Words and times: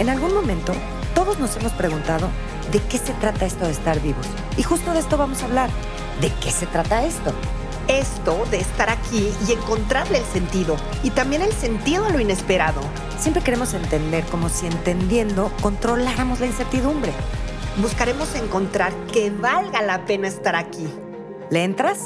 En 0.00 0.08
algún 0.08 0.34
momento, 0.34 0.72
todos 1.14 1.38
nos 1.38 1.56
hemos 1.56 1.72
preguntado 1.72 2.28
de 2.72 2.80
qué 2.80 2.98
se 2.98 3.12
trata 3.14 3.46
esto 3.46 3.64
de 3.64 3.70
estar 3.70 4.00
vivos. 4.00 4.26
Y 4.56 4.64
justo 4.64 4.92
de 4.92 4.98
esto 4.98 5.16
vamos 5.16 5.42
a 5.42 5.44
hablar. 5.44 5.70
¿De 6.20 6.32
qué 6.42 6.50
se 6.50 6.66
trata 6.66 7.04
esto? 7.04 7.32
Esto 7.86 8.44
de 8.50 8.58
estar 8.58 8.90
aquí 8.90 9.30
y 9.48 9.52
encontrarle 9.52 10.18
el 10.18 10.24
sentido. 10.24 10.74
Y 11.04 11.10
también 11.10 11.42
el 11.42 11.52
sentido 11.52 12.04
a 12.06 12.10
lo 12.10 12.18
inesperado. 12.18 12.80
Siempre 13.18 13.44
queremos 13.44 13.72
entender 13.72 14.24
como 14.24 14.48
si 14.48 14.66
entendiendo 14.66 15.52
controláramos 15.62 16.40
la 16.40 16.46
incertidumbre. 16.46 17.12
Buscaremos 17.80 18.34
encontrar 18.34 18.92
que 19.12 19.30
valga 19.30 19.80
la 19.80 20.04
pena 20.06 20.26
estar 20.26 20.56
aquí. 20.56 20.88
¿Le 21.50 21.62
entras? 21.62 22.00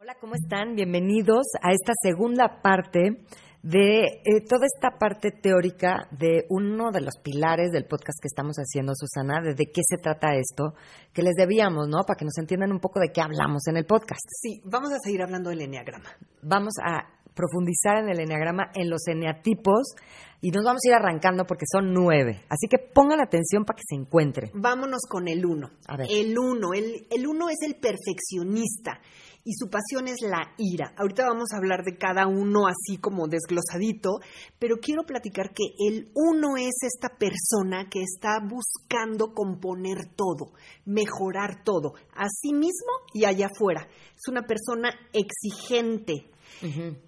Hola, 0.00 0.14
¿cómo 0.18 0.34
están? 0.34 0.76
Bienvenidos 0.76 1.46
a 1.60 1.72
esta 1.72 1.92
segunda 2.00 2.62
parte 2.62 3.26
de 3.66 4.04
eh, 4.22 4.42
toda 4.48 4.64
esta 4.64 4.96
parte 4.96 5.32
teórica 5.32 6.06
de 6.12 6.46
uno 6.50 6.92
de 6.92 7.00
los 7.00 7.16
pilares 7.20 7.72
del 7.72 7.84
podcast 7.84 8.20
que 8.22 8.28
estamos 8.28 8.54
haciendo, 8.58 8.92
Susana, 8.94 9.42
de, 9.42 9.54
de 9.54 9.72
qué 9.72 9.82
se 9.82 9.96
trata 9.96 10.36
esto, 10.36 10.74
que 11.12 11.22
les 11.22 11.34
debíamos, 11.34 11.88
¿no? 11.88 12.04
Para 12.06 12.16
que 12.16 12.24
nos 12.24 12.38
entiendan 12.38 12.70
un 12.70 12.78
poco 12.78 13.00
de 13.00 13.10
qué 13.12 13.20
hablamos 13.20 13.66
en 13.66 13.76
el 13.76 13.84
podcast. 13.84 14.22
Sí, 14.40 14.62
vamos 14.64 14.92
a 14.92 15.00
seguir 15.02 15.20
hablando 15.20 15.50
del 15.50 15.62
enneagrama. 15.62 16.10
Vamos 16.42 16.74
a 16.80 17.10
profundizar 17.34 17.98
en 18.04 18.08
el 18.08 18.20
enneagrama, 18.20 18.70
en 18.72 18.88
los 18.88 19.04
eneatipos, 19.08 19.96
y 20.40 20.52
nos 20.52 20.64
vamos 20.64 20.82
a 20.84 20.88
ir 20.88 20.94
arrancando 20.94 21.44
porque 21.44 21.64
son 21.66 21.92
nueve. 21.92 22.42
Así 22.48 22.68
que 22.70 22.78
pongan 22.78 23.20
atención 23.20 23.64
para 23.64 23.78
que 23.78 23.82
se 23.84 23.96
encuentren. 23.96 24.50
Vámonos 24.54 25.02
con 25.08 25.26
el 25.26 25.44
uno. 25.44 25.70
A 25.88 25.96
ver. 25.96 26.06
El 26.08 26.38
uno. 26.38 26.72
El, 26.72 27.08
el 27.10 27.26
uno 27.26 27.48
es 27.48 27.58
el 27.66 27.74
perfeccionista 27.80 29.00
y 29.46 29.52
su 29.54 29.70
pasión 29.70 30.08
es 30.08 30.16
la 30.28 30.54
ira. 30.58 30.92
Ahorita 30.98 31.24
vamos 31.24 31.52
a 31.52 31.58
hablar 31.58 31.84
de 31.84 31.96
cada 31.96 32.26
uno 32.26 32.66
así 32.66 32.98
como 32.98 33.28
desglosadito, 33.28 34.18
pero 34.58 34.78
quiero 34.82 35.04
platicar 35.04 35.54
que 35.54 35.62
el 35.88 36.10
uno 36.14 36.56
es 36.56 36.74
esta 36.82 37.16
persona 37.16 37.88
que 37.88 38.00
está 38.02 38.40
buscando 38.42 39.32
componer 39.32 40.08
todo, 40.16 40.52
mejorar 40.84 41.62
todo, 41.62 41.94
a 42.16 42.26
sí 42.28 42.52
mismo 42.52 42.90
y 43.14 43.24
allá 43.24 43.46
afuera. 43.46 43.86
Es 44.16 44.26
una 44.28 44.42
persona 44.42 44.90
exigente, 45.12 46.28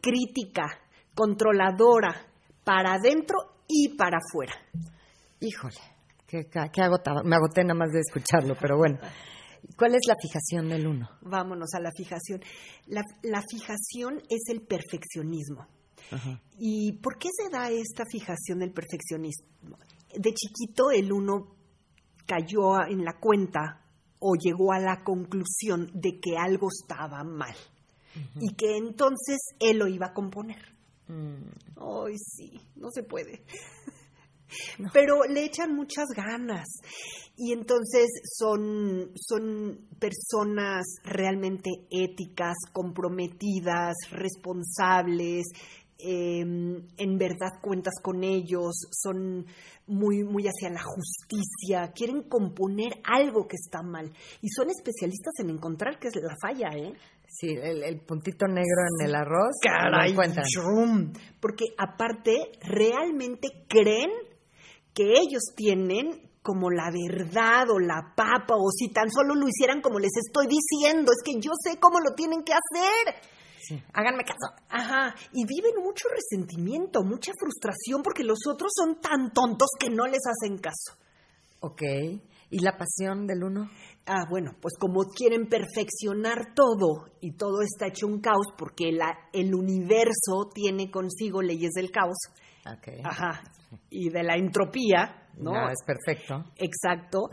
crítica, 0.00 0.78
controladora, 1.16 2.24
para 2.62 2.94
adentro 2.94 3.38
y 3.66 3.96
para 3.96 4.18
afuera. 4.18 4.54
Híjole, 5.40 5.80
qué, 6.24 6.46
qué 6.48 6.82
agotado. 6.82 7.24
Me 7.24 7.34
agoté 7.34 7.64
nada 7.64 7.74
más 7.74 7.90
de 7.90 7.98
escucharlo, 7.98 8.54
pero 8.60 8.76
bueno. 8.76 8.98
¿Cuál 9.76 9.94
es 9.94 10.02
la 10.06 10.14
fijación 10.20 10.68
del 10.68 10.86
uno? 10.86 11.08
Vámonos 11.22 11.74
a 11.74 11.80
la 11.80 11.90
fijación. 11.92 12.40
La, 12.86 13.02
la 13.22 13.42
fijación 13.48 14.22
es 14.28 14.48
el 14.48 14.62
perfeccionismo. 14.62 15.66
Ajá. 16.10 16.40
¿Y 16.58 16.92
por 16.94 17.18
qué 17.18 17.28
se 17.32 17.50
da 17.50 17.70
esta 17.70 18.04
fijación 18.10 18.60
del 18.60 18.72
perfeccionismo? 18.72 19.78
De 20.14 20.32
chiquito 20.32 20.90
el 20.90 21.12
uno 21.12 21.54
cayó 22.26 22.84
en 22.86 23.04
la 23.04 23.18
cuenta 23.18 23.82
o 24.20 24.34
llegó 24.34 24.72
a 24.72 24.80
la 24.80 25.02
conclusión 25.04 25.90
de 25.94 26.18
que 26.20 26.36
algo 26.36 26.68
estaba 26.70 27.22
mal 27.24 27.54
y 28.40 28.54
que 28.54 28.76
entonces 28.76 29.38
él 29.60 29.78
lo 29.78 29.86
iba 29.86 30.06
a 30.06 30.12
componer. 30.12 30.74
Mm, 31.06 31.42
Ay, 31.76 32.16
sí, 32.18 32.60
no 32.76 32.90
se 32.90 33.02
puede. 33.02 33.42
Pero 34.92 35.24
le 35.24 35.44
echan 35.44 35.74
muchas 35.74 36.06
ganas 36.14 36.66
y 37.36 37.52
entonces 37.52 38.08
son, 38.24 39.12
son 39.14 39.86
personas 39.98 40.84
realmente 41.04 41.70
éticas, 41.90 42.56
comprometidas, 42.72 43.94
responsables, 44.10 45.46
eh, 46.00 46.40
en 46.40 47.18
verdad 47.18 47.60
cuentas 47.60 47.94
con 48.00 48.22
ellos, 48.22 48.86
son 48.92 49.46
muy, 49.88 50.22
muy 50.22 50.44
hacia 50.44 50.70
la 50.70 50.82
justicia, 50.82 51.92
quieren 51.92 52.22
componer 52.22 52.92
algo 53.02 53.48
que 53.48 53.56
está 53.56 53.82
mal 53.82 54.12
y 54.40 54.48
son 54.48 54.70
especialistas 54.70 55.34
en 55.38 55.50
encontrar 55.50 55.98
que 55.98 56.08
es 56.08 56.14
la 56.16 56.36
falla, 56.40 56.68
¿eh? 56.76 56.92
Sí, 57.26 57.48
el, 57.48 57.82
el 57.82 58.00
puntito 58.00 58.46
negro 58.46 58.82
en 58.98 59.06
el 59.06 59.14
arroz. 59.14 59.56
Caray, 59.62 60.14
chum. 60.44 61.12
porque 61.40 61.66
aparte 61.76 62.52
realmente 62.62 63.48
creen 63.68 64.10
que 64.98 65.04
ellos 65.20 65.42
tienen 65.54 66.28
como 66.42 66.70
la 66.70 66.90
verdad 66.90 67.70
o 67.70 67.78
la 67.78 68.14
papa 68.16 68.54
o 68.56 68.70
si 68.74 68.88
tan 68.92 69.08
solo 69.10 69.36
lo 69.36 69.46
hicieran 69.46 69.80
como 69.80 70.00
les 70.00 70.10
estoy 70.26 70.46
diciendo, 70.48 71.12
es 71.12 71.22
que 71.24 71.38
yo 71.40 71.52
sé 71.62 71.78
cómo 71.78 72.00
lo 72.00 72.14
tienen 72.16 72.42
que 72.42 72.52
hacer. 72.52 73.22
Sí. 73.60 73.80
Háganme 73.92 74.24
caso. 74.24 74.56
Ajá, 74.68 75.14
y 75.32 75.44
viven 75.46 75.82
mucho 75.84 76.08
resentimiento, 76.08 77.02
mucha 77.04 77.30
frustración 77.38 78.02
porque 78.02 78.24
los 78.24 78.38
otros 78.50 78.72
son 78.74 79.00
tan 79.00 79.30
tontos 79.32 79.68
que 79.78 79.88
no 79.90 80.06
les 80.06 80.22
hacen 80.26 80.58
caso. 80.58 80.98
Ok. 81.60 81.82
¿Y 82.50 82.60
la 82.64 82.78
pasión 82.78 83.26
del 83.26 83.44
uno? 83.44 83.70
Ah, 84.06 84.24
bueno, 84.30 84.52
pues 84.62 84.74
como 84.80 85.04
quieren 85.14 85.48
perfeccionar 85.50 86.54
todo 86.54 87.10
y 87.20 87.36
todo 87.36 87.60
está 87.60 87.88
hecho 87.88 88.06
un 88.06 88.20
caos 88.22 88.46
porque 88.56 88.90
la, 88.90 89.12
el 89.34 89.54
universo 89.54 90.48
tiene 90.54 90.90
consigo 90.90 91.42
leyes 91.42 91.72
del 91.74 91.90
caos, 91.90 92.16
Ok. 92.64 93.04
ajá, 93.04 93.42
y 93.90 94.10
de 94.10 94.22
la 94.22 94.36
entropía, 94.36 95.28
¿no? 95.36 95.52
No, 95.52 95.68
es 95.68 95.82
perfecto. 95.86 96.44
Exacto. 96.56 97.28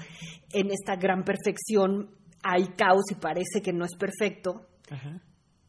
En 0.51 0.71
esta 0.71 0.95
gran 0.95 1.23
perfección 1.23 2.09
hay 2.43 2.67
caos 2.75 3.03
y 3.11 3.15
parece 3.15 3.61
que 3.63 3.73
no 3.73 3.85
es 3.85 3.95
perfecto 3.97 4.67
Ajá. 4.89 5.21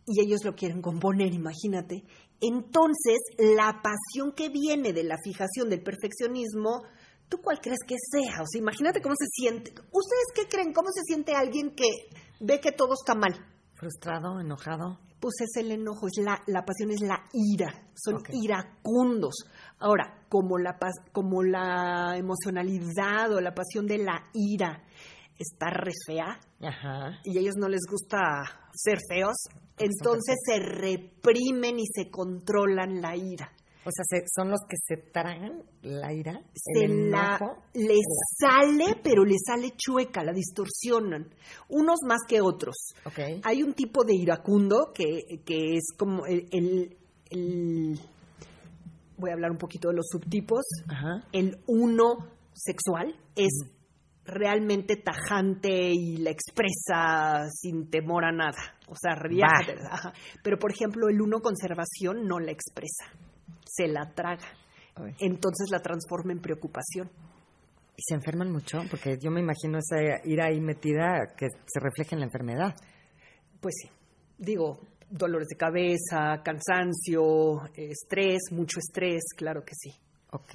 y 0.07 0.21
ellos 0.21 0.45
lo 0.45 0.55
quieren 0.55 0.83
componer, 0.83 1.33
imagínate. 1.33 2.05
Entonces, 2.41 3.19
la 3.39 3.81
pasión 3.83 4.33
que 4.37 4.51
viene 4.51 4.93
de 4.93 5.05
la 5.05 5.17
fijación 5.25 5.71
del 5.71 5.83
perfeccionismo, 5.83 6.83
¿tú 7.29 7.39
cuál 7.39 7.61
crees 7.61 7.81
que 7.87 7.97
sea? 8.11 8.43
O 8.43 8.47
sea, 8.47 8.61
imagínate 8.61 9.01
cómo 9.01 9.15
se 9.17 9.27
siente. 9.27 9.71
¿Ustedes 9.71 10.27
qué 10.35 10.49
creen? 10.49 10.75
¿Cómo 10.75 10.89
se 10.93 11.01
siente 11.07 11.35
alguien 11.35 11.75
que 11.75 11.89
ve 12.41 12.61
que 12.61 12.73
todo 12.73 12.93
está 12.93 13.15
mal? 13.15 13.35
Frustrado, 13.75 14.39
enojado. 14.39 14.99
Pues 15.19 15.35
es 15.41 15.63
el 15.63 15.73
enojo, 15.73 16.09
es 16.09 16.23
la, 16.23 16.43
la 16.47 16.63
pasión 16.65 16.91
es 16.91 17.01
la 17.01 17.25
ira, 17.33 17.89
son 17.95 18.23
iracundos. 18.33 19.35
Ahora, 19.79 20.16
como 20.29 20.59
la, 20.59 20.79
pas- 20.79 21.11
como 21.13 21.43
la 21.43 22.17
emocionalidad 22.17 23.33
o 23.33 23.41
la 23.41 23.55
pasión 23.55 23.87
de 23.87 23.99
la 23.99 24.23
ira 24.35 24.83
está 25.39 25.71
re 25.71 25.93
fea 26.07 26.39
Ajá. 26.63 27.21
y 27.25 27.37
a 27.37 27.41
ellos 27.41 27.57
no 27.59 27.69
les 27.69 27.83
gusta 27.91 28.43
ser 28.75 28.99
feos, 29.09 29.37
entonces 29.79 30.37
se 30.47 30.59
reprimen 30.59 31.79
y 31.79 31.87
se 31.87 32.11
controlan 32.11 33.01
la 33.01 33.17
ira. 33.17 33.53
O 33.85 33.91
sea, 33.93 34.05
se- 34.09 34.25
son 34.35 34.51
los 34.51 34.59
que 34.69 34.77
se 34.85 34.97
tragan 35.13 35.63
la 35.83 36.13
ira, 36.13 36.41
Se 36.55 36.87
el 36.87 37.09
la, 37.11 37.39
les 37.73 38.05
sale, 38.37 38.97
pero 39.01 39.25
les 39.25 39.39
sale 39.47 39.75
chueca, 39.77 40.25
la 40.25 40.33
distorsionan, 40.33 41.29
unos 41.69 42.01
más 42.05 42.19
que 42.27 42.41
otros. 42.41 42.75
Ok. 43.05 43.19
Hay 43.45 43.63
un 43.63 43.75
tipo 43.75 44.03
de 44.03 44.15
iracundo 44.17 44.91
que, 44.93 45.41
que 45.45 45.77
es 45.77 45.93
como 45.97 46.27
el, 46.27 46.49
el- 46.51 46.97
el- 47.31 48.01
Voy 49.19 49.31
a 49.31 49.35
hablar 49.35 49.51
un 49.51 49.59
poquito 49.59 49.89
de 49.89 49.95
los 49.97 50.07
subtipos. 50.11 50.65
Ajá. 50.89 51.27
El 51.33 51.59
uno 51.67 52.29
sexual 52.53 53.15
es 53.35 53.53
realmente 54.25 54.97
tajante 54.97 55.91
y 55.93 56.17
la 56.19 56.31
expresa 56.31 57.49
sin 57.51 57.89
temor 57.91 58.25
a 58.25 58.33
nada. 58.33 58.77
O 58.89 58.95
sea, 59.01 59.15
reviájate. 59.15 59.77
Pero, 60.43 60.59
por 60.59 60.73
ejemplo, 60.73 61.09
el 61.09 61.21
uno 61.21 61.41
conservación 61.41 62.27
no 62.27 62.39
la 62.41 62.51
expresa. 62.51 63.07
Se 63.65 63.87
la 63.87 64.13
traga. 64.15 64.47
Entonces 65.19 65.71
la 65.71 65.81
transforma 65.81 66.33
en 66.33 66.41
preocupación. 66.41 67.11
Y 67.97 68.03
se 68.03 68.15
enferman 68.15 68.51
mucho, 68.51 68.79
porque 68.91 69.17
yo 69.19 69.31
me 69.31 69.41
imagino 69.41 69.79
esa 69.79 69.97
ira 70.25 70.47
ahí 70.47 70.61
metida 70.61 71.35
que 71.37 71.49
se 71.49 71.81
refleja 71.81 72.15
en 72.15 72.21
la 72.21 72.27
enfermedad. 72.27 72.75
Pues 73.61 73.75
sí, 73.83 73.91
digo, 74.39 74.81
dolores 75.11 75.49
de 75.49 75.57
cabeza, 75.57 76.43
cansancio, 76.45 77.65
eh, 77.75 77.91
estrés, 77.91 78.51
mucho 78.53 78.79
estrés, 78.81 79.23
claro 79.37 79.63
que 79.65 79.75
sí. 79.75 79.93
Ok. 80.33 80.55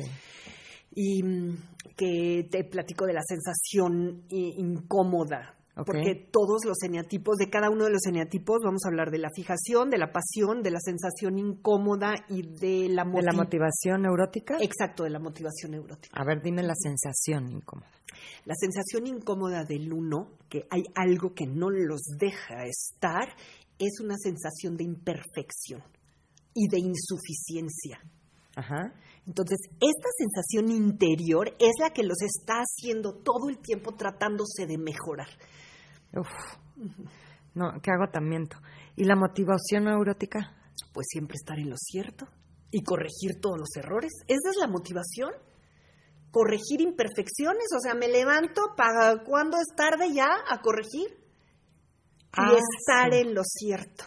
Y 0.94 1.24
mm, 1.24 1.58
que 1.96 2.48
te 2.52 2.64
platico 2.66 3.06
de 3.06 3.14
la 3.14 3.22
sensación 3.24 4.24
i- 4.30 4.56
incómoda, 4.60 5.56
porque 5.86 6.28
todos 6.32 6.66
los 6.66 6.84
eneatipos, 6.84 7.38
de 7.38 7.50
cada 7.50 7.70
uno 7.70 7.86
de 7.86 7.92
los 7.92 8.06
eneatipos, 8.06 8.60
vamos 8.64 8.82
a 8.86 8.90
hablar 8.90 9.10
de 9.10 9.18
la 9.20 9.30
fijación, 9.34 9.90
de 9.90 9.98
la 9.98 10.12
pasión, 10.12 10.62
de 10.62 10.70
la 10.70 10.80
sensación 10.80 11.40
incómoda 11.40 12.14
y 12.28 12.42
de 12.44 12.90
la, 12.90 13.06
¿De 13.06 13.22
la 13.24 13.32
moti- 13.32 13.36
motivación 13.38 14.02
neurótica? 14.02 14.58
Exacto, 14.60 15.06
de 15.06 15.12
la 15.12 15.20
motivación 15.20 15.72
neurótica. 15.72 16.20
A 16.20 16.26
ver, 16.26 16.42
dime 16.44 16.62
la 16.62 16.76
sensación 16.76 17.50
incómoda. 17.50 17.88
La 18.46 18.54
sensación 18.56 19.08
incómoda 19.08 19.64
del 19.64 19.92
uno, 19.94 20.32
que 20.50 20.66
hay 20.70 20.84
algo 20.96 21.34
que 21.34 21.46
no 21.48 21.70
los 21.70 22.02
deja 22.20 22.66
estar, 22.66 23.30
es 23.86 24.00
una 24.00 24.16
sensación 24.18 24.78
de 24.78 24.84
imperfección 24.84 25.84
y 26.54 26.68
de 26.68 26.80
insuficiencia. 26.80 28.00
Ajá. 28.56 28.94
Entonces, 29.26 29.60
esta 29.80 30.10
sensación 30.18 30.72
interior 30.72 31.56
es 31.60 31.72
la 31.80 31.92
que 31.92 32.04
los 32.04 32.22
está 32.22 32.60
haciendo 32.60 33.14
todo 33.14 33.50
el 33.50 33.60
tiempo 33.60 33.94
tratándose 33.94 34.66
de 34.68 34.78
mejorar. 34.78 35.30
Uf. 36.14 36.28
No, 37.54 37.72
qué 37.82 37.92
agotamiento. 37.92 38.58
¿Y 38.96 39.04
la 39.06 39.16
motivación 39.16 39.86
neurótica? 39.86 40.56
Pues 40.94 41.08
siempre 41.10 41.36
estar 41.36 41.60
en 41.60 41.70
lo 41.70 41.78
cierto, 41.78 42.28
y 42.72 42.84
corregir 42.84 43.40
todos 43.42 43.60
los 43.60 43.70
errores. 43.76 44.12
Esa 44.28 44.50
es 44.50 44.56
la 44.60 44.68
motivación. 44.68 45.32
Corregir 46.32 46.80
imperfecciones, 46.80 47.68
o 47.76 47.80
sea, 47.82 47.94
me 47.94 48.08
levanto 48.08 48.62
para 48.78 49.24
cuando 49.24 49.58
es 49.58 49.76
tarde 49.76 50.14
ya 50.14 50.30
a 50.50 50.62
corregir 50.62 51.21
y 52.38 52.42
Ah, 52.42 52.56
estar 52.58 53.14
sí. 53.14 53.20
en 53.20 53.34
lo 53.36 53.44
cierto. 53.44 54.06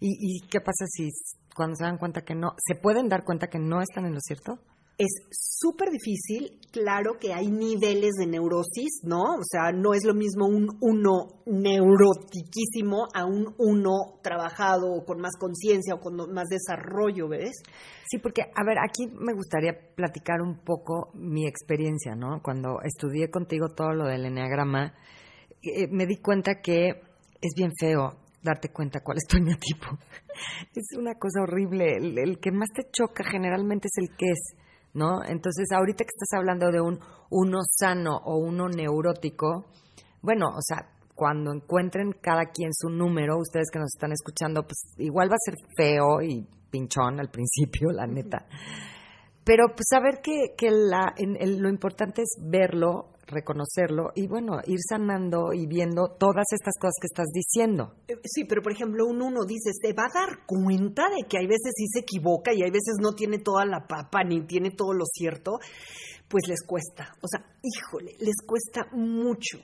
¿Y, 0.00 0.16
¿Y 0.20 0.48
qué 0.48 0.60
pasa 0.60 0.84
si 0.86 1.08
cuando 1.54 1.76
se 1.76 1.84
dan 1.84 1.98
cuenta 1.98 2.22
que 2.22 2.34
no, 2.34 2.54
se 2.58 2.74
pueden 2.74 3.08
dar 3.08 3.24
cuenta 3.24 3.46
que 3.48 3.58
no 3.58 3.80
están 3.80 4.06
en 4.06 4.14
lo 4.14 4.20
cierto? 4.20 4.58
Es 4.96 5.10
súper 5.32 5.88
difícil, 5.90 6.60
claro 6.70 7.18
que 7.18 7.32
hay 7.34 7.48
niveles 7.50 8.12
de 8.16 8.26
neurosis, 8.28 9.00
¿no? 9.02 9.22
O 9.22 9.42
sea, 9.42 9.72
no 9.72 9.92
es 9.92 10.04
lo 10.04 10.14
mismo 10.14 10.46
un 10.46 10.68
uno 10.80 11.42
neurotiquísimo 11.46 13.08
a 13.12 13.24
un 13.24 13.54
uno 13.58 14.20
trabajado 14.22 14.92
o 14.92 15.04
con 15.04 15.20
más 15.20 15.32
conciencia 15.38 15.94
o 15.94 16.00
con 16.00 16.14
más 16.32 16.46
desarrollo, 16.48 17.28
¿ves? 17.28 17.60
Sí, 18.08 18.18
porque, 18.18 18.42
a 18.42 18.64
ver, 18.64 18.76
aquí 18.78 19.08
me 19.08 19.34
gustaría 19.34 19.72
platicar 19.96 20.40
un 20.40 20.58
poco 20.64 21.10
mi 21.14 21.46
experiencia, 21.48 22.14
¿no? 22.14 22.40
Cuando 22.42 22.80
estudié 22.84 23.30
contigo 23.30 23.70
todo 23.74 23.92
lo 23.94 24.04
del 24.06 24.26
enneagrama, 24.26 24.94
eh, 25.62 25.88
me 25.90 26.06
di 26.06 26.18
cuenta 26.18 26.60
que 26.62 27.02
es 27.46 27.54
bien 27.56 27.72
feo 27.78 28.16
darte 28.42 28.68
cuenta 28.70 29.00
cuál 29.00 29.18
es 29.18 29.26
tu 29.26 29.36
eneatipo. 29.38 29.86
Es 30.74 30.98
una 30.98 31.14
cosa 31.14 31.42
horrible. 31.42 31.96
El, 31.96 32.18
el 32.18 32.40
que 32.40 32.50
más 32.50 32.68
te 32.74 32.90
choca 32.90 33.22
generalmente 33.22 33.86
es 33.86 34.02
el 34.02 34.16
que 34.16 34.32
es, 34.32 34.56
¿no? 34.92 35.22
Entonces, 35.24 35.66
ahorita 35.70 36.04
que 36.04 36.10
estás 36.12 36.36
hablando 36.36 36.72
de 36.72 36.80
un 36.80 36.98
uno 37.30 37.60
sano 37.70 38.16
o 38.24 38.38
uno 38.38 38.68
neurótico, 38.68 39.66
bueno, 40.20 40.48
o 40.48 40.60
sea, 40.60 40.90
cuando 41.14 41.52
encuentren 41.52 42.12
cada 42.20 42.46
quien 42.46 42.72
su 42.74 42.88
número, 42.88 43.38
ustedes 43.38 43.70
que 43.72 43.78
nos 43.78 43.94
están 43.94 44.12
escuchando, 44.12 44.62
pues 44.62 44.94
igual 44.98 45.30
va 45.30 45.36
a 45.36 45.44
ser 45.44 45.54
feo 45.76 46.20
y 46.20 46.46
pinchón 46.70 47.20
al 47.20 47.30
principio, 47.30 47.90
la 47.92 48.06
neta. 48.06 48.46
Pero 49.44 49.66
pues 49.68 49.84
saber 49.90 50.20
que, 50.22 50.54
que 50.56 50.70
la, 50.70 51.12
en- 51.16 51.36
el- 51.40 51.58
lo 51.58 51.68
importante 51.68 52.22
es 52.22 52.36
verlo, 52.40 53.10
reconocerlo 53.26 54.10
y 54.14 54.26
bueno, 54.26 54.58
ir 54.66 54.78
sanando 54.88 55.52
y 55.52 55.66
viendo 55.66 56.08
todas 56.18 56.44
estas 56.52 56.74
cosas 56.80 56.94
que 57.00 57.06
estás 57.06 57.26
diciendo. 57.32 57.94
Eh, 58.08 58.16
Sí, 58.24 58.44
pero 58.44 58.62
por 58.62 58.72
ejemplo, 58.72 59.06
un 59.06 59.20
uno 59.22 59.44
dice, 59.46 59.70
se 59.72 59.92
va 59.92 60.04
a 60.04 60.12
dar 60.26 60.46
cuenta 60.46 61.04
de 61.08 61.26
que 61.28 61.38
hay 61.38 61.46
veces 61.46 61.72
sí 61.76 61.86
se 61.92 62.00
equivoca 62.00 62.52
y 62.54 62.62
hay 62.62 62.70
veces 62.70 62.96
no 63.00 63.12
tiene 63.14 63.38
toda 63.38 63.64
la 63.66 63.86
papa 63.86 64.24
ni 64.24 64.42
tiene 64.46 64.70
todo 64.70 64.92
lo 64.92 65.04
cierto, 65.06 65.52
pues 66.28 66.44
les 66.48 66.62
cuesta. 66.66 67.14
O 67.22 67.26
sea, 67.28 67.44
híjole, 67.62 68.12
les 68.20 68.36
cuesta 68.46 68.86
mucho. 68.92 69.58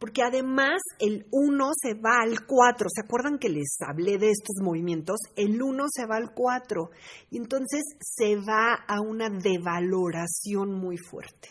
Porque 0.00 0.22
además 0.22 0.80
el 0.98 1.26
1 1.30 1.70
se 1.80 1.92
va 1.92 2.22
al 2.22 2.46
4. 2.46 2.88
¿Se 2.88 3.02
acuerdan 3.02 3.38
que 3.38 3.50
les 3.50 3.76
hablé 3.86 4.16
de 4.16 4.30
estos 4.30 4.56
movimientos? 4.62 5.18
El 5.36 5.62
1 5.62 5.84
se 5.94 6.06
va 6.06 6.16
al 6.16 6.32
4. 6.32 6.90
Y 7.30 7.36
entonces 7.36 7.82
se 8.00 8.36
va 8.36 8.74
a 8.88 9.00
una 9.02 9.28
devaloración 9.28 10.72
muy 10.72 10.96
fuerte. 10.96 11.50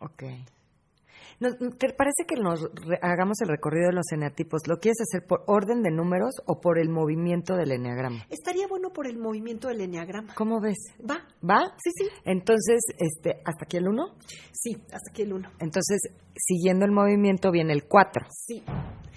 Ok. 0.00 0.24
No, 1.38 1.50
¿Te 1.76 1.92
parece 1.92 2.24
que 2.26 2.36
nos 2.40 2.62
re- 2.62 2.98
hagamos 3.02 3.40
el 3.42 3.48
recorrido 3.48 3.88
de 3.88 3.94
los 3.94 4.10
eneatipos? 4.12 4.62
¿Lo 4.68 4.78
quieres 4.78 5.00
hacer 5.02 5.26
por 5.26 5.44
orden 5.46 5.82
de 5.82 5.90
números 5.90 6.34
o 6.46 6.60
por 6.60 6.78
el 6.78 6.88
movimiento 6.88 7.56
del 7.56 7.72
eneagrama? 7.72 8.24
Estaría 8.30 8.66
bueno 8.66 8.90
por 8.90 9.06
el 9.06 9.18
movimiento 9.18 9.68
del 9.68 9.82
enneagrama. 9.82 10.34
¿Cómo 10.34 10.60
ves? 10.60 10.78
¿Va? 11.00 11.26
¿Va? 11.48 11.74
Sí, 11.76 11.90
sí. 11.94 12.08
Entonces, 12.24 12.80
este, 12.98 13.42
¿hasta 13.44 13.64
aquí 13.64 13.76
el 13.76 13.88
1? 13.88 14.02
Sí, 14.52 14.76
hasta 14.92 15.10
aquí 15.10 15.22
el 15.22 15.34
1. 15.34 15.48
Entonces, 15.60 15.98
siguiendo 16.34 16.84
el 16.86 16.92
movimiento 16.92 17.50
viene 17.50 17.72
el 17.74 17.84
4, 17.84 18.26
Sí. 18.30 18.62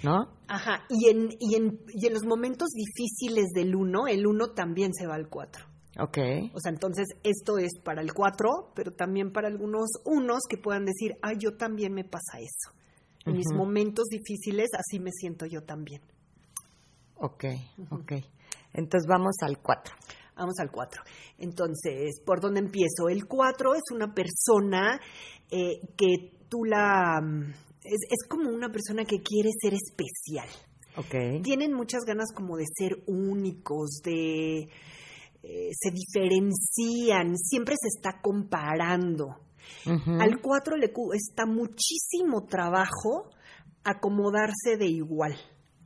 ¿no? 0.02 0.28
Ajá. 0.48 0.84
Y 0.88 1.08
en, 1.10 1.28
y 1.38 1.54
en, 1.56 1.78
y 1.88 2.06
en 2.06 2.12
los 2.14 2.24
momentos 2.26 2.68
difíciles 2.70 3.46
del 3.54 3.74
1, 3.74 4.08
el 4.08 4.26
1 4.26 4.52
también 4.54 4.92
se 4.94 5.06
va 5.06 5.14
al 5.14 5.28
4. 5.28 5.64
Ok. 5.98 6.18
O 6.54 6.60
sea, 6.60 6.70
entonces 6.72 7.06
esto 7.24 7.58
es 7.58 7.78
para 7.82 8.00
el 8.00 8.12
4, 8.12 8.72
pero 8.74 8.92
también 8.92 9.32
para 9.32 9.48
algunos 9.48 9.88
unos 10.04 10.40
que 10.48 10.56
puedan 10.56 10.84
decir, 10.84 11.16
ah, 11.22 11.32
yo 11.36 11.56
también 11.56 11.92
me 11.92 12.04
pasa 12.04 12.38
eso. 12.38 12.76
En 13.26 13.36
mis 13.36 13.52
momentos 13.54 14.06
difíciles 14.06 14.68
así 14.78 14.98
me 14.98 15.10
siento 15.12 15.44
yo 15.46 15.62
también. 15.62 16.00
Ok, 17.16 17.44
ok. 17.90 18.12
Entonces 18.72 19.06
vamos 19.08 19.36
al 19.42 19.58
4. 19.60 19.94
Vamos 20.36 20.54
al 20.58 20.70
4. 20.70 21.02
Entonces, 21.38 22.20
¿por 22.24 22.40
dónde 22.40 22.60
empiezo? 22.60 23.08
El 23.10 23.26
4 23.26 23.74
es 23.74 23.82
una 23.92 24.14
persona 24.14 24.98
eh, 25.50 25.80
que 25.98 26.32
tú 26.48 26.64
la... 26.64 27.20
mm, 27.20 27.52
Es, 27.84 28.00
es 28.08 28.28
como 28.28 28.48
una 28.48 28.70
persona 28.70 29.04
que 29.04 29.20
quiere 29.20 29.50
ser 29.60 29.74
especial. 29.74 30.48
Ok. 30.96 31.42
Tienen 31.42 31.74
muchas 31.74 32.04
ganas 32.06 32.32
como 32.34 32.56
de 32.56 32.64
ser 32.74 33.02
únicos, 33.06 34.00
de... 34.02 34.68
eh, 35.42 35.70
se 35.72 35.90
diferencian, 35.90 37.36
siempre 37.36 37.76
se 37.80 37.88
está 37.88 38.20
comparando. 38.20 39.36
Al 39.86 40.40
4 40.40 40.76
le 40.76 40.92
cuesta 40.92 41.46
muchísimo 41.46 42.46
trabajo 42.46 43.30
acomodarse 43.84 44.76
de 44.78 44.86
igual. 44.86 45.34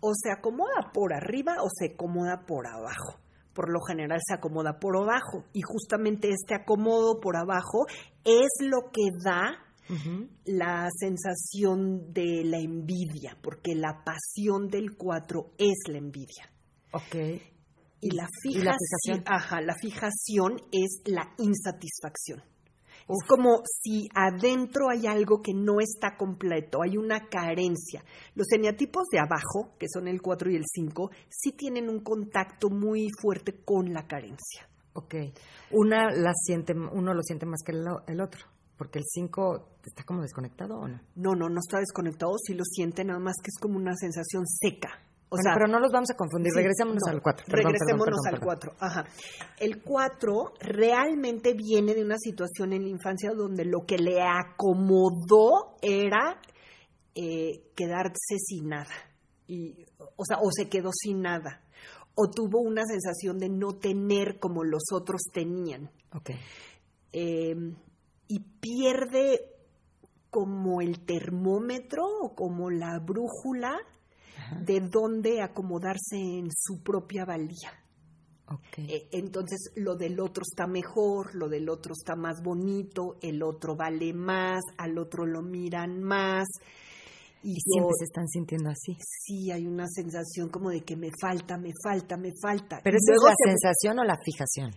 O 0.01 0.12
se 0.15 0.31
acomoda 0.31 0.91
por 0.93 1.15
arriba 1.15 1.56
o 1.62 1.69
se 1.71 1.93
acomoda 1.93 2.45
por 2.47 2.67
abajo. 2.67 3.21
Por 3.55 3.71
lo 3.71 3.81
general 3.81 4.21
se 4.27 4.35
acomoda 4.35 4.79
por 4.81 4.97
abajo. 4.97 5.45
Y 5.53 5.62
justamente 5.62 6.31
este 6.31 6.55
acomodo 6.55 7.21
por 7.21 7.37
abajo 7.37 7.87
es 8.25 8.51
lo 8.61 8.91
que 8.91 9.11
da 9.23 9.61
la 10.47 10.89
sensación 10.99 12.12
de 12.12 12.43
la 12.45 12.59
envidia, 12.59 13.37
porque 13.43 13.75
la 13.75 14.03
pasión 14.03 14.69
del 14.69 14.97
4 14.97 15.53
es 15.59 15.75
la 15.89 15.99
envidia. 15.99 16.51
Ok. 16.93 17.17
Y 18.05 18.11
la 18.11 18.29
¿Y 18.45 18.59
la 18.59 18.77
fijación, 18.77 19.25
ajá, 19.27 19.62
la 19.62 19.75
fijación 19.81 20.56
es 20.71 21.01
la 21.06 21.33
insatisfacción. 21.39 22.43
Es 23.09 23.27
como 23.27 23.62
si 23.83 24.09
adentro 24.15 24.91
hay 24.91 25.06
algo 25.06 25.41
que 25.43 25.55
no 25.55 25.81
está 25.81 26.17
completo, 26.17 26.83
hay 26.83 26.99
una 26.99 27.29
carencia. 27.29 28.05
Los 28.35 28.51
eneatipos 28.53 29.05
de 29.11 29.21
abajo, 29.21 29.75
que 29.79 29.87
son 29.89 30.06
el 30.09 30.21
4 30.21 30.51
y 30.51 30.56
el 30.56 30.65
5, 30.67 31.11
sí 31.31 31.53
tienen 31.53 31.89
un 31.89 32.01
contacto 32.01 32.69
muy 32.69 33.09
fuerte 33.21 33.62
con 33.65 33.93
la 33.93 34.06
carencia. 34.06 34.69
Ok. 34.95 35.15
Una 35.71 36.11
la 36.11 36.33
siente, 36.35 36.75
uno 36.75 37.15
lo 37.15 37.23
siente 37.23 37.47
más 37.47 37.62
que 37.65 37.73
el, 37.73 37.85
el 38.06 38.21
otro. 38.21 38.47
Porque 38.77 38.99
el 38.99 39.05
5 39.06 39.79
está 39.85 40.05
como 40.05 40.21
desconectado 40.21 40.77
o 40.79 40.89
no. 40.89 41.01
No, 41.15 41.35
no, 41.35 41.49
no 41.49 41.61
está 41.65 41.79
desconectado, 41.79 42.33
sí 42.39 42.55
lo 42.55 42.65
siente, 42.65 43.05
nada 43.05 43.21
más 43.21 43.37
que 43.43 43.49
es 43.49 43.59
como 43.61 43.77
una 43.77 43.95
sensación 43.97 44.45
seca. 44.47 45.01
O 45.34 45.36
Bueno, 45.36 45.42
sea, 45.42 45.54
pero 45.54 45.66
no 45.66 45.81
los 45.81 45.90
vamos 45.90 46.10
a 46.10 46.14
confundir. 46.16 46.52
Sí, 46.52 46.58
Regresémonos 46.58 47.02
no, 47.06 47.12
al 47.12 47.20
4. 47.20 47.44
regresémonos 47.48 48.20
al 48.26 48.40
4. 48.40 48.72
Ajá. 48.78 49.04
El 49.58 49.82
4 49.82 50.53
realmente 50.60 51.55
viene 51.55 51.93
de 51.94 52.05
una 52.05 52.19
situación 52.19 52.72
en 52.72 52.82
la 52.82 52.88
infancia 52.88 53.32
donde 53.32 53.64
lo 53.64 53.84
que 53.84 53.98
le 53.98 54.20
acomodó 54.22 55.76
era 55.82 56.41
eh, 57.17 57.64
quedarse 57.74 58.38
sin 58.38 58.69
nada. 58.69 58.94
Y, 59.48 59.84
o 59.98 60.24
sea, 60.24 60.38
o 60.41 60.50
se 60.53 60.69
quedó 60.69 60.91
sin 60.93 61.22
nada. 61.22 61.62
O 62.14 62.31
tuvo 62.31 62.60
una 62.60 62.82
sensación 62.84 63.38
de 63.38 63.48
no 63.48 63.72
tener 63.79 64.38
como 64.38 64.62
los 64.62 64.84
otros 64.93 65.22
tenían. 65.32 65.91
Ok. 66.12 66.31
Eh, 67.12 67.56
y 68.29 68.41
pierde 68.60 69.41
como 70.31 70.81
el 70.81 71.05
termómetro 71.05 72.05
o 72.22 72.34
como 72.34 72.70
la 72.70 72.98
brújula 73.00 73.76
de 74.64 74.81
dónde 74.81 75.43
acomodarse 75.43 76.17
en 76.17 76.48
su 76.55 76.82
propia 76.82 77.24
valía. 77.24 77.72
Eh, 78.76 79.08
entonces 79.12 79.72
lo 79.76 79.96
del 79.96 80.20
otro 80.20 80.43
está 80.46 80.67
mejor, 80.67 81.34
lo 81.34 81.48
del 81.48 81.69
otro 81.70 81.93
está 81.98 82.14
más 82.14 82.43
bonito, 82.43 83.17
el 83.22 83.43
otro 83.43 83.74
vale 83.74 84.12
más, 84.12 84.60
al 84.76 84.98
otro 84.98 85.24
lo 85.24 85.41
miran 85.43 86.03
más. 86.03 86.46
Y, 87.43 87.53
y 87.53 87.55
yo- 87.55 87.60
siempre 87.64 87.93
se 87.98 88.05
están 88.05 88.29
sintiendo 88.29 88.70
así. 88.70 88.96
sí 89.00 89.50
hay 89.50 89.67
una 89.67 89.86
sensación 89.88 90.50
como 90.50 90.70
de 90.70 90.82
que 90.82 90.94
me 90.96 91.08
falta, 91.20 91.56
me 91.58 91.70
falta, 91.82 92.17
me 92.19 92.32
falta. 92.41 92.81
Pero 92.84 92.96
esa 92.98 93.12
es 93.12 93.17
luego 93.19 93.29
la 93.29 93.34
se- 93.36 93.50
sensación 93.50 93.98
o 93.98 94.05
la 94.05 94.17
fijación. 94.22 94.70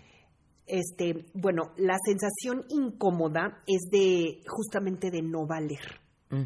este, 0.65 1.25
bueno, 1.33 1.71
la 1.77 1.97
sensación 2.05 2.65
incómoda 2.69 3.63
es 3.67 3.89
de 3.91 4.41
justamente 4.47 5.11
de 5.11 5.21
no 5.21 5.45
valer. 5.45 6.01
Mm. 6.29 6.43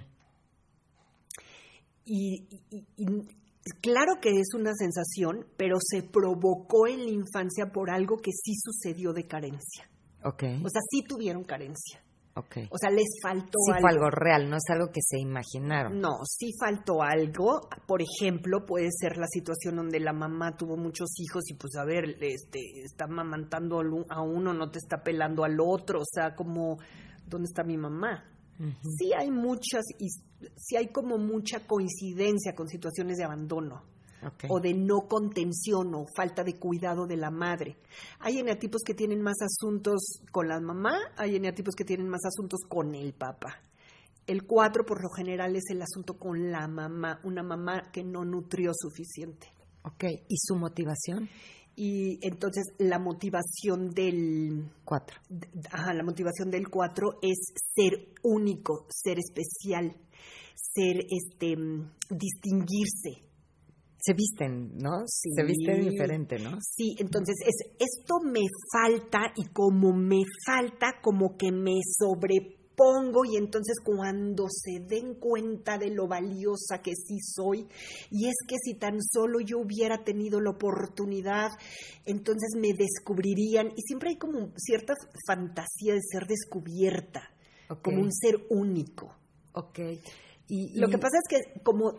Y, 2.05 2.47
y- 2.69 2.85
y 2.97 3.05
claro 3.81 4.13
que 4.21 4.29
es 4.39 4.53
una 4.55 4.73
sensación, 4.73 5.45
pero 5.57 5.77
se 5.79 6.01
provocó 6.03 6.87
en 6.87 7.05
la 7.05 7.11
infancia 7.11 7.67
por 7.71 7.91
algo 7.91 8.17
que 8.17 8.31
sí 8.31 8.53
sucedió 8.55 9.13
de 9.13 9.27
carencia. 9.27 9.89
Ok. 10.23 10.43
O 10.63 10.69
sea, 10.69 10.81
sí 10.89 11.03
tuvieron 11.07 11.43
carencia. 11.43 12.03
ok. 12.35 12.57
O 12.71 12.77
sea, 12.77 12.89
les 12.89 13.07
faltó 13.21 13.57
Sí 13.65 13.71
algo. 13.71 13.81
fue 13.81 13.89
algo 13.91 14.09
real, 14.09 14.49
no 14.49 14.55
es 14.57 14.63
algo 14.69 14.87
que 14.91 15.01
se 15.03 15.19
imaginaron. 15.19 15.99
No, 15.99 16.19
sí 16.25 16.51
faltó 16.59 17.01
algo. 17.03 17.61
Por 17.87 18.01
ejemplo, 18.01 18.65
puede 18.65 18.87
ser 18.91 19.17
la 19.17 19.27
situación 19.27 19.75
donde 19.75 19.99
la 19.99 20.13
mamá 20.13 20.55
tuvo 20.57 20.77
muchos 20.77 21.09
hijos 21.19 21.43
y 21.49 21.53
pues 21.55 21.75
a 21.75 21.85
ver, 21.85 22.05
este, 22.21 22.59
está 22.83 23.05
mamantando 23.07 23.79
a 24.09 24.21
uno, 24.21 24.53
no 24.53 24.71
te 24.71 24.79
está 24.79 25.03
pelando 25.03 25.43
al 25.43 25.59
otro, 25.59 25.99
o 26.01 26.05
sea, 26.05 26.33
como, 26.35 26.77
¿dónde 27.27 27.45
está 27.45 27.63
mi 27.63 27.77
mamá? 27.77 28.23
Sí 28.97 29.11
hay 29.17 29.31
muchas, 29.31 29.83
y 29.97 30.07
sí 30.57 30.75
hay 30.75 30.87
como 30.87 31.17
mucha 31.17 31.65
coincidencia 31.67 32.53
con 32.55 32.67
situaciones 32.67 33.17
de 33.17 33.23
abandono. 33.23 33.83
o 34.49 34.59
de 34.59 34.75
no 34.75 35.07
contención 35.07 35.95
o 35.95 36.05
falta 36.15 36.43
de 36.43 36.53
cuidado 36.53 37.07
de 37.07 37.17
la 37.17 37.31
madre. 37.31 37.77
Hay 38.19 38.37
eneatipos 38.37 38.83
que 38.85 38.93
tienen 38.93 39.19
más 39.19 39.37
asuntos 39.41 40.21
con 40.31 40.47
la 40.47 40.59
mamá, 40.59 40.95
hay 41.17 41.37
eneatipos 41.37 41.73
que 41.73 41.85
tienen 41.85 42.07
más 42.07 42.23
asuntos 42.23 42.59
con 42.69 42.93
el 42.93 43.13
papá. 43.13 43.63
El 44.27 44.45
4 44.45 44.85
por 44.85 45.01
lo 45.01 45.09
general 45.09 45.55
es 45.55 45.63
el 45.71 45.81
asunto 45.81 46.19
con 46.19 46.51
la 46.51 46.67
mamá, 46.67 47.19
una 47.23 47.41
mamá 47.41 47.91
que 47.91 48.03
no 48.03 48.23
nutrió 48.23 48.71
suficiente. 48.75 49.47
Ok, 49.83 50.03
¿y 50.27 50.37
su 50.37 50.55
motivación? 50.55 51.27
Y 51.75 52.19
entonces 52.21 52.65
la 52.77 52.99
motivación 52.99 53.89
del 53.89 54.69
4. 54.83 55.17
Ajá, 55.71 55.93
la 55.93 56.03
motivación 56.03 56.51
del 56.51 56.69
4 56.69 57.19
es 57.21 57.53
ser 57.73 58.09
único, 58.23 58.85
ser 58.89 59.17
especial, 59.17 59.95
ser 60.73 61.05
este 61.09 61.55
distinguirse. 62.09 63.29
Se 63.97 64.13
visten, 64.13 64.77
¿no? 64.77 65.05
Sí. 65.05 65.29
Se 65.35 65.43
visten 65.43 65.89
diferente, 65.89 66.39
¿no? 66.39 66.57
Sí, 66.61 66.95
entonces 66.97 67.35
es 67.45 67.71
esto 67.77 68.19
me 68.23 68.41
falta 68.71 69.31
y 69.35 69.45
como 69.53 69.93
me 69.93 70.23
falta 70.45 70.99
como 71.03 71.37
que 71.37 71.51
me 71.51 71.79
sobre 71.99 72.61
pongo 72.75 73.25
y 73.25 73.37
entonces 73.37 73.75
cuando 73.83 74.47
se 74.49 74.79
den 74.79 75.15
cuenta 75.15 75.77
de 75.77 75.91
lo 75.91 76.07
valiosa 76.07 76.81
que 76.81 76.93
sí 76.95 77.19
soy, 77.19 77.67
y 78.09 78.27
es 78.27 78.35
que 78.47 78.55
si 78.63 78.73
tan 78.75 78.97
solo 79.01 79.39
yo 79.39 79.59
hubiera 79.59 80.03
tenido 80.03 80.39
la 80.39 80.51
oportunidad, 80.51 81.49
entonces 82.05 82.55
me 82.59 82.69
descubrirían, 82.73 83.67
y 83.75 83.81
siempre 83.83 84.09
hay 84.09 84.17
como 84.17 84.51
cierta 84.57 84.95
fantasía 85.27 85.93
de 85.93 86.01
ser 86.01 86.25
descubierta, 86.27 87.21
como 87.83 88.01
un 88.01 88.11
ser 88.11 88.47
único. 88.49 89.15
Ok. 89.53 89.79
Y, 90.53 90.77
Lo 90.77 90.89
que 90.89 90.97
pasa 90.97 91.17
es 91.17 91.29
que 91.29 91.61
como 91.61 91.93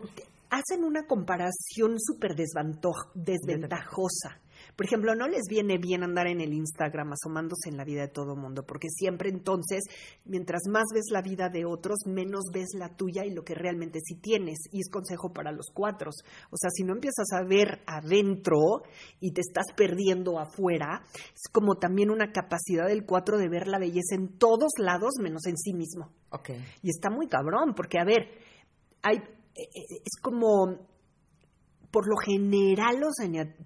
hacen 0.51 0.83
una 0.83 1.07
comparación 1.07 1.99
súper 1.99 2.35
desventajosa 2.35 4.42
por 4.75 4.85
ejemplo, 4.85 5.15
no 5.15 5.27
les 5.27 5.43
viene 5.47 5.77
bien 5.77 6.03
andar 6.03 6.27
en 6.27 6.41
el 6.41 6.53
Instagram 6.53 7.13
asomándose 7.13 7.69
en 7.69 7.77
la 7.77 7.83
vida 7.83 8.01
de 8.01 8.07
todo 8.07 8.35
mundo, 8.35 8.63
porque 8.65 8.89
siempre 8.89 9.29
entonces, 9.29 9.83
mientras 10.25 10.63
más 10.69 10.85
ves 10.93 11.05
la 11.11 11.21
vida 11.21 11.49
de 11.49 11.65
otros, 11.65 11.99
menos 12.05 12.45
ves 12.51 12.69
la 12.77 12.95
tuya 12.95 13.25
y 13.25 13.31
lo 13.31 13.43
que 13.43 13.55
realmente 13.55 13.99
sí 14.03 14.15
tienes. 14.15 14.57
Y 14.71 14.79
es 14.79 14.89
consejo 14.89 15.33
para 15.33 15.51
los 15.51 15.67
cuatro. 15.73 16.11
O 16.49 16.57
sea, 16.57 16.69
si 16.71 16.83
no 16.83 16.93
empiezas 16.93 17.27
a 17.33 17.43
ver 17.43 17.81
adentro 17.85 18.83
y 19.19 19.31
te 19.31 19.41
estás 19.41 19.65
perdiendo 19.75 20.39
afuera, 20.39 21.03
es 21.13 21.51
como 21.51 21.75
también 21.75 22.09
una 22.09 22.31
capacidad 22.31 22.87
del 22.87 23.05
cuatro 23.05 23.37
de 23.37 23.49
ver 23.49 23.67
la 23.67 23.79
belleza 23.79 24.15
en 24.15 24.37
todos 24.37 24.71
lados 24.77 25.13
menos 25.21 25.45
en 25.45 25.57
sí 25.57 25.73
mismo. 25.73 26.11
Okay. 26.31 26.63
Y 26.81 26.89
está 26.89 27.09
muy 27.09 27.27
cabrón, 27.27 27.73
porque 27.75 27.99
a 27.99 28.05
ver, 28.05 28.27
hay, 29.03 29.17
eh, 29.17 29.61
eh, 29.75 30.01
es 30.03 30.19
como 30.21 30.92
por 31.93 32.07
lo 32.07 32.15
general 32.17 32.99
los 32.99 33.13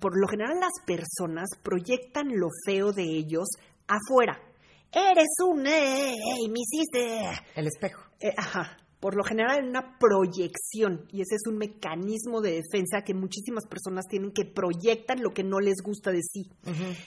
por 0.02 0.20
lo 0.20 0.28
general 0.28 0.60
las 0.60 0.74
personas 0.86 1.48
proyectan 1.64 2.28
lo 2.38 2.50
feo 2.66 2.92
de 2.92 3.04
ellos 3.04 3.48
afuera. 3.88 4.38
Eres 4.92 5.30
un 5.46 5.66
eh, 5.66 6.14
me 6.50 6.60
hiciste 6.60 7.42
el 7.56 7.68
espejo. 7.68 8.02
Eh, 8.20 8.34
ajá 8.36 8.78
por 9.00 9.16
lo 9.16 9.24
general 9.24 9.60
en 9.60 9.70
una 9.70 9.98
proyección 10.00 11.06
y 11.12 11.22
ese 11.22 11.36
es 11.36 11.48
un 11.48 11.58
mecanismo 11.58 12.42
de 12.42 12.62
defensa 12.64 13.04
que 13.06 13.14
muchísimas 13.14 13.68
personas 13.68 14.06
tienen 14.10 14.32
que 14.32 14.46
proyectan 14.46 15.22
lo 15.22 15.34
que 15.34 15.44
no 15.44 15.60
les 15.60 15.82
gusta 15.84 16.12
de 16.12 16.22
sí. 16.24 16.50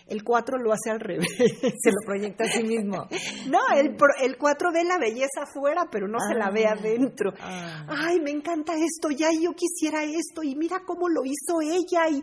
El 0.07 0.23
4 0.23 0.59
lo 0.59 0.73
hace 0.73 0.91
al 0.91 1.01
revés. 1.01 1.27
Se 1.39 1.91
lo 1.91 2.07
proyecta 2.07 2.45
a 2.45 2.49
sí 2.49 2.63
mismo. 2.63 3.09
no, 3.51 3.59
el, 3.77 3.97
el 4.23 4.37
4 4.39 4.73
ve 4.73 4.85
la 4.85 4.99
belleza 4.99 5.43
afuera, 5.43 5.89
pero 5.91 6.07
no 6.07 6.19
se 6.21 6.39
la 6.39 6.51
ve 6.51 6.67
ah. 6.67 6.77
adentro. 6.79 7.33
Ah. 7.41 7.87
Ay, 7.89 8.21
me 8.21 8.31
encanta 8.31 8.75
esto, 8.75 9.11
ya 9.11 9.31
yo 9.33 9.53
quisiera 9.53 10.05
esto 10.05 10.43
y 10.43 10.55
mira 10.55 10.83
cómo 10.87 11.09
lo 11.09 11.23
hizo 11.25 11.61
ella 11.61 12.09
y, 12.09 12.23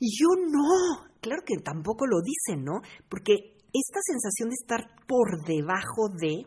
y 0.00 0.18
yo 0.18 0.28
no. 0.36 1.08
Claro 1.20 1.42
que 1.46 1.56
tampoco 1.62 2.06
lo 2.06 2.20
dice, 2.20 2.60
¿no? 2.60 2.82
Porque 3.08 3.56
esta 3.72 4.00
sensación 4.02 4.50
de 4.50 4.54
estar 4.54 5.06
por 5.06 5.44
debajo 5.46 6.08
de 6.08 6.44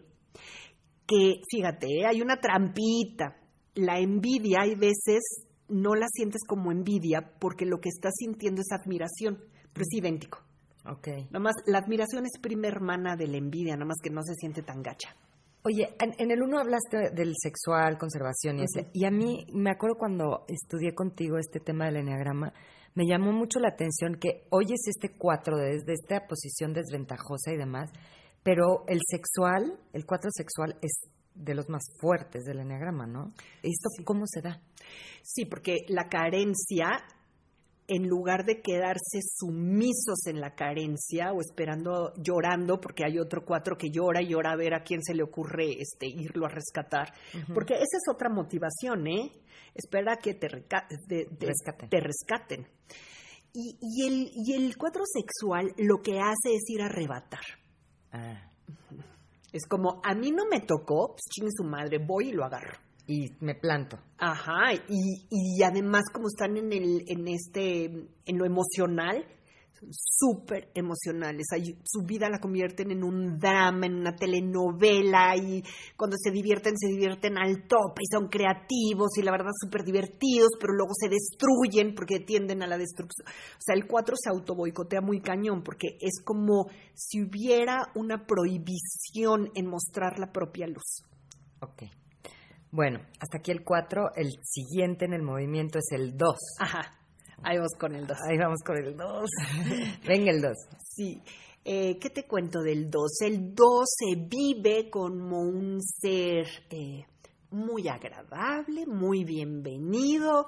que, 1.07 1.41
fíjate, 1.49 1.87
¿eh? 1.87 2.05
hay 2.05 2.21
una 2.21 2.37
trampita. 2.37 3.37
La 3.75 3.99
envidia 3.99 4.61
hay 4.61 4.75
veces 4.75 5.21
no 5.67 5.95
la 5.95 6.07
sientes 6.07 6.41
como 6.47 6.71
envidia 6.71 7.33
porque 7.39 7.65
lo 7.65 7.79
que 7.79 7.89
estás 7.89 8.13
sintiendo 8.17 8.61
es 8.61 8.71
admiración, 8.71 9.43
pero 9.73 9.83
es 9.83 9.93
idéntico. 9.93 10.39
Ok. 10.87 11.07
Nada 11.31 11.39
más, 11.39 11.55
la 11.65 11.79
admiración 11.79 12.25
es 12.25 12.39
prima 12.39 12.67
hermana 12.67 13.15
de 13.15 13.27
la 13.27 13.37
envidia, 13.37 13.73
nada 13.73 13.85
más 13.85 13.97
que 14.01 14.11
no 14.11 14.21
se 14.21 14.35
siente 14.35 14.61
tan 14.61 14.81
gacha. 14.81 15.15
Oye, 15.63 15.95
en, 15.99 16.29
el 16.29 16.43
uno 16.43 16.59
hablaste 16.59 17.09
del 17.15 17.33
sexual, 17.41 17.97
conservación 17.97 18.59
y 18.59 18.65
ese, 18.65 18.91
y 18.93 19.05
a 19.05 19.09
mí 19.09 19.47
me 19.51 19.71
acuerdo 19.71 19.97
cuando 19.97 20.45
estudié 20.47 20.93
contigo 20.93 21.39
este 21.39 21.59
tema 21.59 21.85
del 21.85 21.97
enneagrama, 21.97 22.53
me 22.93 23.07
llamó 23.07 23.31
mucho 23.31 23.59
la 23.59 23.69
atención 23.69 24.15
que 24.19 24.45
oyes 24.51 24.87
este 24.87 25.17
cuatro 25.17 25.57
desde 25.57 25.93
esta 25.93 26.27
posición 26.27 26.71
desventajosa 26.71 27.51
y 27.51 27.57
demás, 27.57 27.89
pero 28.45 28.85
el 28.87 28.99
sexual, 29.09 29.75
el 29.91 30.05
cuatro 30.05 30.29
sexual 30.31 30.77
es 30.79 31.09
de 31.33 31.55
los 31.55 31.67
más 31.67 31.81
fuertes 31.99 32.43
del 32.45 32.59
enneagrama, 32.59 33.07
¿no? 33.07 33.33
¿Esto 33.63 33.89
cómo 34.03 34.25
se 34.27 34.43
da? 34.43 34.61
Sí, 35.23 35.45
porque 35.45 35.77
la 35.87 36.09
carencia, 36.09 37.03
en 37.87 38.07
lugar 38.07 38.45
de 38.45 38.61
quedarse 38.61 39.21
sumisos 39.35 40.27
en 40.27 40.41
la 40.41 40.53
carencia 40.53 41.33
o 41.33 41.41
esperando, 41.41 42.13
llorando, 42.17 42.79
porque 42.79 43.03
hay 43.03 43.17
otro 43.17 43.43
cuatro 43.43 43.77
que 43.77 43.89
llora 43.89 44.21
y 44.21 44.27
llora 44.27 44.51
a 44.51 44.55
ver 44.55 44.75
a 44.75 44.83
quién 44.83 45.01
se 45.01 45.15
le 45.15 45.23
ocurre 45.23 45.71
este, 45.79 46.05
irlo 46.05 46.45
a 46.45 46.49
rescatar, 46.49 47.11
porque 47.51 47.73
esa 47.73 47.97
es 47.97 48.03
otra 48.13 48.29
motivación, 48.29 49.07
¿eh? 49.07 49.31
Espera 49.73 50.17
que 50.17 50.35
te, 50.35 50.49
rescaten. 50.49 51.89
Te 51.89 51.99
rescaten. 51.99 52.67
Y, 53.53 53.75
y, 53.81 54.05
el, 54.05 54.29
y 54.35 54.53
el 54.53 54.77
cuatro 54.77 55.01
sexual 55.03 55.73
lo 55.77 56.03
que 56.03 56.19
hace 56.19 56.53
es 56.53 56.69
ir 56.69 56.83
a 56.83 56.85
arrebatar. 56.85 57.64
Ah. 58.15 58.51
Es 59.51 59.65
como, 59.67 60.01
a 60.03 60.13
mí 60.13 60.31
no 60.31 60.43
me 60.51 60.59
tocó, 60.61 61.13
pues 61.13 61.23
chingue 61.31 61.51
su 61.55 61.63
madre, 61.63 61.97
voy 61.97 62.29
y 62.29 62.31
lo 62.33 62.43
agarro. 62.43 62.77
Y 63.07 63.31
me 63.39 63.55
planto. 63.55 63.97
Ajá, 64.17 64.73
y, 64.73 65.27
y 65.29 65.63
además 65.63 66.03
como 66.11 66.27
están 66.27 66.57
en, 66.57 66.73
el, 66.73 67.03
en, 67.07 67.27
este, 67.27 67.85
en 67.85 68.37
lo 68.37 68.45
emocional, 68.45 69.25
súper 69.91 70.71
emocionales. 70.73 71.47
su 71.83 72.05
vida 72.05 72.29
la 72.29 72.39
convierten 72.39 72.91
en 72.91 73.03
un 73.03 73.37
drama, 73.37 73.85
en 73.85 73.95
una 73.95 74.15
telenovela 74.15 75.35
y 75.35 75.63
cuando 75.95 76.15
se 76.17 76.31
divierten, 76.31 76.77
se 76.77 76.87
divierten 76.87 77.37
al 77.37 77.67
tope 77.67 78.01
y 78.01 78.11
son 78.11 78.27
creativos 78.29 79.17
y 79.17 79.21
la 79.21 79.31
verdad 79.31 79.51
súper 79.59 79.83
divertidos, 79.83 80.49
pero 80.59 80.73
luego 80.73 80.91
se 80.93 81.09
destruyen 81.09 81.95
porque 81.95 82.19
tienden 82.19 82.63
a 82.63 82.67
la 82.67 82.77
destrucción. 82.77 83.27
O 83.27 83.61
sea, 83.61 83.75
el 83.75 83.87
4 83.87 84.15
se 84.17 84.29
autoboicotea 84.29 85.01
muy 85.01 85.21
cañón 85.21 85.63
porque 85.63 85.97
es 85.99 86.21
como 86.23 86.67
si 86.93 87.23
hubiera 87.23 87.91
una 87.95 88.25
prohibición 88.25 89.51
en 89.55 89.67
mostrar 89.67 90.19
la 90.19 90.31
propia 90.31 90.67
luz. 90.67 91.03
Ok. 91.61 91.83
Bueno, 92.71 92.99
hasta 93.19 93.37
aquí 93.37 93.51
el 93.51 93.63
4. 93.63 94.15
El 94.15 94.33
siguiente 94.43 95.05
en 95.05 95.13
el 95.13 95.21
movimiento 95.21 95.79
es 95.79 95.91
el 95.91 96.17
2. 96.17 96.37
Ajá. 96.59 97.04
Ahí 97.47 97.57
vamos 97.57 97.75
con 97.77 97.93
el 97.95 98.07
2. 98.07 98.17
Ahí 98.27 98.37
vamos 98.39 98.63
con 98.65 98.75
el 98.75 98.97
2. 98.97 99.29
Venga 100.07 100.31
el 100.31 100.41
2. 100.41 100.51
Sí. 100.79 101.21
Eh, 101.63 101.99
¿Qué 101.99 102.09
te 102.09 102.25
cuento 102.25 102.63
del 102.63 102.89
2? 102.89 103.21
El 103.21 103.53
2 103.53 103.85
se 103.85 104.15
vive 104.15 104.89
como 104.89 105.41
un 105.41 105.79
ser 105.79 106.47
eh, 106.71 107.05
muy 107.51 107.87
agradable, 107.87 108.87
muy 108.87 109.23
bienvenido, 109.25 110.47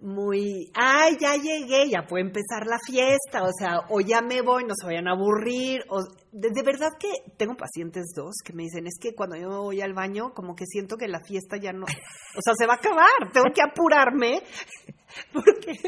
muy, 0.00 0.70
ay, 0.74 1.16
ya 1.18 1.36
llegué, 1.36 1.88
ya 1.88 2.06
puede 2.06 2.24
empezar 2.24 2.66
la 2.66 2.78
fiesta, 2.86 3.42
o 3.42 3.50
sea, 3.58 3.80
o 3.88 4.00
ya 4.00 4.20
me 4.20 4.42
voy, 4.42 4.64
no 4.64 4.74
se 4.78 4.86
vayan 4.86 5.08
a 5.08 5.12
aburrir, 5.12 5.84
o 5.88 6.02
de, 6.32 6.62
verdad 6.62 6.90
que 6.98 7.08
tengo 7.36 7.56
pacientes 7.56 8.12
dos 8.14 8.34
que 8.44 8.52
me 8.52 8.64
dicen, 8.64 8.86
es 8.86 8.98
que 9.00 9.14
cuando 9.14 9.36
yo 9.36 9.48
voy 9.48 9.80
al 9.80 9.94
baño, 9.94 10.34
como 10.34 10.54
que 10.54 10.66
siento 10.66 10.96
que 10.96 11.08
la 11.08 11.20
fiesta 11.20 11.56
ya 11.56 11.72
no, 11.72 11.84
o 11.84 12.42
sea, 12.42 12.52
se 12.58 12.66
va 12.66 12.74
a 12.74 12.76
acabar, 12.76 13.32
tengo 13.32 13.46
que 13.54 13.62
apurarme, 13.62 14.42
porque 15.32 15.78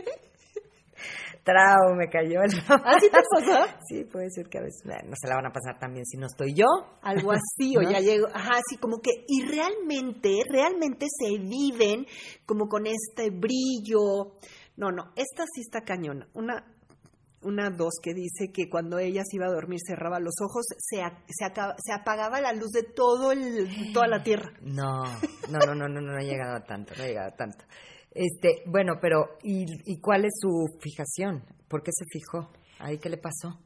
Trau, 1.45 1.95
me 1.97 2.09
cayó 2.09 2.43
el... 2.43 2.51
¿Así 2.85 3.09
te 3.11 3.19
pasó? 3.31 3.67
Sí, 3.89 4.05
puede 4.05 4.31
ser 4.31 4.49
que 4.49 4.59
a 4.59 4.63
veces 4.63 4.83
no 4.85 5.15
se 5.21 5.29
la 5.29 5.37
van 5.37 5.47
a 5.47 5.53
pasar 5.53 5.79
también 5.79 6.05
si 6.05 6.17
no 6.17 6.27
estoy 6.27 6.55
yo. 6.55 6.67
Algo 7.03 7.33
así, 7.33 7.77
o 7.77 7.83
ya 7.91 8.01
llego, 8.01 8.27
ajá, 8.29 8.55
así 8.55 8.79
como 8.79 9.01
que, 9.01 9.11
y 9.27 9.47
realmente, 9.47 10.41
realmente 10.51 11.07
se 11.09 11.39
viven 11.39 12.07
como 12.47 12.69
con 12.69 12.87
este 12.87 13.31
brillo. 13.31 14.37
No, 14.77 14.91
no, 14.93 15.13
esta 15.17 15.45
sí 15.55 15.63
está 15.63 15.81
cañona. 15.81 16.29
Una, 16.35 16.65
una 17.43 17.71
dos 17.71 17.95
que 18.03 18.15
dice 18.15 18.53
que 18.53 18.69
cuando 18.69 18.99
ella 18.99 19.23
se 19.25 19.37
iba 19.37 19.47
a 19.47 19.53
dormir 19.53 19.79
cerraba 19.87 20.19
los 20.21 20.35
ojos, 20.41 20.67
se, 20.79 20.99
se, 21.29 21.53
se 21.79 21.93
apagaba 21.93 22.41
la 22.41 22.53
luz 22.53 22.71
de 22.71 22.83
todo 22.83 23.33
el, 23.33 23.93
toda 23.93 24.09
la 24.09 24.23
tierra. 24.23 24.53
No, 24.63 25.05
no, 25.51 25.59
no, 25.67 25.75
no, 25.75 25.89
no, 25.89 26.01
no, 26.01 26.17
ha 26.17 26.23
llegado 26.23 26.57
a 26.57 26.65
tanto, 26.65 26.95
no 26.97 27.05
ha 27.05 27.07
llegado 27.07 27.29
a 27.29 27.37
tanto. 27.37 27.65
Este, 28.11 28.63
bueno, 28.67 28.95
pero 29.01 29.39
¿y, 29.43 30.01
cuál 30.01 30.25
es 30.25 30.33
su 30.41 30.67
fijación? 30.81 31.45
¿Por 31.69 31.83
qué 31.83 31.91
se 31.93 32.05
fijó? 32.11 32.51
¿Ahí 32.79 32.99
qué 32.99 33.09
le 33.09 33.19
pasó? 33.19 33.59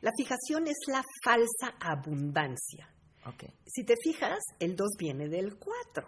La 0.00 0.10
fijación 0.16 0.66
es 0.66 0.76
la 0.88 1.02
falsa 1.24 1.74
abundancia. 1.80 2.88
Okay. 3.26 3.50
Si 3.66 3.84
te 3.84 3.94
fijas, 4.02 4.38
el 4.58 4.76
2 4.76 4.88
viene 4.98 5.28
del 5.28 5.56
4. 5.56 6.06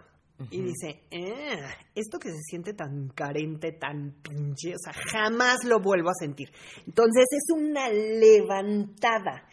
y 0.50 0.62
dice, 0.62 1.02
eh, 1.10 1.62
esto 1.94 2.18
que 2.18 2.30
se 2.30 2.40
siente 2.42 2.74
tan 2.74 3.08
carente, 3.08 3.72
tan 3.72 4.22
pinche, 4.22 4.74
o 4.74 4.78
sea, 4.78 4.92
jamás 4.92 5.64
lo 5.64 5.80
vuelvo 5.80 6.08
a 6.10 6.14
sentir. 6.18 6.50
Entonces 6.86 7.26
es 7.30 7.54
una 7.54 7.88
levantada. 7.90 9.46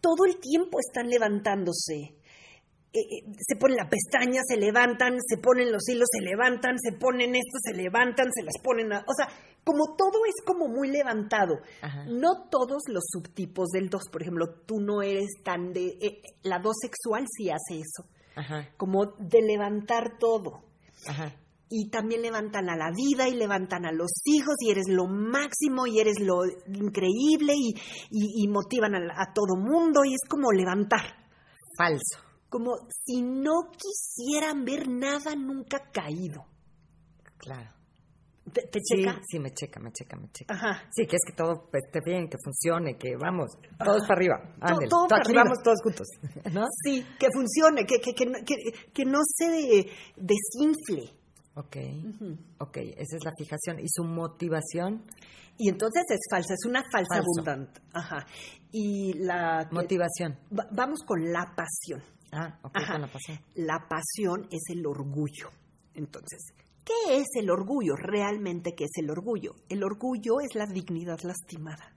Todo 0.00 0.26
el 0.26 0.38
tiempo 0.38 0.78
están 0.80 1.08
levantándose. 1.08 2.17
Eh, 2.90 3.00
eh, 3.00 3.32
se 3.38 3.56
ponen 3.56 3.76
la 3.76 3.88
pestaña, 3.88 4.40
se 4.48 4.56
levantan, 4.56 5.18
se 5.20 5.36
ponen 5.36 5.70
los 5.70 5.86
hilos, 5.88 6.08
se 6.10 6.24
levantan, 6.24 6.78
se 6.78 6.96
ponen 6.96 7.36
esto, 7.36 7.58
se 7.62 7.74
levantan, 7.74 8.28
se 8.32 8.42
las 8.42 8.54
ponen, 8.62 8.90
a, 8.94 9.00
o 9.00 9.12
sea, 9.14 9.28
como 9.62 9.94
todo 9.94 10.24
es 10.26 10.42
como 10.42 10.68
muy 10.68 10.88
levantado. 10.88 11.58
No 12.06 12.48
todos 12.50 12.84
los 12.88 13.04
subtipos 13.06 13.68
del 13.68 13.90
2, 13.90 14.02
por 14.10 14.22
ejemplo, 14.22 14.46
tú 14.64 14.80
no 14.80 15.02
eres 15.02 15.28
tan 15.44 15.74
de, 15.74 15.98
eh, 16.00 16.22
la 16.44 16.60
2 16.60 16.74
sexual 16.80 17.26
sí 17.28 17.50
hace 17.50 17.80
eso, 17.80 18.08
como 18.78 19.04
de 19.18 19.42
levantar 19.42 20.18
todo. 20.18 20.62
Y 21.68 21.90
también 21.90 22.22
levantan 22.22 22.70
a 22.70 22.76
la 22.76 22.90
vida 22.96 23.28
y 23.28 23.34
levantan 23.34 23.84
a 23.84 23.92
los 23.92 24.10
hijos 24.24 24.54
y 24.60 24.70
eres 24.70 24.88
lo 24.88 25.06
máximo 25.06 25.86
y 25.86 26.00
eres 26.00 26.18
lo 26.20 26.46
increíble 26.72 27.52
y, 28.10 28.48
motivan 28.48 28.94
a, 28.94 29.22
a 29.22 29.34
todo 29.34 29.56
mundo 29.56 30.06
y 30.06 30.14
es 30.14 30.26
como 30.26 30.50
levantar. 30.52 31.02
Falso 31.76 32.27
como 32.48 32.76
si 33.04 33.22
no 33.22 33.70
quisieran 33.70 34.64
ver 34.64 34.88
nada 34.88 35.34
nunca 35.36 35.90
caído. 35.92 36.46
Claro. 37.36 37.78
¿Te, 38.52 38.80
checa? 38.80 39.20
Sí, 39.28 39.38
me 39.38 39.52
checa, 39.52 39.78
me 39.78 39.92
checa, 39.92 40.16
me 40.16 40.30
checa. 40.30 40.54
Ajá. 40.54 40.82
Sí, 40.90 41.06
que 41.06 41.16
es 41.16 41.22
que 41.26 41.34
todo 41.34 41.68
esté 41.72 42.00
bien, 42.04 42.28
que 42.28 42.38
funcione, 42.42 42.96
que 42.96 43.14
vamos, 43.20 43.50
todos 43.84 44.02
para 44.06 44.14
arriba. 44.14 44.36
todo, 44.88 45.06
para 45.06 45.22
arriba. 45.22 45.42
vamos 45.44 45.58
todos 45.62 45.78
juntos. 45.82 46.06
¿no? 46.52 46.66
Sí, 46.82 47.04
que 47.18 47.28
funcione, 47.30 47.84
que, 47.84 48.00
que, 48.00 48.14
que, 48.14 48.24
que 48.92 49.04
no 49.04 49.18
se 49.22 49.86
desinfle. 50.16 51.12
Ok, 51.54 51.76
ok, 52.60 52.76
esa 52.96 53.16
es 53.16 53.24
la 53.24 53.32
fijación. 53.36 53.80
¿Y 53.80 53.88
su 53.88 54.04
motivación? 54.04 55.04
Y 55.58 55.68
entonces 55.68 56.04
es 56.08 56.20
falsa, 56.30 56.54
es 56.54 56.64
una 56.66 56.84
falsa 56.90 57.18
abundante. 57.18 57.80
Ajá. 57.92 58.24
Y 58.70 59.14
la... 59.14 59.68
Motivación. 59.72 60.38
vamos 60.50 61.00
con 61.04 61.32
la 61.32 61.52
pasión. 61.56 62.02
Ah, 62.32 62.58
ok, 62.62 62.74
con 62.90 63.00
la 63.00 63.08
pasión. 63.08 63.38
La 63.54 63.88
pasión 63.88 64.48
es 64.50 64.62
el 64.70 64.86
orgullo. 64.86 65.50
Entonces, 65.94 66.52
¿qué 66.84 67.18
es 67.18 67.26
el 67.34 67.50
orgullo? 67.50 67.94
Realmente, 67.96 68.74
¿qué 68.74 68.84
es 68.84 69.02
el 69.02 69.10
orgullo? 69.10 69.54
El 69.68 69.82
orgullo 69.82 70.40
es 70.40 70.54
la 70.54 70.66
dignidad 70.66 71.18
lastimada. 71.22 71.94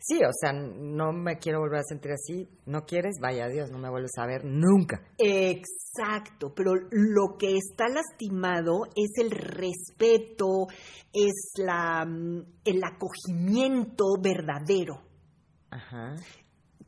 Sí, 0.00 0.20
o 0.24 0.32
sea, 0.32 0.52
no 0.52 1.12
me 1.12 1.38
quiero 1.38 1.58
volver 1.58 1.80
a 1.80 1.82
sentir 1.82 2.12
así. 2.12 2.48
¿No 2.66 2.86
quieres? 2.86 3.16
Vaya 3.20 3.48
Dios, 3.48 3.70
no 3.70 3.78
me 3.78 3.90
vuelves 3.90 4.12
a 4.16 4.26
ver 4.26 4.44
nunca. 4.44 5.02
Exacto, 5.18 6.54
pero 6.54 6.72
lo 6.90 7.36
que 7.36 7.56
está 7.56 7.88
lastimado 7.88 8.84
es 8.94 9.10
el 9.16 9.32
respeto, 9.32 10.68
es 11.12 11.52
la, 11.56 12.04
mm, 12.06 12.44
el 12.64 12.80
acogimiento 12.84 14.04
verdadero. 14.22 15.02
Ajá. 15.70 16.14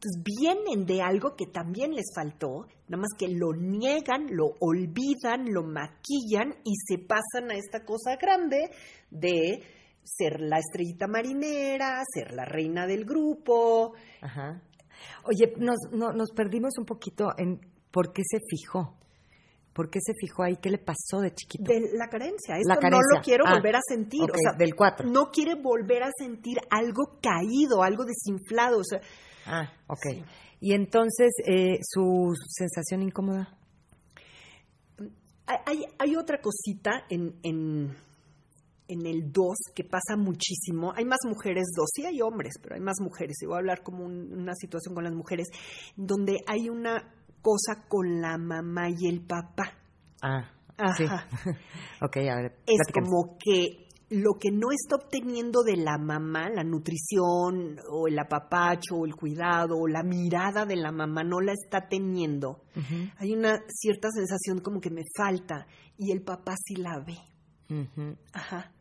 Entonces 0.03 0.23
vienen 0.25 0.87
de 0.87 1.03
algo 1.03 1.37
que 1.37 1.45
también 1.45 1.93
les 1.93 2.07
faltó, 2.15 2.67
nada 2.89 3.03
más 3.03 3.11
que 3.19 3.29
lo 3.29 3.53
niegan, 3.53 4.29
lo 4.31 4.55
olvidan, 4.61 5.53
lo 5.53 5.63
maquillan 5.63 6.55
y 6.65 6.73
se 6.89 7.05
pasan 7.05 7.51
a 7.51 7.55
esta 7.55 7.85
cosa 7.85 8.17
grande 8.17 8.71
de 9.11 9.63
ser 10.03 10.41
la 10.41 10.59
estrellita 10.59 11.07
marinera, 11.07 12.01
ser 12.15 12.33
la 12.33 12.47
reina 12.47 12.87
del 12.87 13.05
grupo. 13.05 13.93
Ajá. 14.23 14.63
Oye, 15.25 15.53
nos, 15.59 15.77
nos 15.93 16.31
perdimos 16.31 16.79
un 16.79 16.87
poquito 16.87 17.35
en 17.37 17.61
por 17.91 18.15
qué 18.15 18.23
se 18.25 18.39
fijó. 18.49 18.97
¿Por 19.75 19.91
qué 19.91 19.99
se 20.01 20.15
fijó 20.15 20.45
ahí? 20.45 20.57
¿Qué 20.57 20.71
le 20.71 20.79
pasó 20.79 21.21
de 21.21 21.35
chiquito? 21.35 21.71
De 21.71 21.81
la 21.93 22.09
carencia. 22.09 22.57
Esto 22.57 22.89
no 22.89 22.99
lo 22.99 23.21
quiero 23.23 23.45
ah, 23.47 23.55
volver 23.55 23.77
a 23.77 23.81
sentir. 23.87 24.23
o 24.23 24.35
sea, 24.35 24.57
del 24.57 24.75
4. 24.75 25.11
No 25.11 25.31
quiere 25.31 25.55
volver 25.55 26.03
a 26.05 26.11
sentir 26.17 26.57
algo 26.71 27.19
caído, 27.23 27.83
algo 27.83 28.05
desinflado. 28.05 28.79
O 28.79 28.85
sea, 28.85 29.01
Ah, 29.47 29.73
ok. 29.87 30.25
Y 30.61 30.75
entonces, 30.75 31.31
eh, 31.47 31.79
¿su 31.83 32.33
sensación 32.49 33.03
incómoda? 33.03 33.57
Hay, 35.67 35.85
hay 35.99 36.17
otra 36.17 36.41
cosita 36.41 37.07
en, 37.09 37.41
en, 37.43 37.97
en 38.87 39.07
el 39.07 39.33
2 39.33 39.45
que 39.75 39.85
pasa 39.85 40.17
muchísimo. 40.17 40.93
Hay 40.95 41.05
más 41.05 41.19
mujeres 41.27 41.65
2, 41.77 41.89
sí 41.93 42.07
hay 42.07 42.21
hombres, 42.21 42.55
pero 42.63 42.77
hay 42.77 42.81
más 42.81 43.01
mujeres. 43.01 43.37
Y 43.43 43.47
voy 43.47 43.57
a 43.57 43.59
hablar 43.59 43.83
como 43.83 44.05
una 44.05 44.55
situación 44.55 44.95
con 44.95 45.05
las 45.05 45.15
mujeres, 45.15 45.49
donde 45.97 46.39
hay 46.47 46.69
una 46.69 47.15
cosa 47.43 47.87
con 47.89 48.21
la 48.21 48.39
mamá 48.39 48.91
y 48.91 49.09
el 49.09 49.23
papá. 49.27 49.73
Ah, 50.23 50.51
Ajá. 50.77 50.95
sí. 50.97 51.05
ok, 52.03 52.17
a 52.17 52.43
ver. 52.43 52.57
Es 52.67 52.93
como 52.93 53.37
que 53.39 53.89
lo 54.11 54.35
que 54.41 54.51
no 54.51 54.73
está 54.73 54.97
obteniendo 54.97 55.63
de 55.63 55.77
la 55.77 55.97
mamá, 55.97 56.51
la 56.51 56.65
nutrición 56.65 57.79
o 57.89 58.09
el 58.09 58.19
apapacho 58.19 58.97
o 58.97 59.07
el 59.07 59.15
cuidado 59.15 59.77
o 59.79 59.87
la 59.87 60.03
mirada 60.03 60.67
de 60.67 60.75
la 60.75 60.91
mamá 60.91 61.23
no 61.23 61.41
la 61.41 61.53
está 61.53 61.87
teniendo, 61.89 62.65
hay 63.19 63.33
una 63.33 63.61
cierta 63.69 64.09
sensación 64.11 64.61
como 64.61 64.81
que 64.81 64.91
me 64.91 65.03
falta 65.17 65.67
y 65.97 66.11
el 66.11 66.23
papá 66.23 66.55
sí 66.57 66.75
la 66.75 66.99
ve. 66.99 67.19
Ajá. 68.33 68.73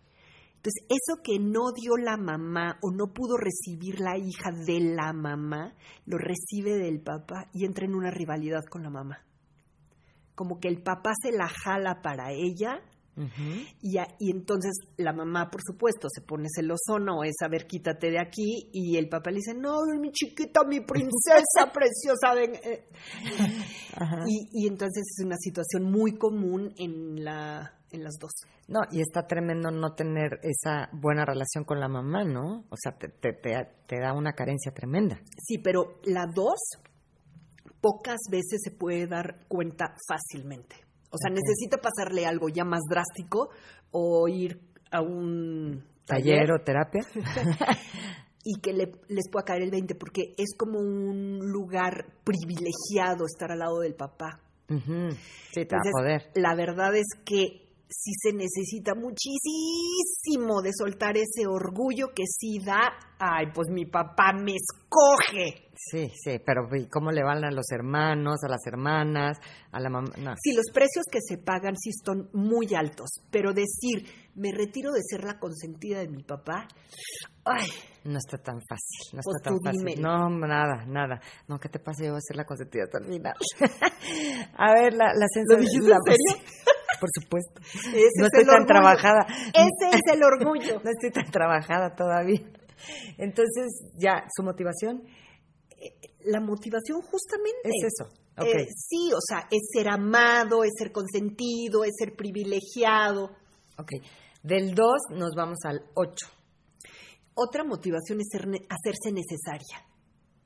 Entonces, 0.55 0.83
eso 0.89 1.21
que 1.23 1.39
no 1.39 1.71
dio 1.73 1.95
la 1.95 2.17
mamá 2.17 2.79
o 2.81 2.91
no 2.91 3.13
pudo 3.13 3.37
recibir 3.37 3.99
la 4.01 4.17
hija 4.17 4.51
de 4.51 4.79
la 4.81 5.13
mamá, 5.13 5.75
lo 6.05 6.17
recibe 6.17 6.75
del 6.75 7.01
papá 7.01 7.47
y 7.53 7.65
entra 7.65 7.85
en 7.85 7.95
una 7.95 8.09
rivalidad 8.11 8.65
con 8.65 8.81
la 8.81 8.89
mamá. 8.89 9.19
Como 10.33 10.59
que 10.59 10.67
el 10.67 10.81
papá 10.81 11.11
se 11.21 11.31
la 11.31 11.47
jala 11.47 12.01
para 12.01 12.31
ella 12.31 12.81
y, 13.81 13.97
y, 14.19 14.31
entonces 14.31 14.71
la 14.97 15.13
mamá, 15.13 15.49
por 15.49 15.61
supuesto, 15.61 16.07
se 16.09 16.21
pone 16.21 16.47
celosona 16.53 17.15
o 17.15 17.23
es, 17.23 17.35
a 17.43 17.47
ver, 17.47 17.67
quítate 17.67 18.11
de 18.11 18.19
aquí. 18.19 18.69
Y 18.71 18.97
el 18.97 19.09
papá 19.09 19.31
le 19.31 19.37
dice, 19.37 19.53
no, 19.53 19.79
mi 19.99 20.11
chiquita, 20.11 20.61
mi 20.63 20.79
princesa 20.81 21.71
preciosa. 21.73 22.35
Eh". 22.41 22.87
Y, 24.27 24.63
y, 24.63 24.67
entonces 24.67 25.03
es 25.03 25.25
una 25.25 25.37
situación 25.37 25.83
muy 25.91 26.17
común 26.17 26.73
en, 26.77 27.23
la, 27.23 27.79
en 27.91 28.03
las 28.03 28.15
dos. 28.19 28.31
No, 28.67 28.81
y 28.91 29.01
está 29.01 29.25
tremendo 29.27 29.71
no 29.71 29.95
tener 29.95 30.39
esa 30.43 30.89
buena 30.93 31.25
relación 31.25 31.63
con 31.63 31.79
la 31.79 31.87
mamá, 31.87 32.23
¿no? 32.23 32.65
O 32.69 32.75
sea, 32.77 32.97
te, 32.97 33.09
te, 33.09 33.31
te 33.33 33.99
da 33.99 34.13
una 34.13 34.33
carencia 34.33 34.71
tremenda. 34.71 35.19
Sí, 35.43 35.57
pero 35.57 35.99
la 36.03 36.25
dos 36.27 36.59
pocas 37.81 38.19
veces 38.29 38.61
se 38.63 38.71
puede 38.71 39.07
dar 39.07 39.45
cuenta 39.47 39.95
fácilmente. 40.07 40.88
O 41.11 41.17
sea, 41.17 41.31
necesita 41.31 41.77
pasarle 41.77 42.25
algo 42.25 42.49
ya 42.49 42.63
más 42.63 42.81
drástico 42.89 43.49
o 43.91 44.27
ir 44.27 44.59
a 44.91 45.01
un 45.01 45.83
taller, 46.05 46.51
o 46.51 46.61
terapia. 46.63 47.01
y 48.43 48.59
que 48.59 48.73
les 48.73 49.29
pueda 49.31 49.45
caer 49.45 49.63
el 49.63 49.71
20, 49.71 49.95
porque 49.95 50.33
es 50.37 50.55
como 50.57 50.79
un 50.79 51.39
lugar 51.39 52.05
privilegiado 52.23 53.25
estar 53.25 53.51
al 53.51 53.59
lado 53.59 53.79
del 53.79 53.95
papá. 53.95 54.39
Sí, 54.67 55.65
te 55.65 55.75
va 55.75 55.81
a 55.81 55.91
poder. 55.91 56.31
La 56.35 56.55
verdad 56.55 56.95
es 56.95 57.07
que 57.25 57.68
sí 57.89 58.11
se 58.21 58.33
necesita 58.33 58.93
muchísimo 58.93 60.61
de 60.61 60.71
soltar 60.73 61.17
ese 61.17 61.47
orgullo 61.47 62.09
que 62.15 62.23
sí 62.25 62.59
da, 62.63 62.91
ay, 63.17 63.47
pues 63.53 63.69
mi 63.69 63.85
papá 63.85 64.31
me 64.33 64.53
escoge. 64.53 65.69
Sí, 65.75 66.07
sí, 66.13 66.39
pero 66.45 66.67
¿y 66.75 66.87
cómo 66.87 67.09
le 67.11 67.23
van 67.23 67.43
a 67.45 67.51
los 67.51 67.71
hermanos, 67.71 68.43
a 68.43 68.49
las 68.49 68.65
hermanas, 68.67 69.37
a 69.71 69.79
la 69.79 69.89
mamá? 69.89 70.35
Sí, 70.43 70.53
los 70.53 70.65
precios 70.73 71.05
que 71.09 71.19
se 71.21 71.37
pagan 71.37 71.75
sí 71.77 71.91
son 72.05 72.29
muy 72.33 72.75
altos, 72.75 73.09
pero 73.31 73.53
decir, 73.53 74.05
me 74.35 74.51
retiro 74.51 74.91
de 74.91 75.01
ser 75.01 75.23
la 75.23 75.39
consentida 75.39 75.99
de 75.99 76.09
mi 76.09 76.23
papá, 76.23 76.67
ay. 77.45 77.67
No 78.03 78.17
está 78.17 78.37
tan 78.37 78.59
fácil, 78.61 79.13
no 79.13 79.19
está 79.19 79.49
pues 79.49 79.61
tan 79.61 79.73
fácil. 79.73 80.01
No, 80.01 80.29
nada, 80.29 80.85
nada. 80.85 81.21
No, 81.47 81.59
¿qué 81.59 81.69
te 81.69 81.79
pasa? 81.79 82.03
Yo 82.03 82.11
voy 82.11 82.17
a 82.17 82.21
ser 82.21 82.37
la 82.37 82.45
consentida 82.45 82.85
terminal. 82.87 83.35
a 84.57 84.73
ver, 84.73 84.93
la, 84.93 85.13
la 85.13 85.27
sensación... 85.33 85.87
¿Lo 85.87 85.95
en 85.95 86.01
serio? 86.05 86.45
Por 86.99 87.09
supuesto. 87.13 87.61
no 88.17 88.25
estoy 88.25 88.45
tan 88.45 88.65
trabajada. 88.65 89.25
Ese 89.53 89.97
es 89.97 90.13
el 90.13 90.23
orgullo. 90.23 90.81
no 90.83 90.89
estoy 90.89 91.11
tan 91.11 91.31
trabajada 91.31 91.95
todavía. 91.95 92.41
Entonces, 93.17 93.91
ya, 93.95 94.25
¿su 94.35 94.43
motivación? 94.43 95.03
Eh, 95.71 96.15
la 96.25 96.39
motivación 96.39 97.01
justamente 97.01 97.59
es 97.63 97.87
eso. 97.87 98.11
Eh, 98.45 98.67
sí, 98.73 99.11
o 99.13 99.19
sea, 99.21 99.47
es 99.51 99.69
ser 99.73 99.89
amado, 99.89 100.63
es 100.63 100.71
ser 100.77 100.91
consentido, 100.91 101.83
es 101.83 101.91
ser 101.97 102.15
privilegiado. 102.15 103.31
Ok. 103.77 103.91
Del 104.43 104.73
2 104.73 104.87
nos 105.11 105.31
vamos 105.35 105.59
al 105.65 105.81
8. 105.95 106.27
Otra 107.33 107.63
motivación 107.63 108.21
es 108.21 108.27
ser, 108.31 108.47
hacerse 108.69 109.11
necesaria. 109.11 109.85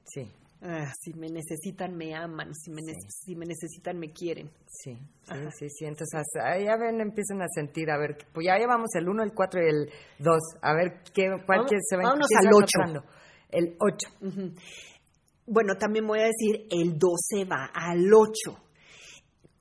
Sí. 0.06 0.32
Ah, 0.66 0.94
si 0.98 1.14
me 1.14 1.28
necesitan, 1.28 1.94
me 1.98 2.16
aman. 2.16 2.56
Si 2.56 2.72
me, 2.72 2.82
si 3.10 3.36
me 3.36 3.46
necesitan, 3.46 4.00
me 4.00 4.14
quieren. 4.14 4.50
Sí, 4.70 4.98
sí, 5.24 5.36
sí, 5.60 5.70
sí. 5.70 5.86
Entonces, 5.86 6.22
ya 6.34 6.78
ven, 6.78 7.02
empiezan 7.02 7.42
a 7.42 7.48
sentir, 7.54 7.92
a 7.92 7.98
ver, 7.98 8.18
pues 8.34 8.48
ya 8.48 8.58
llevamos 8.58 8.96
el 8.96 9.10
1, 9.10 9.24
el 9.24 9.34
4 9.34 9.62
y 9.62 9.68
el 9.68 9.90
2. 10.20 10.38
A 10.62 10.74
ver, 10.74 11.04
¿qué, 11.14 11.26
cuál 11.46 11.68
se 11.68 11.98
va 11.98 12.04
Vámonos 12.04 12.30
al 12.42 12.54
8. 12.54 13.04
El 13.52 13.76
8. 13.78 14.08
Bueno, 15.48 15.76
también 15.76 16.08
voy 16.08 16.22
a 16.22 16.28
decir, 16.28 16.66
el 16.72 16.98
12 16.98 17.44
va 17.44 17.70
al 17.74 18.06
8. 18.14 18.32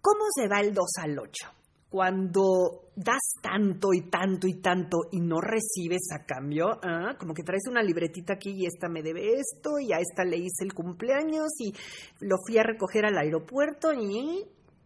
¿Cómo 0.00 0.24
se 0.36 0.46
va 0.46 0.60
el 0.60 0.72
2 0.72 0.84
al 1.02 1.18
8? 1.18 1.61
Cuando 1.92 2.88
das 2.96 3.34
tanto 3.42 3.92
y 3.92 4.08
tanto 4.08 4.46
y 4.46 4.54
tanto 4.62 4.96
y 5.10 5.20
no 5.20 5.42
recibes 5.42 6.10
a 6.10 6.24
cambio, 6.24 6.70
¿ah? 6.82 7.16
como 7.18 7.34
que 7.34 7.42
traes 7.42 7.64
una 7.68 7.82
libretita 7.82 8.32
aquí 8.32 8.52
y 8.56 8.64
esta 8.64 8.88
me 8.88 9.02
debe 9.02 9.34
esto 9.34 9.78
y 9.78 9.92
a 9.92 9.98
esta 9.98 10.24
le 10.24 10.38
hice 10.38 10.64
el 10.64 10.72
cumpleaños 10.72 11.50
y 11.58 11.74
lo 12.20 12.36
fui 12.46 12.56
a 12.56 12.62
recoger 12.62 13.04
al 13.04 13.18
aeropuerto 13.18 13.92
y 13.92 14.42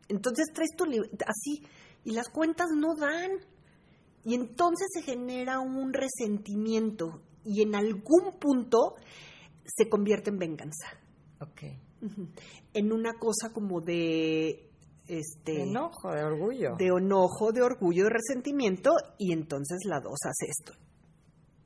entonces 0.09 0.47
traes 0.53 0.71
tu 0.77 0.85
así 0.85 1.63
y 2.03 2.11
las 2.11 2.29
cuentas 2.29 2.67
no 2.77 2.97
dan. 2.97 3.31
Y 4.25 4.35
entonces 4.35 4.89
se 4.93 5.03
genera 5.03 5.61
un 5.61 5.93
resentimiento 5.93 7.23
y 7.45 7.63
en 7.63 7.77
algún 7.77 8.41
punto 8.41 8.97
se 9.65 9.89
convierte 9.89 10.31
en 10.31 10.39
venganza. 10.39 10.89
Ok. 11.41 11.63
En 12.75 12.93
una 12.93 13.13
cosa 13.15 13.53
como 13.53 13.81
de 13.81 14.66
este 15.09 15.53
de 15.53 15.63
enojo, 15.63 16.13
de 16.13 16.23
orgullo. 16.23 16.77
De 16.77 16.87
enojo, 16.87 17.53
de 17.53 17.63
orgullo, 17.63 18.05
de 18.05 18.11
resentimiento 18.11 18.93
y 19.19 19.33
entonces 19.33 19.79
la 19.85 20.01
dos 20.01 20.19
hace 20.25 20.47
esto. 20.51 20.73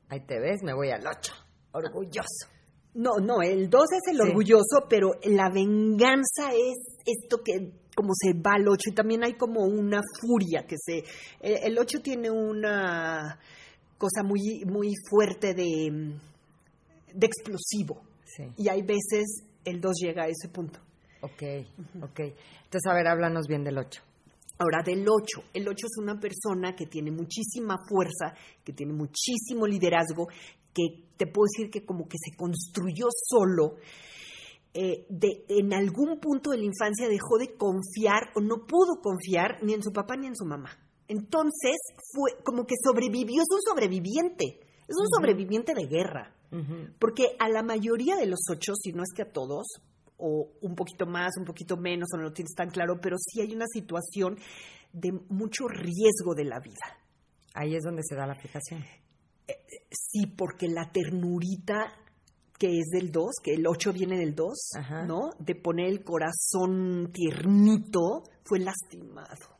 Ahí 0.09 0.25
te 0.25 0.39
ves, 0.39 0.61
me 0.63 0.73
voy 0.73 0.89
al 0.91 1.05
ocho. 1.07 1.33
Orgulloso. 1.71 2.47
No, 2.93 3.17
no, 3.21 3.41
el 3.41 3.69
dos 3.69 3.85
es 3.93 4.13
el 4.13 4.19
orgulloso, 4.19 4.87
pero 4.89 5.11
la 5.23 5.49
venganza 5.49 6.51
es 6.51 6.97
esto 7.05 7.41
que 7.43 7.81
como 7.95 8.13
se 8.13 8.33
va 8.33 8.55
al 8.55 8.67
8 8.67 8.89
y 8.89 8.93
también 8.93 9.23
hay 9.23 9.33
como 9.33 9.61
una 9.61 10.01
furia 10.19 10.65
que 10.65 10.75
se... 10.77 10.99
Eh, 11.39 11.61
el 11.63 11.77
8 11.77 11.99
tiene 12.01 12.29
una 12.29 13.39
cosa 13.97 14.23
muy, 14.23 14.63
muy 14.65 14.93
fuerte 15.09 15.53
de, 15.53 16.15
de 17.13 17.25
explosivo. 17.27 18.01
Y 18.57 18.69
hay 18.69 18.81
veces 18.81 19.43
el 19.65 19.81
2 19.81 19.93
llega 20.01 20.23
a 20.23 20.27
ese 20.27 20.47
punto. 20.47 20.79
Ok, 21.21 21.43
ok. 22.03 22.19
Entonces, 22.19 22.85
a 22.89 22.93
ver, 22.93 23.07
háblanos 23.07 23.47
bien 23.47 23.63
del 23.63 23.77
8. 23.77 24.01
Ahora, 24.57 24.83
del 24.83 25.05
8. 25.07 25.49
El 25.53 25.67
8 25.67 25.87
es 25.87 25.97
una 25.97 26.19
persona 26.19 26.75
que 26.75 26.85
tiene 26.85 27.11
muchísima 27.11 27.77
fuerza, 27.87 28.33
que 28.63 28.73
tiene 28.73 28.93
muchísimo 28.93 29.65
liderazgo, 29.65 30.27
que 30.73 31.05
te 31.17 31.27
puedo 31.27 31.45
decir 31.51 31.71
que 31.71 31.85
como 31.85 32.07
que 32.07 32.17
se 32.17 32.35
construyó 32.35 33.07
solo 33.11 33.75
eh, 34.73 35.05
de, 35.09 35.43
en 35.49 35.73
algún 35.73 36.19
punto 36.19 36.51
de 36.51 36.57
la 36.57 36.63
infancia 36.63 37.09
dejó 37.09 37.37
de 37.37 37.57
confiar 37.57 38.31
o 38.35 38.39
no 38.39 38.65
pudo 38.65 39.01
confiar 39.01 39.61
ni 39.63 39.73
en 39.73 39.83
su 39.83 39.91
papá 39.91 40.15
ni 40.15 40.27
en 40.27 40.35
su 40.35 40.45
mamá. 40.45 40.69
Entonces 41.09 41.75
fue 42.13 42.41
como 42.43 42.65
que 42.65 42.75
sobrevivió, 42.81 43.41
es 43.41 43.49
un 43.51 43.61
sobreviviente, 43.61 44.61
es 44.87 44.95
un 44.97 45.09
sobreviviente 45.09 45.73
de 45.73 45.87
guerra. 45.87 46.35
Porque 46.99 47.37
a 47.39 47.47
la 47.47 47.63
mayoría 47.63 48.17
de 48.17 48.25
los 48.25 48.41
ocho, 48.49 48.73
si 48.75 48.91
no 48.91 49.03
es 49.03 49.13
que 49.15 49.21
a 49.21 49.31
todos, 49.31 49.81
o 50.21 50.51
un 50.61 50.75
poquito 50.75 51.05
más, 51.05 51.31
un 51.37 51.45
poquito 51.45 51.77
menos, 51.77 52.09
o 52.13 52.17
no 52.17 52.23
lo 52.23 52.33
tienes 52.33 52.53
tan 52.53 52.69
claro, 52.69 52.99
pero 53.01 53.17
sí 53.17 53.41
hay 53.41 53.53
una 53.53 53.65
situación 53.67 54.37
de 54.93 55.11
mucho 55.29 55.67
riesgo 55.67 56.35
de 56.35 56.45
la 56.45 56.59
vida. 56.59 56.99
Ahí 57.53 57.75
es 57.75 57.83
donde 57.83 58.03
se 58.03 58.15
da 58.15 58.25
la 58.25 58.35
fijación. 58.35 58.83
Eh, 59.47 59.55
sí, 59.89 60.27
porque 60.27 60.67
la 60.67 60.91
ternurita 60.91 61.93
que 62.61 62.77
es 62.77 62.89
del 62.91 63.11
2, 63.11 63.31
que 63.43 63.55
el 63.55 63.65
8 63.65 63.91
viene 63.91 64.19
del 64.19 64.35
2, 64.35 64.49
¿no? 65.07 65.31
De 65.39 65.55
poner 65.55 65.87
el 65.87 66.03
corazón 66.03 67.09
tiernito, 67.11 68.21
fue 68.43 68.59
lastimado. 68.59 69.57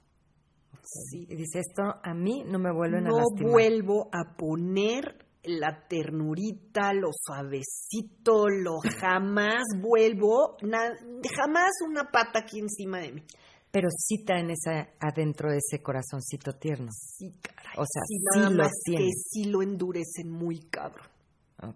Sí. 0.84 1.26
Y 1.28 1.36
dice, 1.36 1.62
esto 1.62 1.82
a 1.82 2.14
mí 2.14 2.44
no 2.46 2.60
me 2.60 2.72
vuelven 2.72 3.08
a 3.08 3.10
lastimar. 3.10 3.44
No 3.44 3.52
vuelvo 3.52 4.10
a 4.12 4.38
poner 4.38 5.26
la 5.44 5.88
ternurita, 5.88 6.94
lo 6.94 7.10
suavecito, 7.12 8.48
lo 8.48 8.80
jamás 9.00 9.64
vuelvo, 9.80 10.58
jamás 10.62 11.72
una 11.88 12.12
pata 12.12 12.40
aquí 12.40 12.60
encima 12.60 13.00
de 13.00 13.12
mí. 13.14 13.24
Pero 13.72 13.88
sí 13.90 14.24
traen 14.26 14.52
esa, 14.52 14.90
adentro 15.00 15.50
de 15.50 15.58
ese 15.58 15.82
corazoncito 15.82 16.54
tierno. 16.54 16.90
Sí, 16.92 17.34
caray. 17.42 17.76
O 17.78 17.86
sea, 17.86 18.02
sí, 18.06 18.54
lo 18.54 18.68
tienen. 18.84 19.08
que 19.08 19.12
sí 19.30 19.46
lo 19.46 19.62
endurecen 19.62 20.30
muy 20.30 20.60
cabrón. 20.70 21.08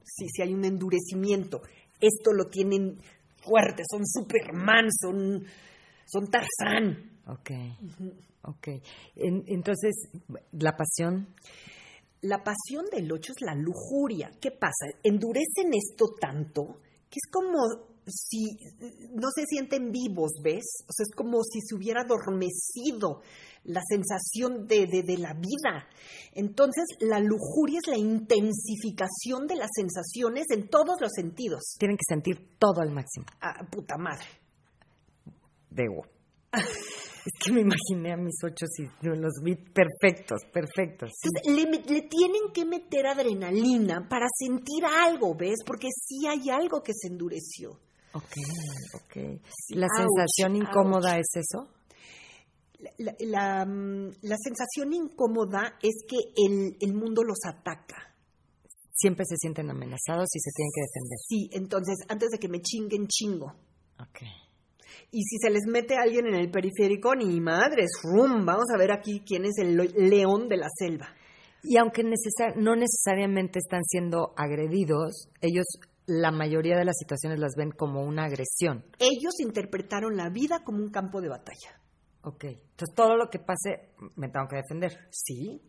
Sí, 0.04 0.28
sí 0.30 0.42
hay 0.42 0.54
un 0.54 0.66
endurecimiento. 0.66 1.62
Esto 2.02 2.34
lo 2.34 2.50
tienen 2.50 2.98
fuerte, 3.38 3.84
son 3.90 4.06
Superman, 4.06 4.88
son, 4.92 5.46
son 6.06 6.28
Tarzán. 6.28 7.12
Ok, 7.28 7.52
ok. 8.44 8.68
entonces, 9.16 10.10
¿la 10.52 10.76
pasión? 10.76 11.28
La 12.26 12.44
pasión 12.44 12.86
del 12.92 13.12
ocho 13.12 13.34
es 13.34 13.46
la 13.46 13.54
lujuria. 13.54 14.32
¿Qué 14.42 14.50
pasa? 14.50 14.88
Endurecen 15.04 15.74
esto 15.74 16.16
tanto 16.20 16.80
que 17.08 17.20
es 17.24 17.32
como 17.32 17.60
si 18.08 18.58
no 19.14 19.30
se 19.34 19.44
sienten 19.48 19.92
vivos, 19.92 20.32
¿ves? 20.44 20.64
O 20.88 20.92
sea, 20.92 21.04
es 21.04 21.16
como 21.16 21.44
si 21.44 21.60
se 21.62 21.76
hubiera 21.76 22.02
adormecido 22.02 23.22
la 23.64 23.82
sensación 23.88 24.68
de, 24.68 24.88
de, 24.88 25.18
la 25.18 25.34
vida. 25.34 25.88
Entonces, 26.34 26.86
la 27.00 27.20
lujuria 27.20 27.80
es 27.84 27.88
la 27.88 27.98
intensificación 27.98 29.46
de 29.48 29.56
las 29.56 29.70
sensaciones 29.76 30.46
en 30.50 30.68
todos 30.68 31.00
los 31.02 31.12
sentidos. 31.16 31.76
Tienen 31.78 31.98
que 31.98 32.06
sentir 32.08 32.58
todo 32.58 32.82
al 32.82 32.92
máximo. 32.92 33.26
Ah, 33.40 33.66
puta 33.70 33.98
madre. 33.98 34.26
Debo. 35.70 36.06
es 37.26 37.34
que 37.44 37.52
me 37.52 37.62
imaginé 37.62 38.14
a 38.14 38.18
mis 38.18 38.36
ocho 38.44 38.66
y 38.78 39.08
los 39.08 39.34
vi 39.42 39.56
perfectos, 39.56 40.42
perfectos. 40.54 41.10
Entonces, 41.24 41.90
le, 41.90 42.02
tienen 42.04 42.52
que 42.54 42.66
meter 42.66 43.08
adrenalina 43.08 44.08
para 44.08 44.28
sentir 44.38 44.86
algo, 44.86 45.36
¿ves? 45.36 45.64
Porque 45.66 45.88
sí 45.92 46.28
hay 46.28 46.52
algo 46.52 46.84
que 46.84 46.94
se 46.94 47.08
endureció. 47.08 47.72
Ok, 48.14 48.38
ok. 48.94 49.42
¿La 49.70 49.88
sensación 49.88 50.56
incómoda 50.56 51.18
es 51.18 51.28
eso? 51.36 51.68
Mm, 53.00 54.10
la, 54.22 54.38
sensación 54.38 54.94
incómoda 54.94 55.80
es 55.82 56.04
que 56.08 56.18
el, 56.80 56.94
mundo 56.94 57.24
los 57.24 57.40
ataca. 57.46 58.14
Siempre 58.94 59.26
se 59.26 59.36
sienten 59.38 59.70
amenazados 59.70 60.28
y 60.34 60.40
se 60.40 60.52
tienen 60.56 60.72
que 60.74 60.82
defender. 60.82 61.18
Sí, 61.28 61.50
entonces 61.54 61.96
antes 62.08 62.30
de 62.30 62.38
que 62.38 62.48
me 62.48 62.62
chinguen, 62.62 63.08
chingo. 63.08 63.48
Ok. 64.00 64.22
Y 65.12 65.22
si 65.24 65.38
se 65.38 65.50
les 65.50 65.64
mete 65.68 65.96
alguien 65.96 66.28
en 66.28 66.36
el 66.36 66.52
periférico, 66.52 67.16
ni 67.16 67.40
madres, 67.40 67.90
rum, 68.04 68.46
vamos 68.46 68.66
a 68.74 68.78
ver 68.78 68.92
aquí 68.92 69.24
quién 69.26 69.46
es 69.46 69.58
el 69.58 69.76
león 69.76 70.48
de 70.48 70.58
la 70.58 70.68
selva. 70.78 71.08
Y 71.64 71.78
aunque 71.78 72.04
no 72.04 72.76
necesariamente 72.76 73.60
están 73.60 73.84
siendo 73.84 74.34
agredidos, 74.38 75.30
ellos 75.42 75.66
la 76.06 76.32
mayoría 76.32 76.78
de 76.78 76.86
las 76.86 76.98
situaciones 76.98 77.40
las 77.40 77.56
ven 77.58 77.72
como 77.72 78.04
una 78.04 78.26
agresión. 78.26 78.86
Ellos 79.00 79.40
interpretaron 79.40 80.16
la 80.16 80.30
vida 80.30 80.64
como 80.64 80.80
un 80.80 80.92
campo 80.92 81.22
de 81.22 81.30
batalla. 81.30 81.82
Ok. 82.22 82.44
Entonces 82.44 82.96
todo 82.96 83.16
lo 83.18 83.30
que 83.30 83.40
pase 83.40 83.94
me 84.16 84.30
tengo 84.30 84.48
que 84.48 84.58
defender. 84.58 85.08
Sí. 85.12 85.62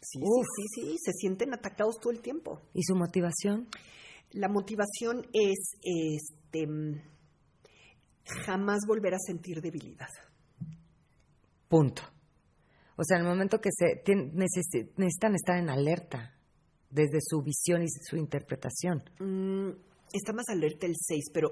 Sí, 0.00 0.20
sí, 0.20 0.62
sí, 0.74 0.96
se 1.02 1.12
sienten 1.12 1.54
atacados 1.54 1.96
todo 1.98 2.12
el 2.12 2.20
tiempo. 2.20 2.60
¿Y 2.74 2.82
su 2.82 2.94
motivación? 2.94 3.68
La 4.32 4.48
motivación 4.48 5.26
es 5.32 5.78
este 5.82 6.66
jamás 8.24 8.80
volver 8.86 9.14
a 9.14 9.18
sentir 9.18 9.60
debilidad. 9.60 10.08
Punto. 11.68 12.02
O 12.96 13.04
sea, 13.04 13.18
en 13.18 13.24
el 13.24 13.28
momento 13.28 13.60
que 13.60 13.70
se 13.72 14.02
necesitan 14.06 15.34
estar 15.34 15.58
en 15.58 15.68
alerta 15.68 16.34
desde 16.90 17.18
su 17.20 17.42
visión 17.42 17.82
y 17.82 17.88
su 17.88 18.16
interpretación. 18.16 19.02
Mm, 19.18 19.70
está 20.12 20.32
más 20.32 20.48
alerta 20.48 20.86
el 20.86 20.94
6, 20.96 21.24
pero... 21.32 21.50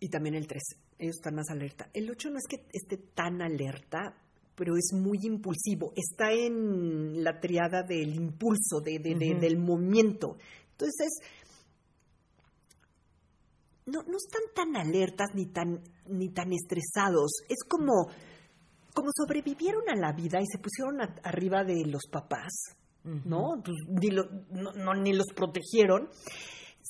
Y 0.00 0.08
también 0.08 0.34
el 0.34 0.46
3 0.46 0.62
ellos 0.98 1.16
están 1.16 1.34
más 1.34 1.50
alerta. 1.50 1.90
El 1.92 2.10
8 2.10 2.30
no 2.30 2.38
es 2.38 2.46
que 2.48 2.66
esté 2.72 2.96
tan 2.96 3.42
alerta, 3.42 4.16
pero 4.54 4.76
es 4.76 4.92
muy 4.92 5.18
impulsivo. 5.22 5.92
Está 5.96 6.32
en 6.32 7.22
la 7.22 7.40
triada 7.40 7.82
del 7.82 8.14
impulso, 8.14 8.80
de, 8.80 8.98
del 8.98 9.58
movimiento. 9.58 10.36
Entonces, 10.72 11.20
no, 13.86 14.02
no 14.02 14.16
están 14.16 14.42
tan 14.54 14.76
alertas 14.76 15.28
ni 15.34 15.46
tan, 15.46 15.82
ni 16.08 16.30
tan 16.30 16.52
estresados. 16.52 17.42
Es 17.48 17.64
como, 17.68 18.08
como 18.94 19.10
sobrevivieron 19.14 19.88
a 19.88 19.96
la 19.96 20.12
vida 20.12 20.40
y 20.40 20.46
se 20.46 20.58
pusieron 20.58 21.00
arriba 21.22 21.64
de 21.64 21.84
los 21.86 22.06
papás, 22.10 22.52
¿no? 23.02 23.62
Pues, 23.62 23.76
ni, 23.88 24.08
no, 24.10 24.94
ni 24.94 25.12
los 25.12 25.26
protegieron 25.34 26.08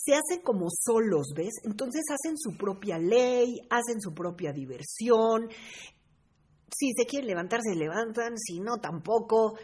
se 0.04 0.12
hacen 0.12 0.42
como 0.42 0.66
solos, 0.68 1.28
¿ves? 1.35 1.54
Entonces 1.62 2.02
hacen 2.11 2.37
su 2.37 2.57
propia 2.59 2.98
ley, 2.98 3.61
hacen 3.70 4.00
su 4.00 4.12
propia 4.12 4.52
diversión. 4.52 5.48
Si 6.76 6.92
se 6.96 7.07
quieren 7.07 7.28
levantar, 7.28 7.61
se 7.62 7.76
levantan, 7.76 8.37
si 8.37 8.61
no, 8.61 8.78
tampoco. 8.78 9.57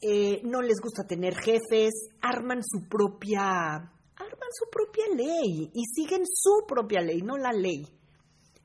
Eh, 0.00 0.40
no 0.44 0.62
les 0.62 0.80
gusta 0.80 1.04
tener 1.04 1.34
jefes, 1.34 1.92
arman 2.22 2.62
su 2.64 2.88
propia, 2.88 3.92
arman 4.22 4.50
su 4.52 4.70
propia 4.70 5.04
ley 5.14 5.70
y 5.72 5.84
siguen 5.94 6.22
su 6.24 6.64
propia 6.66 7.00
ley, 7.00 7.22
no 7.22 7.36
la 7.36 7.52
ley. 7.52 7.86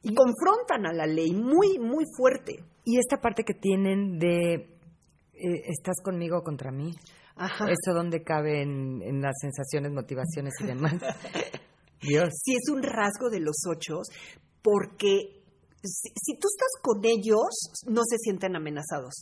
Y 0.04 0.14
confrontan 0.14 0.86
a 0.86 0.94
la 0.94 1.06
ley 1.06 1.34
muy, 1.34 1.80
muy 1.80 2.06
fuerte. 2.16 2.64
Y 2.86 2.98
esta 2.98 3.18
parte 3.20 3.44
que 3.44 3.54
tienen 3.54 4.18
de 4.20 4.78
eh, 5.34 5.62
estás 5.68 5.98
conmigo 6.04 6.42
contra 6.44 6.72
mí. 6.72 6.94
Eso 7.38 7.94
donde 7.94 8.24
cabe 8.24 8.64
en, 8.64 9.22
las 9.22 9.36
sensaciones, 9.40 9.92
motivaciones 9.92 10.54
y 10.60 10.66
demás. 10.66 10.94
Dios. 12.02 12.30
Sí, 12.44 12.54
es 12.56 12.70
un 12.70 12.82
rasgo 12.82 13.30
de 13.30 13.40
los 13.40 13.58
ocho 13.70 14.02
porque 14.64 15.44
Si, 15.84 16.34
tú 16.38 16.48
estás 16.48 16.82
con 16.82 17.06
ellos, 17.06 17.84
no 17.86 18.02
se 18.04 18.18
sienten 18.18 18.56
amenazados. 18.56 19.14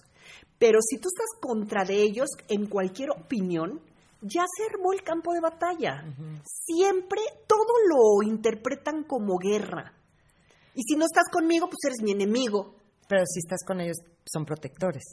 Pero 0.57 0.79
si 0.81 0.97
tú 0.97 1.09
estás 1.09 1.39
contra 1.41 1.83
de 1.83 2.01
ellos, 2.01 2.29
en 2.47 2.67
cualquier 2.67 3.09
opinión, 3.11 3.81
ya 4.25 4.43
se 4.45 4.63
armó 4.73 4.91
el 4.93 5.03
campo 5.03 5.33
de 5.33 5.41
batalla. 5.41 6.03
Siempre 6.43 7.21
todo 7.47 7.73
lo 7.87 8.27
interpretan 8.27 9.03
como 9.03 9.37
guerra. 9.37 9.93
Y 10.73 10.81
si 10.83 10.95
no 10.97 11.05
estás 11.05 11.25
conmigo, 11.31 11.67
pues 11.67 11.77
eres 11.85 12.01
mi 12.01 12.11
enemigo. 12.11 12.75
Pero 13.07 13.23
si 13.25 13.39
estás 13.39 13.63
con 13.65 13.81
ellos, 13.81 13.97
son 14.25 14.45
protectores. 14.45 15.03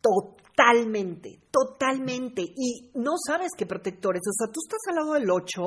Totalmente, 0.00 1.40
totalmente. 1.50 2.42
Y 2.42 2.90
no 2.94 3.12
sabes 3.24 3.50
qué 3.56 3.66
protectores. 3.66 4.22
O 4.28 4.32
sea, 4.32 4.52
tú 4.52 4.60
estás 4.64 4.80
al 4.88 4.96
lado 4.96 5.12
del 5.14 5.30
8. 5.30 5.62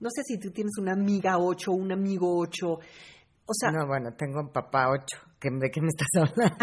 No 0.00 0.08
sé 0.10 0.22
si 0.24 0.38
tú 0.38 0.50
tienes 0.50 0.72
una 0.78 0.92
amiga 0.92 1.38
8 1.38 1.70
o 1.72 1.74
un 1.74 1.92
amigo 1.92 2.38
8. 2.38 2.66
O 2.70 3.54
sea, 3.54 3.70
no, 3.72 3.86
bueno, 3.86 4.14
tengo 4.14 4.40
un 4.40 4.52
papá 4.52 4.90
8. 4.90 5.28
¿De 5.40 5.70
qué 5.70 5.80
me 5.80 5.88
estás 5.88 6.08
hablando? 6.14 6.56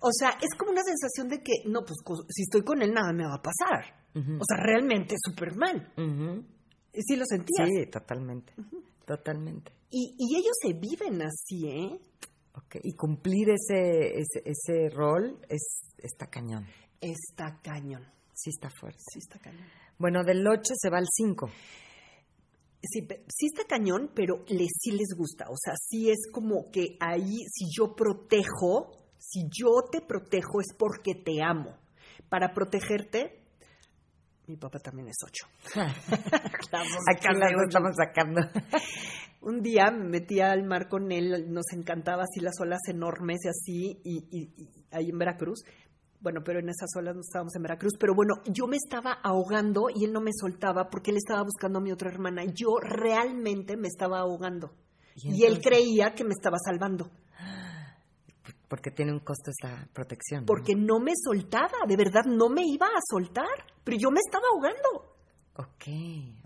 o 0.00 0.10
sea, 0.12 0.30
es 0.40 0.58
como 0.58 0.72
una 0.72 0.82
sensación 0.82 1.28
de 1.28 1.42
que, 1.42 1.62
no, 1.66 1.80
pues 1.80 1.98
si 2.28 2.42
estoy 2.42 2.62
con 2.62 2.82
él, 2.82 2.92
nada 2.92 3.12
me 3.12 3.24
va 3.24 3.36
a 3.36 3.42
pasar. 3.42 4.05
O 4.16 4.44
sea, 4.44 4.62
realmente 4.62 5.14
Superman. 5.22 5.92
¿Sí 6.94 7.16
lo 7.16 7.24
sentías? 7.26 7.68
Sí, 7.68 7.90
totalmente. 7.90 8.54
Totalmente. 9.04 9.72
Y, 9.90 10.14
y 10.18 10.36
ellos 10.36 10.54
se 10.62 10.72
viven 10.72 11.22
así, 11.22 11.68
¿eh? 11.68 12.00
Okay. 12.54 12.80
Y 12.84 12.94
cumplir 12.94 13.50
ese, 13.50 14.18
ese, 14.18 14.42
ese 14.44 14.88
rol 14.88 15.38
es, 15.48 15.92
está 15.98 16.26
cañón. 16.28 16.66
Está 17.00 17.60
cañón. 17.62 18.02
Sí 18.32 18.50
está 18.50 18.70
fuerte. 18.70 19.02
Sí 19.12 19.18
está 19.18 19.38
cañón. 19.38 19.66
Bueno, 19.98 20.24
del 20.24 20.46
8 20.46 20.74
se 20.74 20.90
va 20.90 20.98
al 20.98 21.06
5. 21.10 21.50
Sí, 22.82 23.06
sí 23.28 23.46
está 23.46 23.64
cañón, 23.66 24.10
pero 24.14 24.44
les, 24.48 24.68
sí 24.80 24.92
les 24.92 25.08
gusta. 25.16 25.46
O 25.50 25.56
sea, 25.56 25.74
sí 25.76 26.10
es 26.10 26.30
como 26.32 26.70
que 26.70 26.96
ahí, 27.00 27.36
si 27.50 27.66
yo 27.76 27.94
protejo, 27.94 28.92
si 29.18 29.42
yo 29.50 29.88
te 29.90 30.00
protejo 30.00 30.60
es 30.60 30.74
porque 30.78 31.14
te 31.14 31.42
amo. 31.42 31.76
Para 32.28 32.54
protegerte, 32.54 33.45
mi 34.46 34.56
papá 34.56 34.78
también 34.78 35.08
es 35.08 35.16
8. 35.24 35.46
Aquí 35.76 37.28
las 37.38 37.52
estamos 37.66 37.96
sacando. 37.96 38.40
un 39.40 39.60
día 39.60 39.90
me 39.90 40.08
metí 40.08 40.40
al 40.40 40.64
mar 40.64 40.88
con 40.88 41.10
él, 41.10 41.52
nos 41.52 41.66
encantaba 41.72 42.24
así 42.24 42.40
las 42.40 42.54
olas 42.60 42.80
enormes 42.88 43.38
y 43.44 43.48
así, 43.48 44.00
y, 44.04 44.50
ahí 44.90 45.10
en 45.10 45.18
Veracruz. 45.18 45.64
Bueno, 46.20 46.40
pero 46.44 46.58
en 46.60 46.68
esas 46.68 46.88
olas 46.96 47.14
no 47.14 47.20
estábamos 47.20 47.54
en 47.54 47.62
Veracruz. 47.62 47.92
Pero 47.98 48.14
bueno, 48.14 48.34
yo 48.46 48.66
me 48.66 48.76
estaba 48.76 49.12
ahogando 49.12 49.88
y 49.94 50.04
él 50.04 50.12
no 50.12 50.20
me 50.20 50.32
soltaba 50.32 50.88
porque 50.90 51.10
él 51.10 51.18
estaba 51.18 51.42
buscando 51.42 51.78
a 51.78 51.82
mi 51.82 51.92
otra 51.92 52.10
hermana. 52.10 52.44
Yo 52.44 52.78
realmente 52.80 53.76
me 53.76 53.88
estaba 53.88 54.20
ahogando. 54.20 54.72
y 55.14 55.44
él 55.44 55.60
creía 55.60 56.14
que 56.14 56.24
me 56.24 56.32
estaba 56.32 56.56
salvando. 56.58 57.10
Porque 58.68 58.90
tiene 58.90 59.12
un 59.12 59.20
costo 59.20 59.50
esta 59.50 59.88
protección. 59.92 60.44
Porque 60.44 60.74
no 60.74 60.98
me 60.98 61.12
soltaba, 61.14 61.86
de 61.86 61.96
verdad 61.96 62.24
no 62.26 62.48
me 62.48 62.62
iba 62.64 62.86
a 62.86 63.00
soltar, 63.08 63.46
pero 63.84 63.96
yo 64.00 64.10
me 64.10 64.20
estaba 64.24 64.44
ahogando. 64.52 65.16
Ok, 65.58 65.88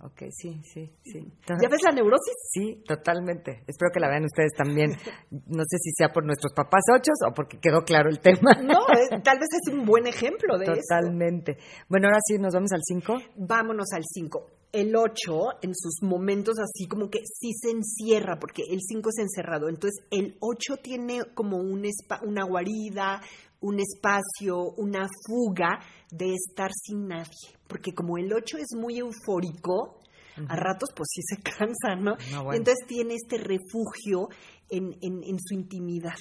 ok, 0.04 0.22
sí, 0.30 0.62
sí, 0.62 0.88
sí. 1.02 1.32
¿Ya 1.48 1.68
ves 1.68 1.82
la 1.82 1.90
neurosis? 1.90 2.34
Sí, 2.52 2.84
totalmente. 2.86 3.64
Espero 3.66 3.90
que 3.92 3.98
la 3.98 4.08
vean 4.08 4.24
ustedes 4.24 4.52
también. 4.56 4.92
No 5.30 5.64
sé 5.64 5.78
si 5.82 5.90
sea 5.96 6.10
por 6.12 6.24
nuestros 6.24 6.52
papás 6.52 6.82
ochos 6.94 7.16
o 7.28 7.34
porque 7.34 7.58
quedó 7.58 7.82
claro 7.82 8.08
el 8.08 8.20
tema. 8.20 8.52
No, 8.62 8.78
eh, 8.94 9.20
tal 9.24 9.38
vez 9.40 9.48
es 9.50 9.74
un 9.74 9.84
buen 9.84 10.06
ejemplo 10.06 10.56
de 10.58 10.66
eso. 10.66 10.74
Totalmente. 10.74 11.58
Bueno, 11.88 12.06
ahora 12.06 12.20
sí, 12.24 12.38
¿nos 12.38 12.54
vamos 12.54 12.70
al 12.70 12.82
5? 12.84 13.14
Vámonos 13.36 13.86
al 13.92 14.04
5. 14.04 14.59
El 14.72 14.94
8, 14.94 15.62
en 15.62 15.74
sus 15.74 16.02
momentos 16.02 16.56
así 16.60 16.86
como 16.86 17.10
que 17.10 17.20
sí 17.24 17.52
se 17.60 17.70
encierra, 17.70 18.38
porque 18.38 18.62
el 18.70 18.78
5 18.80 19.08
es 19.08 19.18
encerrado. 19.18 19.68
Entonces, 19.68 20.04
el 20.10 20.36
8 20.40 20.76
tiene 20.82 21.22
como 21.34 21.56
un 21.56 21.84
una 22.22 22.44
guarida, 22.44 23.20
un 23.60 23.80
espacio, 23.80 24.72
una 24.76 25.08
fuga 25.26 25.80
de 26.10 26.34
estar 26.34 26.70
sin 26.72 27.08
nadie. 27.08 27.58
Porque 27.66 27.92
como 27.94 28.16
el 28.16 28.32
8 28.32 28.58
es 28.58 28.76
muy 28.76 28.98
eufórico, 28.98 30.00
a 30.48 30.56
ratos 30.56 30.90
pues 30.96 31.08
sí 31.12 31.22
se 31.22 31.42
cansa, 31.42 31.96
¿no? 31.96 32.16
entonces 32.52 32.86
tiene 32.86 33.14
este 33.14 33.36
refugio 33.36 34.28
en, 34.70 34.96
en, 35.02 35.38
su 35.38 35.54
intimidad 35.54 36.16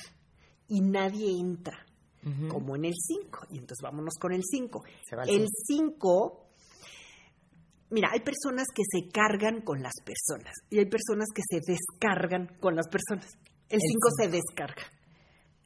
y 0.67 0.81
nadie 0.81 1.39
entra, 1.39 1.85
como 2.49 2.75
en 2.75 2.85
el 2.85 2.95
5. 2.95 3.47
Y 3.51 3.59
entonces 3.59 3.81
vámonos 3.81 4.15
con 4.19 4.33
el 4.33 4.43
5. 4.43 4.83
El 5.27 5.47
5 5.47 6.48
Mira, 7.91 8.10
hay 8.12 8.19
personas 8.19 8.67
que 8.73 8.84
se 8.84 9.10
cargan 9.10 9.62
con 9.62 9.82
las 9.82 9.93
personas 10.06 10.54
y 10.69 10.80
hay 10.80 10.86
personas 10.86 11.28
que 11.34 11.41
se 11.49 11.60
descargan 11.60 12.47
con 12.60 12.75
las 12.75 12.88
personas. 12.88 13.32
El 13.69 13.80
5 13.82 14.10
se 14.17 14.28
descarga. 14.30 14.84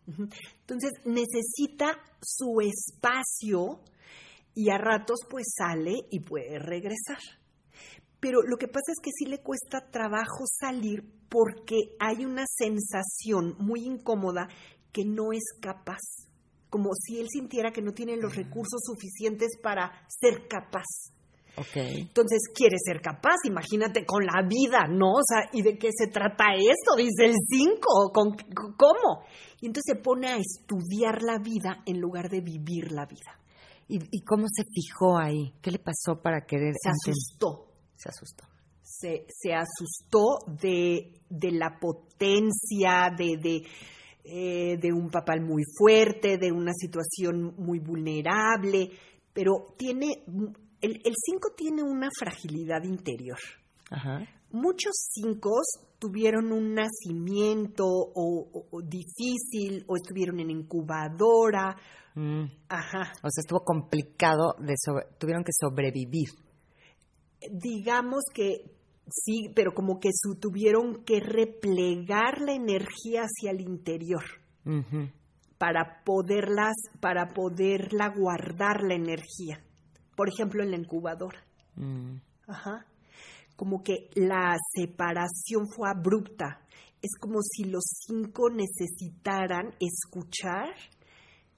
Entonces 0.05 0.91
necesita 1.05 1.97
su 2.21 2.59
espacio 2.61 3.81
y 4.53 4.69
a 4.69 4.77
ratos 4.77 5.19
pues 5.29 5.45
sale 5.57 5.93
y 6.11 6.19
puede 6.21 6.59
regresar. 6.59 7.19
Pero 8.19 8.41
lo 8.41 8.57
que 8.57 8.67
pasa 8.67 8.91
es 8.91 8.99
que 9.03 9.11
sí 9.13 9.25
le 9.25 9.41
cuesta 9.41 9.89
trabajo 9.91 10.45
salir 10.45 11.03
porque 11.29 11.75
hay 11.99 12.25
una 12.25 12.45
sensación 12.47 13.55
muy 13.59 13.81
incómoda 13.85 14.47
que 14.93 15.03
no 15.03 15.33
es 15.33 15.43
capaz, 15.59 15.99
como 16.69 16.91
si 16.93 17.19
él 17.19 17.27
sintiera 17.29 17.71
que 17.71 17.81
no 17.81 17.91
tiene 17.91 18.15
los 18.15 18.35
recursos 18.35 18.81
suficientes 18.85 19.57
para 19.61 20.07
ser 20.07 20.47
capaz. 20.47 20.85
Okay. 21.55 22.01
Entonces 22.01 22.39
quiere 22.53 22.77
ser 22.83 22.99
capaz, 22.99 23.35
imagínate 23.45 24.05
con 24.05 24.25
la 24.25 24.41
vida, 24.41 24.87
¿no? 24.89 25.13
O 25.13 25.21
sea, 25.23 25.49
¿y 25.53 25.61
de 25.61 25.77
qué 25.77 25.89
se 25.95 26.07
trata 26.07 26.55
esto? 26.55 26.95
Dice 26.97 27.25
el 27.25 27.35
5, 27.47 28.11
¿cómo? 28.11 29.23
Y 29.61 29.67
entonces 29.67 29.95
se 29.95 30.01
pone 30.01 30.29
a 30.29 30.37
estudiar 30.37 31.21
la 31.21 31.37
vida 31.37 31.83
en 31.85 31.99
lugar 31.99 32.29
de 32.29 32.41
vivir 32.41 32.91
la 32.91 33.05
vida. 33.05 33.39
¿Y, 33.87 34.21
cómo 34.23 34.45
se 34.47 34.63
fijó 34.63 35.19
ahí? 35.19 35.53
¿Qué 35.61 35.69
le 35.69 35.77
pasó 35.77 36.19
para 36.21 36.45
querer? 36.45 36.73
Se 36.81 36.89
asustó. 36.89 37.67
Se 37.95 38.09
asustó. 38.09 38.45
Se, 38.81 39.25
se 39.29 39.53
asustó 39.53 40.51
de, 40.59 41.11
de, 41.29 41.51
la 41.51 41.77
potencia, 41.79 43.13
de, 43.15 43.37
de, 43.37 43.63
eh, 44.23 44.77
de 44.77 44.91
un 44.91 45.09
papal 45.09 45.41
muy 45.41 45.63
fuerte, 45.77 46.37
de 46.37 46.51
una 46.51 46.71
situación 46.73 47.53
muy 47.57 47.79
vulnerable, 47.79 48.89
pero 49.33 49.75
tiene 49.77 50.23
el 50.91 51.13
5 51.15 51.49
tiene 51.55 51.83
una 51.83 52.09
fragilidad 52.17 52.83
interior. 52.83 53.39
Muchos 54.51 54.93
5 55.13 55.49
tuvieron 55.99 56.51
un 56.51 56.75
nacimiento 56.75 57.85
o, 57.85 58.65
difícil 58.83 59.83
o 59.87 59.95
estuvieron 59.95 60.39
en 60.39 60.51
incubadora. 60.51 61.75
Mm. 62.15 62.45
Ajá. 62.69 63.13
O 63.23 63.29
sea, 63.29 63.41
estuvo 63.41 63.63
complicado, 63.63 64.55
de 64.59 64.75
tuvieron 65.17 65.43
que 65.43 65.51
sobrevivir. 65.53 66.29
Digamos 67.51 68.23
que 68.33 68.65
sí, 69.09 69.51
pero 69.55 69.73
como 69.73 69.99
que 69.99 70.09
su, 70.13 70.35
tuvieron 70.35 71.03
que 71.03 71.19
replegar 71.19 72.41
la 72.41 72.53
energía 72.53 73.23
hacia 73.23 73.51
el 73.51 73.61
interior. 73.61 74.23
para 75.57 76.03
poderlas, 76.03 76.75
para 76.99 77.29
poderla 77.29 78.09
guardar 78.09 78.83
la 78.83 78.95
energía 78.95 79.63
por 80.15 80.29
ejemplo, 80.29 80.63
en 80.63 80.71
la 80.71 80.77
incubadora. 80.77 81.43
Mm. 81.75 82.17
Ajá. 82.47 82.85
Como 83.55 83.83
que 83.83 84.09
la 84.15 84.55
separación 84.75 85.67
fue 85.67 85.89
abrupta. 85.89 86.61
Es 87.01 87.11
como 87.19 87.41
si 87.41 87.65
los 87.65 87.83
cinco 88.05 88.49
necesitaran 88.49 89.75
escuchar 89.79 90.73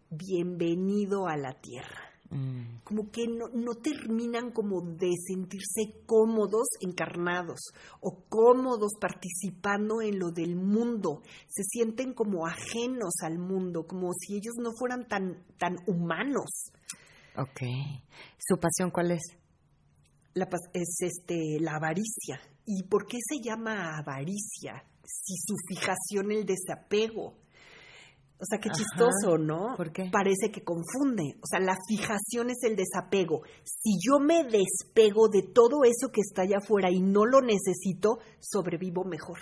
bienvenido 0.10 1.28
a 1.28 1.38
la 1.38 1.54
tierra. 1.54 2.16
Mm. 2.32 2.82
Como 2.84 3.12
que 3.12 3.28
no, 3.28 3.48
no, 3.54 3.76
terminan 3.76 4.52
como 4.52 4.82
de 4.82 5.12
sentirse 5.28 6.02
cómodos 6.06 6.68
encarnados 6.82 7.60
o 8.02 8.24
cómodos 8.28 8.94
participando 9.00 10.02
en 10.02 10.20
lo 10.20 10.32
del 10.32 10.56
mundo. 10.56 11.22
Se 11.48 11.64
sienten 11.64 12.14
como 12.14 12.48
ajenos 12.48 13.14
al 13.24 13.38
mundo, 13.38 13.86
como 13.88 14.12
si 14.14 14.36
ellos 14.36 14.56
no 14.58 14.72
fueran 14.78 15.08
tan, 15.08 15.46
tan 15.58 15.76
humanos. 15.88 16.72
Ok. 17.38 17.62
¿Su 18.38 18.58
pasión 18.58 18.92
cuál 18.92 19.12
es? 19.12 19.22
La, 20.34 20.48
es 20.74 20.98
este, 21.02 21.60
la 21.60 21.76
avaricia. 21.76 22.40
¿Y 22.66 22.84
por 22.84 23.06
qué 23.06 23.18
se 23.22 23.42
llama 23.42 23.98
avaricia? 23.98 24.84
Si 25.04 25.36
su 25.38 25.56
fijación 25.68 26.32
el 26.32 26.46
desapego. 26.46 27.36
O 28.38 28.46
sea, 28.46 28.60
qué 28.60 28.70
chistoso, 28.70 29.38
¿no? 29.38 29.76
¿Por 29.78 29.94
qué? 29.94 30.10
Parece 30.12 30.52
que 30.52 30.62
confunde. 30.62 31.38
O 31.42 31.48
sea, 31.50 31.60
la 31.62 31.78
fijación 31.88 32.50
es 32.50 32.58
el 32.64 32.76
desapego. 32.76 33.44
Si 33.64 33.92
yo 34.06 34.20
me 34.20 34.44
despego 34.44 35.30
de 35.30 35.42
todo 35.42 35.86
eso 35.86 36.12
que 36.12 36.20
está 36.20 36.42
allá 36.42 36.58
afuera 36.58 36.90
y 36.92 37.00
no 37.00 37.26
lo 37.26 37.40
necesito, 37.40 38.20
sobrevivo 38.42 39.06
mejor. 39.06 39.40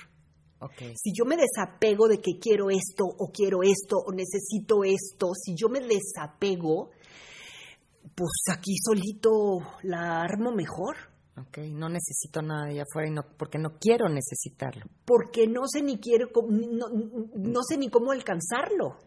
Okay. 0.60 0.94
Si 0.96 1.12
yo 1.12 1.26
me 1.26 1.36
desapego 1.36 2.08
de 2.08 2.20
que 2.20 2.38
quiero 2.40 2.70
esto 2.70 3.04
o 3.04 3.32
quiero 3.34 3.64
esto 3.64 3.98
o 3.98 4.14
necesito 4.14 4.84
esto, 4.84 5.34
si 5.34 5.56
yo 5.56 5.70
me 5.70 5.82
desapego, 5.82 6.92
pues 8.16 8.32
aquí 8.52 8.76
solito 8.84 9.60
la 9.84 10.22
armo 10.22 10.52
mejor. 10.52 10.96
Ok, 11.36 11.58
no 11.72 11.90
necesito 11.90 12.42
nada 12.42 12.66
de 12.66 12.72
allá 12.74 12.84
afuera 12.84 13.08
y 13.08 13.12
no, 13.12 13.24
porque 13.38 13.58
no 13.58 13.78
quiero 13.80 14.08
necesitarlo. 14.08 14.86
Porque 15.04 15.48
no 15.48 15.62
sé 15.68 15.82
ni 15.82 15.98
quiero, 15.98 16.28
no, 16.50 16.88
no 17.36 17.64
sé 17.64 17.78
ni 17.78 17.90
cómo 17.90 18.12
alcanzarlo. 18.12 18.98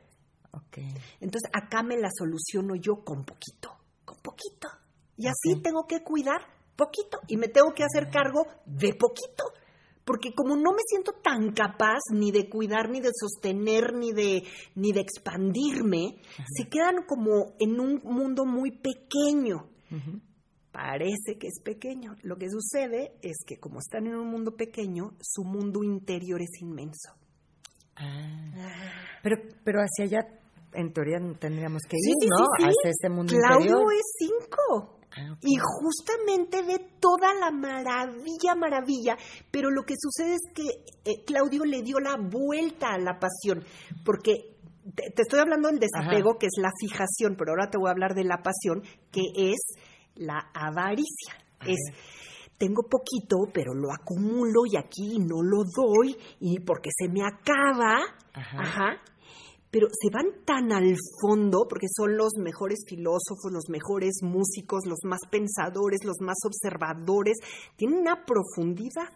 Ok. 0.53 0.79
Entonces 1.21 1.51
acá 1.53 1.83
me 1.83 1.97
la 1.97 2.09
soluciono 2.17 2.75
yo 2.75 3.05
con 3.05 3.25
poquito, 3.25 3.71
con 4.05 4.17
poquito. 4.19 4.69
Y 5.17 5.29
así 5.29 5.61
tengo 5.63 5.87
que 5.87 6.03
cuidar 6.03 6.41
poquito 6.77 7.21
y 7.27 7.37
me 7.37 7.49
tengo 7.49 7.73
que 7.75 7.85
hacer 7.85 8.11
cargo 8.11 8.47
de 8.65 8.95
poquito. 8.95 9.45
Porque 10.07 10.33
como 10.33 10.55
no 10.55 10.71
me 10.71 10.83
siento 10.87 11.15
tan 11.21 11.51
capaz 11.51 11.99
ni 12.13 12.31
de 12.31 12.49
cuidar, 12.49 12.89
ni 12.89 13.01
de 13.01 13.11
sostener, 13.13 13.93
ni 13.93 14.13
de, 14.13 14.45
ni 14.77 14.93
de 14.93 15.01
expandirme, 15.01 16.21
se 16.47 16.69
quedan 16.69 17.05
como 17.09 17.57
en 17.59 17.81
un 17.81 18.01
mundo 18.05 18.45
muy 18.47 18.71
pequeño. 18.71 19.69
Parece 20.71 21.39
que 21.41 21.49
es 21.49 21.61
pequeño. 21.61 22.15
Lo 22.23 22.37
que 22.37 22.49
sucede 22.49 23.17
es 23.21 23.39
que 23.45 23.59
como 23.59 23.81
están 23.81 24.07
en 24.07 24.15
un 24.15 24.29
mundo 24.29 24.55
pequeño, 24.55 25.11
su 25.21 25.43
mundo 25.43 25.83
interior 25.83 26.41
es 26.41 26.61
inmenso. 26.61 27.11
Ah. 27.97 29.19
Pero, 29.25 29.39
pero 29.65 29.81
hacia 29.81 30.05
allá, 30.05 30.21
en 30.73 30.93
teoría, 30.93 31.19
tendríamos 31.41 31.83
que 31.83 31.97
ir, 31.97 32.29
¿no? 32.31 32.47
hacia 32.65 32.91
ese 32.91 33.09
mundo 33.09 33.35
Claudio 33.35 33.81
interior. 33.81 33.93
es 33.93 34.13
cinco. 34.19 34.96
Ah, 35.17 35.37
y 35.43 35.57
justamente 35.57 36.63
ve 36.63 36.79
toda 37.01 37.33
la 37.35 37.51
maravilla, 37.51 38.55
maravilla, 38.57 39.17
pero 39.51 39.71
lo 39.71 39.83
que 39.83 39.95
sucede 39.99 40.35
es 40.35 40.53
que 40.55 41.11
eh, 41.11 41.25
Claudio 41.25 41.65
le 41.65 41.83
dio 41.83 41.99
la 41.99 42.17
vuelta 42.17 42.89
a 42.89 42.99
la 42.99 43.19
pasión, 43.19 43.65
porque 44.05 44.57
te, 44.95 45.23
estoy 45.23 45.41
hablando 45.41 45.69
del 45.69 45.79
desapego, 45.79 46.37
que 46.39 46.47
es 46.47 46.55
la 46.59 46.71
fijación, 46.79 47.37
pero 47.37 47.53
ahora 47.53 47.71
te 47.71 47.79
voy 47.79 47.89
a 47.89 47.93
hablar 47.93 48.15
de 48.15 48.25
la 48.25 48.43
pasión, 48.43 48.83
que 49.11 49.23
es 49.35 49.59
la 50.15 50.51
avaricia. 50.55 51.35
es 51.67 51.79
tengo 52.59 52.85
poquito, 52.89 53.37
pero 53.53 53.75
lo 53.75 53.93
acumulo 53.93 54.63
y 54.65 54.79
aquí 54.79 55.19
no 55.19 55.43
lo 55.43 55.65
doy 55.65 56.17
y 56.41 56.59
porque 56.61 56.89
se 56.91 57.07
me 57.09 57.21
acaba. 57.23 58.01
Ajá 58.33 59.03
pero 59.71 59.89
se 59.91 60.11
van 60.11 60.45
tan 60.45 60.73
al 60.73 60.97
fondo 61.21 61.67
porque 61.69 61.87
son 61.95 62.17
los 62.17 62.35
mejores 62.39 62.85
filósofos, 62.87 63.53
los 63.53 63.69
mejores 63.69 64.23
músicos, 64.23 64.87
los 64.87 65.01
más 65.05 65.21
pensadores, 65.31 66.05
los 66.05 66.21
más 66.21 66.37
observadores, 66.45 67.37
tienen 67.77 67.99
una 67.99 68.25
profundidad. 68.25 69.11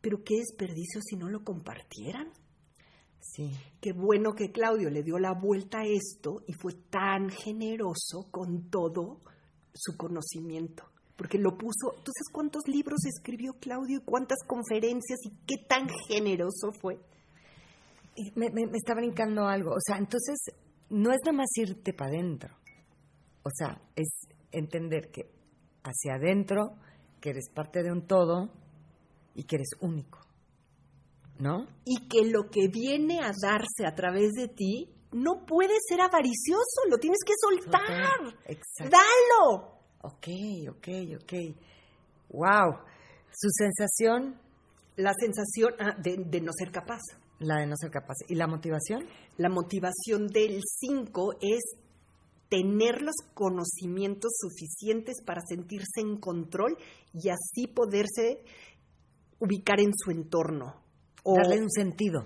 Pero 0.00 0.22
qué 0.22 0.36
desperdicio 0.36 1.00
si 1.02 1.16
no 1.16 1.28
lo 1.28 1.42
compartieran. 1.42 2.30
Sí. 3.20 3.50
Qué 3.80 3.92
bueno 3.92 4.34
que 4.34 4.52
Claudio 4.52 4.90
le 4.90 5.02
dio 5.02 5.18
la 5.18 5.32
vuelta 5.32 5.80
a 5.80 5.86
esto 5.86 6.42
y 6.46 6.52
fue 6.52 6.74
tan 6.90 7.30
generoso 7.30 8.28
con 8.30 8.70
todo 8.70 9.20
su 9.74 9.96
conocimiento. 9.96 10.84
Porque 11.16 11.38
lo 11.38 11.56
puso, 11.56 11.92
¿tú 12.04 12.12
sabes 12.12 12.28
cuántos 12.30 12.68
libros 12.68 13.04
escribió 13.06 13.54
Claudio 13.58 13.98
y 13.98 14.04
cuántas 14.04 14.38
conferencias 14.46 15.18
y 15.24 15.30
qué 15.46 15.56
tan 15.66 15.88
generoso 16.08 16.72
fue? 16.80 17.00
Me, 18.34 18.50
me, 18.50 18.62
está 18.76 18.94
brincando 18.94 19.46
algo. 19.46 19.72
O 19.72 19.80
sea, 19.80 19.98
entonces 19.98 20.36
no 20.90 21.12
es 21.12 21.18
nada 21.24 21.38
más 21.38 21.48
irte 21.56 21.92
para 21.92 22.10
adentro. 22.10 22.56
O 23.42 23.50
sea, 23.54 23.80
es 23.94 24.08
entender 24.50 25.10
que 25.10 25.30
hacia 25.84 26.14
adentro, 26.14 26.76
que 27.20 27.30
eres 27.30 27.48
parte 27.54 27.82
de 27.82 27.92
un 27.92 28.06
todo 28.06 28.50
y 29.34 29.44
que 29.44 29.56
eres 29.56 29.70
único. 29.80 30.20
¿No? 31.38 31.66
Y 31.84 32.08
que 32.08 32.30
lo 32.30 32.48
que 32.50 32.68
viene 32.68 33.20
a 33.20 33.30
darse 33.42 33.86
a 33.86 33.94
través 33.94 34.32
de 34.32 34.48
ti 34.48 34.90
no 35.12 35.44
puede 35.44 35.74
ser 35.86 36.00
avaricioso, 36.00 36.88
lo 36.88 36.96
tienes 36.96 37.18
que 37.26 37.34
soltar. 37.38 38.34
Exacto. 38.46 38.96
Dalo. 38.96 39.76
Ok, 40.02 40.28
ok, 40.70 40.88
ok. 41.22 41.32
Wow. 42.30 42.78
Su 43.30 43.48
sensación. 43.50 44.40
La 44.96 45.12
sensación 45.12 45.74
ah, 45.78 45.94
de 45.98 46.40
no 46.40 46.52
ser 46.56 46.70
capaz. 46.72 47.02
La 47.38 47.60
de 47.60 47.66
no 47.66 47.76
ser 47.76 47.90
capaz. 47.90 48.14
¿Y 48.28 48.34
la 48.34 48.46
motivación? 48.46 49.06
La 49.36 49.48
motivación 49.48 50.26
del 50.28 50.60
5 50.62 51.34
es 51.40 51.76
tener 52.48 53.02
los 53.02 53.16
conocimientos 53.34 54.32
suficientes 54.38 55.16
para 55.24 55.40
sentirse 55.46 56.00
en 56.00 56.18
control 56.18 56.76
y 57.12 57.28
así 57.28 57.66
poderse 57.66 58.42
ubicar 59.38 59.80
en 59.80 59.92
su 59.94 60.10
entorno. 60.10 60.82
O, 61.24 61.34
Darle 61.36 61.60
un 61.60 61.70
sentido. 61.70 62.24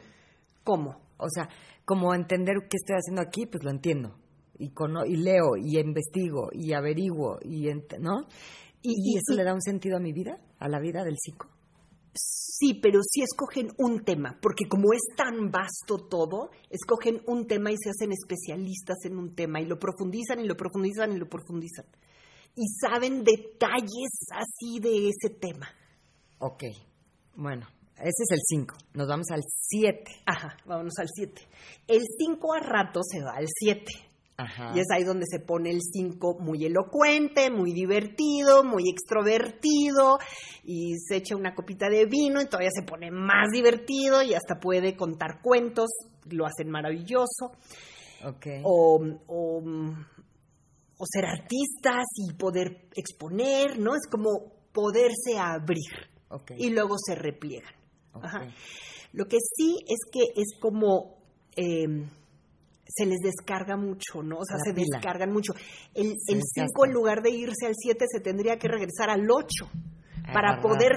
¿Cómo? 0.62 1.00
O 1.16 1.28
sea, 1.28 1.48
como 1.84 2.14
entender 2.14 2.54
qué 2.68 2.76
estoy 2.76 2.96
haciendo 2.96 3.22
aquí, 3.22 3.46
pues 3.46 3.64
lo 3.64 3.70
entiendo. 3.70 4.16
Y, 4.58 4.72
y 5.06 5.16
leo, 5.16 5.56
y 5.56 5.78
investigo, 5.78 6.50
y 6.52 6.74
averiguo, 6.74 7.38
y 7.42 7.66
¿no? 7.98 8.26
¿Y, 8.82 9.16
eso 9.16 9.34
le 9.34 9.44
da 9.44 9.54
un 9.54 9.62
sentido 9.62 9.96
a 9.96 10.00
mi 10.00 10.12
vida? 10.12 10.38
¿A 10.58 10.68
la 10.68 10.80
vida 10.80 11.02
del 11.02 11.16
psico? 11.18 11.48
Sí, 12.14 12.74
pero 12.74 13.00
sí 13.02 13.22
escogen 13.22 13.70
un 13.78 14.04
tema, 14.04 14.38
porque 14.42 14.66
como 14.68 14.92
es 14.92 15.00
tan 15.16 15.50
vasto 15.50 15.96
todo, 16.08 16.50
escogen 16.68 17.22
un 17.26 17.46
tema 17.46 17.70
y 17.70 17.76
se 17.78 17.90
hacen 17.90 18.12
especialistas 18.12 18.98
en 19.04 19.16
un 19.16 19.34
tema 19.34 19.60
y 19.60 19.66
lo 19.66 19.78
profundizan 19.78 20.40
y 20.40 20.46
lo 20.46 20.56
profundizan 20.56 21.12
y 21.12 21.18
lo 21.18 21.26
profundizan. 21.26 21.86
Y 22.54 22.66
saben 22.80 23.24
detalles 23.24 24.10
así 24.34 24.78
de 24.80 25.08
ese 25.08 25.30
tema. 25.30 25.68
Ok, 26.38 26.64
bueno, 27.36 27.66
ese 27.96 28.22
es 28.24 28.30
el 28.32 28.40
5. 28.46 28.74
Nos 28.94 29.08
vamos 29.08 29.30
al 29.30 29.42
7. 29.42 30.04
Ajá, 30.26 30.56
vámonos 30.66 30.94
al 30.98 31.08
7. 31.08 31.40
El 31.86 32.02
5 32.18 32.54
a 32.54 32.60
rato 32.60 33.00
se 33.02 33.22
va 33.22 33.32
al 33.36 33.46
7. 33.46 33.84
Y 34.74 34.80
es 34.80 34.86
ahí 34.92 35.04
donde 35.04 35.26
se 35.28 35.40
pone 35.40 35.70
el 35.70 35.80
5 35.80 36.38
muy 36.40 36.64
elocuente, 36.64 37.50
muy 37.50 37.72
divertido, 37.72 38.64
muy 38.64 38.84
extrovertido, 38.88 40.18
y 40.64 40.96
se 40.98 41.16
echa 41.16 41.36
una 41.36 41.54
copita 41.54 41.88
de 41.88 42.06
vino 42.06 42.40
y 42.40 42.46
todavía 42.46 42.70
se 42.72 42.82
pone 42.82 43.10
más 43.10 43.48
divertido 43.52 44.22
y 44.22 44.34
hasta 44.34 44.60
puede 44.60 44.96
contar 44.96 45.40
cuentos, 45.42 45.90
lo 46.30 46.46
hacen 46.46 46.70
maravilloso. 46.70 47.52
O, 48.64 49.00
o, 49.26 49.62
ser 51.06 51.24
artistas 51.24 52.04
y 52.16 52.34
poder 52.34 52.88
exponer, 52.94 53.78
¿no? 53.78 53.94
Es 53.94 54.06
como 54.10 54.52
poderse 54.72 55.38
abrir. 55.38 56.10
Y 56.58 56.70
luego 56.70 56.96
se 56.98 57.14
repliegan. 57.14 57.72
Lo 59.12 59.26
que 59.26 59.38
sí 59.56 59.76
es 59.88 59.98
que 60.12 60.40
es 60.40 60.58
como... 60.60 61.18
Eh, 61.56 61.86
se 62.94 63.06
les 63.06 63.18
descarga 63.20 63.76
mucho, 63.76 64.22
¿no? 64.22 64.38
O 64.38 64.44
sea, 64.44 64.58
se 64.58 64.72
descargan 64.72 65.32
mucho. 65.32 65.52
El 65.94 66.16
5, 66.18 66.86
en 66.86 66.92
lugar 66.92 67.22
de 67.22 67.30
irse 67.30 67.66
al 67.66 67.74
7, 67.74 68.04
se 68.10 68.20
tendría 68.20 68.58
que 68.58 68.68
regresar 68.68 69.10
al 69.10 69.30
8 69.30 69.70
para 70.32 70.60
poder, 70.60 70.92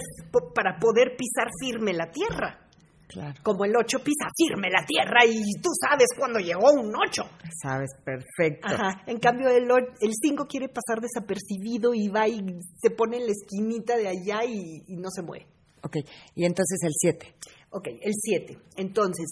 para 0.53 0.77
poder 0.79 1.15
pisar 1.17 1.47
firme 1.59 1.93
la 1.93 2.11
tierra. 2.11 2.59
Claro. 3.07 3.35
Como 3.43 3.65
el 3.65 3.75
8 3.75 3.99
pisa 3.99 4.25
firme 4.35 4.69
la 4.71 4.85
tierra 4.85 5.23
y 5.25 5.39
tú 5.61 5.69
sabes 5.79 6.07
cuándo 6.17 6.39
llegó 6.39 6.71
un 6.73 6.91
8. 6.95 7.23
Sabes, 7.61 7.91
perfecto. 8.03 8.67
Ajá. 8.67 9.03
En 9.05 9.19
cambio, 9.19 9.49
el 9.49 10.11
5 10.19 10.47
quiere 10.47 10.67
pasar 10.67 10.99
desapercibido 10.99 11.93
y 11.93 12.07
va 12.07 12.27
y 12.27 12.39
se 12.81 12.89
pone 12.89 13.17
en 13.17 13.27
la 13.27 13.31
esquinita 13.31 13.97
de 13.97 14.07
allá 14.07 14.43
y, 14.45 14.83
y 14.87 14.95
no 14.97 15.09
se 15.11 15.21
mueve. 15.21 15.45
Ok, 15.83 15.97
y 16.35 16.45
entonces 16.45 16.79
el 16.83 16.93
7. 16.95 17.35
Ok, 17.71 17.87
el 18.01 18.13
7. 18.13 18.57
Entonces, 18.77 19.25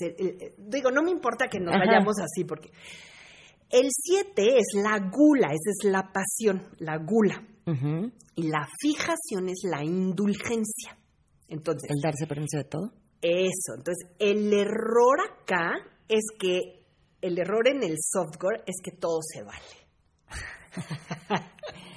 digo, 0.58 0.92
no 0.92 1.02
me 1.02 1.12
importa 1.12 1.48
que 1.48 1.60
nos 1.60 1.74
vayamos 1.74 2.16
así, 2.20 2.44
porque 2.44 2.72
el 3.70 3.88
7 3.90 4.58
es 4.58 4.82
la 4.84 5.00
gula, 5.00 5.48
esa 5.48 5.70
es 5.70 5.92
la 5.92 6.12
pasión, 6.12 6.68
la 6.80 6.98
gula. 6.98 7.48
Y 8.36 8.50
la 8.50 8.68
fijación 8.82 9.48
es 9.48 9.62
la 9.64 9.84
indulgencia. 9.84 10.98
Entonces, 11.48 11.90
¿El 11.90 12.02
darse 12.02 12.28
permiso 12.28 12.58
de 12.58 12.66
todo? 12.66 12.92
Eso. 13.22 13.76
Entonces, 13.78 14.10
el 14.20 14.52
error 14.52 15.20
acá 15.30 15.72
es 16.10 16.26
que, 16.38 16.86
el 17.22 17.38
error 17.38 17.68
en 17.68 17.84
el 17.84 17.96
software 18.00 18.64
es 18.66 18.76
que 18.84 18.92
todo 18.92 19.20
se 19.22 19.44
vale. 19.44 19.62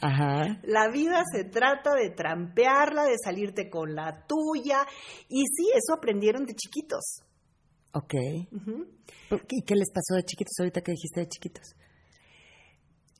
Ajá. 0.00 0.60
La 0.62 0.88
vida 0.88 1.22
se 1.32 1.44
trata 1.44 1.94
de 1.94 2.10
trampearla, 2.10 3.04
de 3.04 3.16
salirte 3.22 3.70
con 3.70 3.94
la 3.94 4.26
tuya. 4.26 4.86
Y 5.28 5.44
sí, 5.46 5.70
eso 5.74 5.94
aprendieron 5.96 6.44
de 6.44 6.54
chiquitos. 6.54 7.22
Ok. 7.92 8.14
¿Y 9.50 9.62
qué 9.64 9.74
les 9.74 9.90
pasó 9.90 10.16
de 10.16 10.24
chiquitos 10.24 10.54
ahorita 10.58 10.82
que 10.82 10.92
dijiste 10.92 11.20
de 11.20 11.28
chiquitos? 11.28 11.74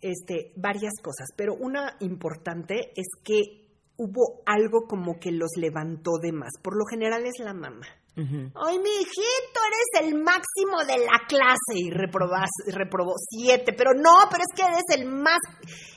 Este, 0.03 0.53
varias 0.57 0.93
cosas, 1.03 1.29
pero 1.37 1.55
una 1.55 1.97
importante 2.01 2.93
es 2.95 3.07
que 3.25 3.67
hubo 3.97 4.43
algo 4.45 4.87
como 4.87 5.19
que 5.19 5.33
los 5.33 5.51
levantó 5.57 6.19
de 6.21 6.33
más. 6.33 6.53
Por 6.63 6.77
lo 6.77 6.85
general 6.85 7.25
es 7.25 7.39
la 7.39 7.55
mamá. 7.55 7.87
Ay, 8.19 8.79
mi 8.79 8.91
hijito, 8.91 9.61
eres 9.67 10.09
el 10.09 10.15
máximo 10.15 10.85
de 10.87 11.05
la 11.05 11.27
clase 11.29 11.75
y 11.75 11.91
reprobás, 11.91 12.49
reprobó 12.73 13.13
siete, 13.19 13.75
pero 13.77 13.93
no, 13.93 14.27
pero 14.31 14.43
es 14.43 14.55
que 14.57 14.67
eres 14.67 14.85
el 14.99 15.05
más 15.07 15.39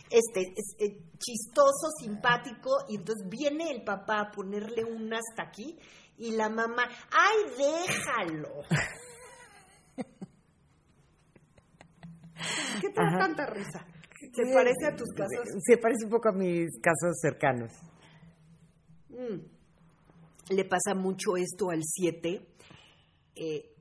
este, 0.10 0.54
eh, 0.80 0.98
chistoso, 1.18 1.90
simpático, 2.02 2.72
y 2.90 2.98
entonces 2.98 3.26
viene 3.30 3.72
el 3.72 3.84
papá 3.84 4.20
a 4.20 4.32
ponerle 4.32 4.84
un 4.84 5.14
hasta 5.14 5.44
aquí 5.44 5.80
y 6.18 6.32
la 6.32 6.50
mamá, 6.50 6.90
¡ay, 7.12 7.38
déjalo! 7.58 8.64
¿Qué 12.82 12.90
te 12.90 13.02
da 13.02 13.18
tanta 13.18 13.46
risa? 13.46 13.86
¿Se 14.34 14.54
parece 14.54 14.88
a 14.88 14.96
tus 14.96 15.10
casos? 15.14 15.48
Se 15.66 15.78
parece 15.78 16.06
un 16.06 16.12
poco 16.12 16.30
a 16.30 16.34
mis 16.34 16.70
casos 16.82 17.18
cercanos. 17.22 17.72
Mm. 19.10 19.59
Le 20.50 20.66
pasa 20.66 20.96
mucho 20.96 21.38
esto 21.38 21.70
al 21.70 21.82
7. 21.84 22.46
Eh, 23.36 23.76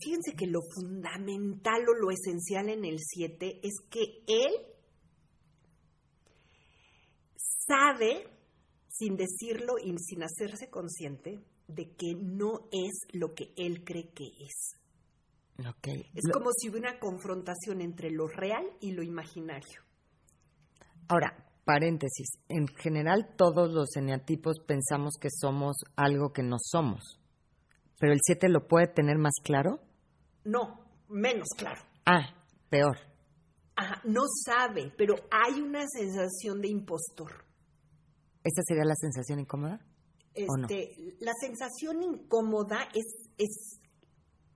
fíjense 0.00 0.34
que 0.36 0.46
lo 0.46 0.60
fundamental 0.74 1.82
o 1.88 1.94
lo 1.94 2.10
esencial 2.10 2.68
en 2.68 2.84
el 2.84 2.98
7 2.98 3.60
es 3.62 3.74
que 3.88 4.22
él 4.26 4.52
sabe, 7.66 8.28
sin 8.88 9.16
decirlo 9.16 9.74
y 9.82 9.94
sin 9.98 10.22
hacerse 10.22 10.68
consciente, 10.68 11.40
de 11.66 11.94
que 11.96 12.14
no 12.14 12.68
es 12.70 13.06
lo 13.12 13.34
que 13.34 13.52
él 13.56 13.84
cree 13.84 14.12
que 14.12 14.26
es. 14.40 14.76
Es 16.14 16.30
como 16.32 16.50
si 16.52 16.68
hubiera 16.68 16.90
una 16.90 17.00
confrontación 17.00 17.80
entre 17.80 18.10
lo 18.10 18.26
real 18.26 18.64
y 18.80 18.92
lo 18.92 19.02
imaginario. 19.02 19.82
Ahora, 21.08 21.53
paréntesis, 21.64 22.38
en 22.48 22.68
general 22.68 23.34
todos 23.36 23.72
los 23.72 23.96
eneatipos 23.96 24.60
pensamos 24.66 25.14
que 25.20 25.28
somos 25.30 25.76
algo 25.96 26.32
que 26.32 26.42
no 26.42 26.56
somos, 26.58 27.20
pero 27.98 28.12
el 28.12 28.20
7 28.22 28.48
lo 28.48 28.66
puede 28.66 28.86
tener 28.88 29.18
más 29.18 29.34
claro. 29.42 29.80
No, 30.44 30.84
menos 31.08 31.48
claro. 31.56 31.80
Ah, 32.06 32.34
peor. 32.68 32.98
Ajá, 33.76 34.00
no 34.04 34.22
sabe, 34.44 34.92
pero 34.96 35.14
hay 35.30 35.60
una 35.60 35.84
sensación 35.88 36.60
de 36.60 36.68
impostor. 36.68 37.44
¿Esa 38.44 38.62
sería 38.66 38.84
la 38.84 38.94
sensación 38.94 39.40
incómoda? 39.40 39.80
Este, 40.34 41.16
La 41.20 41.32
sensación 41.40 42.02
incómoda 42.02 42.88
es, 42.94 43.06
es 43.38 43.80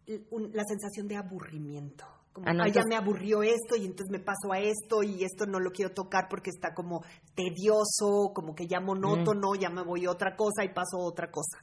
la 0.07 0.65
sensación 0.65 1.09
de 1.09 1.17
aburrimiento. 1.17 2.05
Como, 2.41 2.63
ah, 2.63 2.69
ya 2.69 2.83
me 2.89 2.97
aburrió 2.97 3.43
esto 3.43 3.77
y 3.77 3.85
entonces 3.87 4.11
me 4.11 4.21
paso 4.21 4.53
a 4.53 4.59
esto 4.59 5.03
y 5.03 5.25
esto 5.25 5.47
no 5.47 5.61
lo 5.61 5.71
quiero 5.71 5.93
tocar 5.93 6.29
porque 6.29 6.51
está 6.51 6.75
como 6.75 7.03
tedioso, 7.35 8.33
como 8.35 8.55
que 8.55 8.67
ya 8.67 8.81
monótono, 8.81 9.53
mm. 9.55 9.59
ya 9.59 9.71
me 9.71 9.83
voy 9.83 10.07
a 10.07 10.11
otra 10.11 10.37
cosa 10.37 10.65
y 10.65 10.73
paso 10.73 10.97
a 10.97 11.05
otra 11.05 11.31
cosa. 11.31 11.59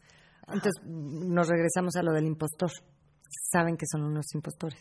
Entonces 0.47 0.84
nos 0.86 1.47
regresamos 1.47 1.95
a 1.95 2.03
lo 2.03 2.13
del 2.13 2.26
impostor. 2.26 2.71
Saben 3.51 3.78
que 3.78 3.86
son 3.91 4.03
unos 4.03 4.26
impostores. 4.34 4.80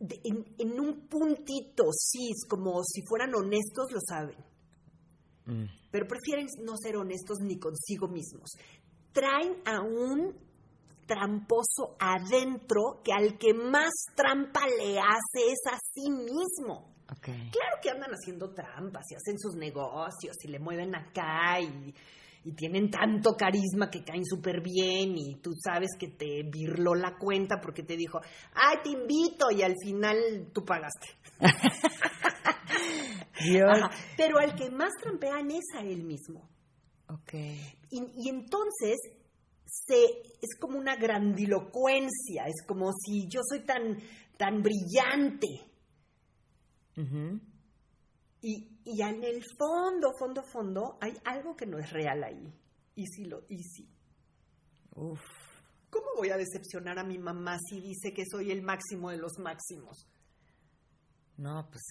en, 0.00 0.80
un 0.80 1.06
puntito, 1.08 1.84
sí, 1.92 2.30
es 2.30 2.46
como 2.48 2.82
si 2.82 3.02
fueran 3.02 3.34
honestos, 3.34 3.92
lo 3.92 4.00
saben. 4.00 4.36
Mm. 5.46 5.66
Pero 5.90 6.06
prefieren 6.06 6.46
no 6.64 6.76
ser 6.76 6.96
honestos 6.96 7.38
ni 7.40 7.58
consigo 7.58 8.08
mismos. 8.08 8.50
Traen 9.12 9.56
a 9.64 9.80
un 9.80 10.34
tramposo 11.06 11.96
adentro 11.98 13.00
que 13.04 13.12
al 13.12 13.38
que 13.38 13.54
más 13.54 13.90
trampa 14.14 14.66
le 14.66 14.98
hace 14.98 15.50
es 15.50 15.72
a 15.72 15.78
sí 15.92 16.10
mismo. 16.10 16.94
Claro 17.20 17.76
que 17.82 17.90
andan 17.90 18.10
haciendo 18.10 18.52
trampas 18.52 19.04
y 19.10 19.14
hacen 19.14 19.38
sus 19.38 19.54
negocios 19.54 20.36
y 20.42 20.48
le 20.48 20.58
mueven 20.58 20.94
acá 20.94 21.60
y, 21.60 21.94
y 22.44 22.52
tienen 22.52 22.90
tanto 22.90 23.36
carisma 23.36 23.90
que 23.90 24.04
caen 24.04 24.24
súper 24.24 24.60
bien 24.60 25.16
y 25.16 25.36
tú 25.40 25.52
sabes 25.54 25.90
que 25.98 26.08
te 26.08 26.42
virló 26.44 26.94
la 26.94 27.16
cuenta 27.16 27.60
porque 27.60 27.82
te 27.82 27.96
dijo, 27.96 28.20
ay, 28.54 28.78
te 28.82 28.90
invito 28.90 29.50
y 29.50 29.62
al 29.62 29.74
final 29.82 30.50
tú 30.52 30.64
pagaste. 30.64 31.16
Pero 34.16 34.38
al 34.38 34.54
que 34.54 34.70
más 34.70 34.90
trampean 35.00 35.50
es 35.50 35.64
a 35.76 35.82
él 35.82 36.04
mismo. 36.04 36.48
Okay. 37.08 37.60
Y, 37.90 38.00
y 38.16 38.28
entonces 38.28 38.96
se, 39.84 40.04
es 40.40 40.58
como 40.58 40.78
una 40.78 40.96
grandilocuencia, 40.96 42.46
es 42.46 42.64
como 42.66 42.92
si 42.92 43.28
yo 43.28 43.40
soy 43.48 43.60
tan, 43.60 43.98
tan 44.36 44.62
brillante. 44.62 45.48
y, 48.42 48.80
y, 48.84 49.02
en 49.02 49.24
el 49.24 49.42
fondo, 49.58 50.12
fondo, 50.18 50.42
fondo, 50.42 50.98
hay 51.00 51.12
algo 51.24 51.54
que 51.56 51.66
no 51.66 51.78
es 51.78 51.90
real 51.90 52.24
ahí. 52.24 52.52
Y 52.94 53.06
si 53.06 53.24
lo, 53.24 53.44
y 53.48 53.62
si. 53.62 53.86
Uf. 54.94 55.20
¿Cómo 55.90 56.06
voy 56.16 56.30
a 56.30 56.36
decepcionar 56.36 56.98
a 56.98 57.04
mi 57.04 57.18
mamá 57.18 57.58
si 57.68 57.80
dice 57.80 58.12
que 58.12 58.24
soy 58.30 58.50
el 58.50 58.62
máximo 58.62 59.10
de 59.10 59.18
los 59.18 59.38
máximos? 59.38 60.06
No, 61.36 61.68
pues 61.70 61.82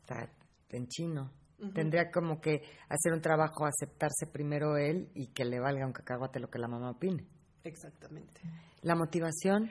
está 0.00 0.30
en 0.70 0.88
chino. 0.88 1.30
Tendría 1.74 2.10
como 2.10 2.40
que 2.40 2.62
hacer 2.88 3.12
un 3.12 3.20
trabajo, 3.20 3.66
aceptarse 3.66 4.26
primero 4.26 4.76
él 4.76 5.10
y 5.14 5.28
que 5.28 5.44
le 5.44 5.60
valga 5.60 5.86
un 5.86 5.92
cacahuate 5.92 6.40
lo 6.40 6.50
que 6.50 6.58
la 6.58 6.68
mamá 6.68 6.90
opine. 6.90 7.24
Exactamente. 7.62 8.40
¿La 8.82 8.96
motivación? 8.96 9.70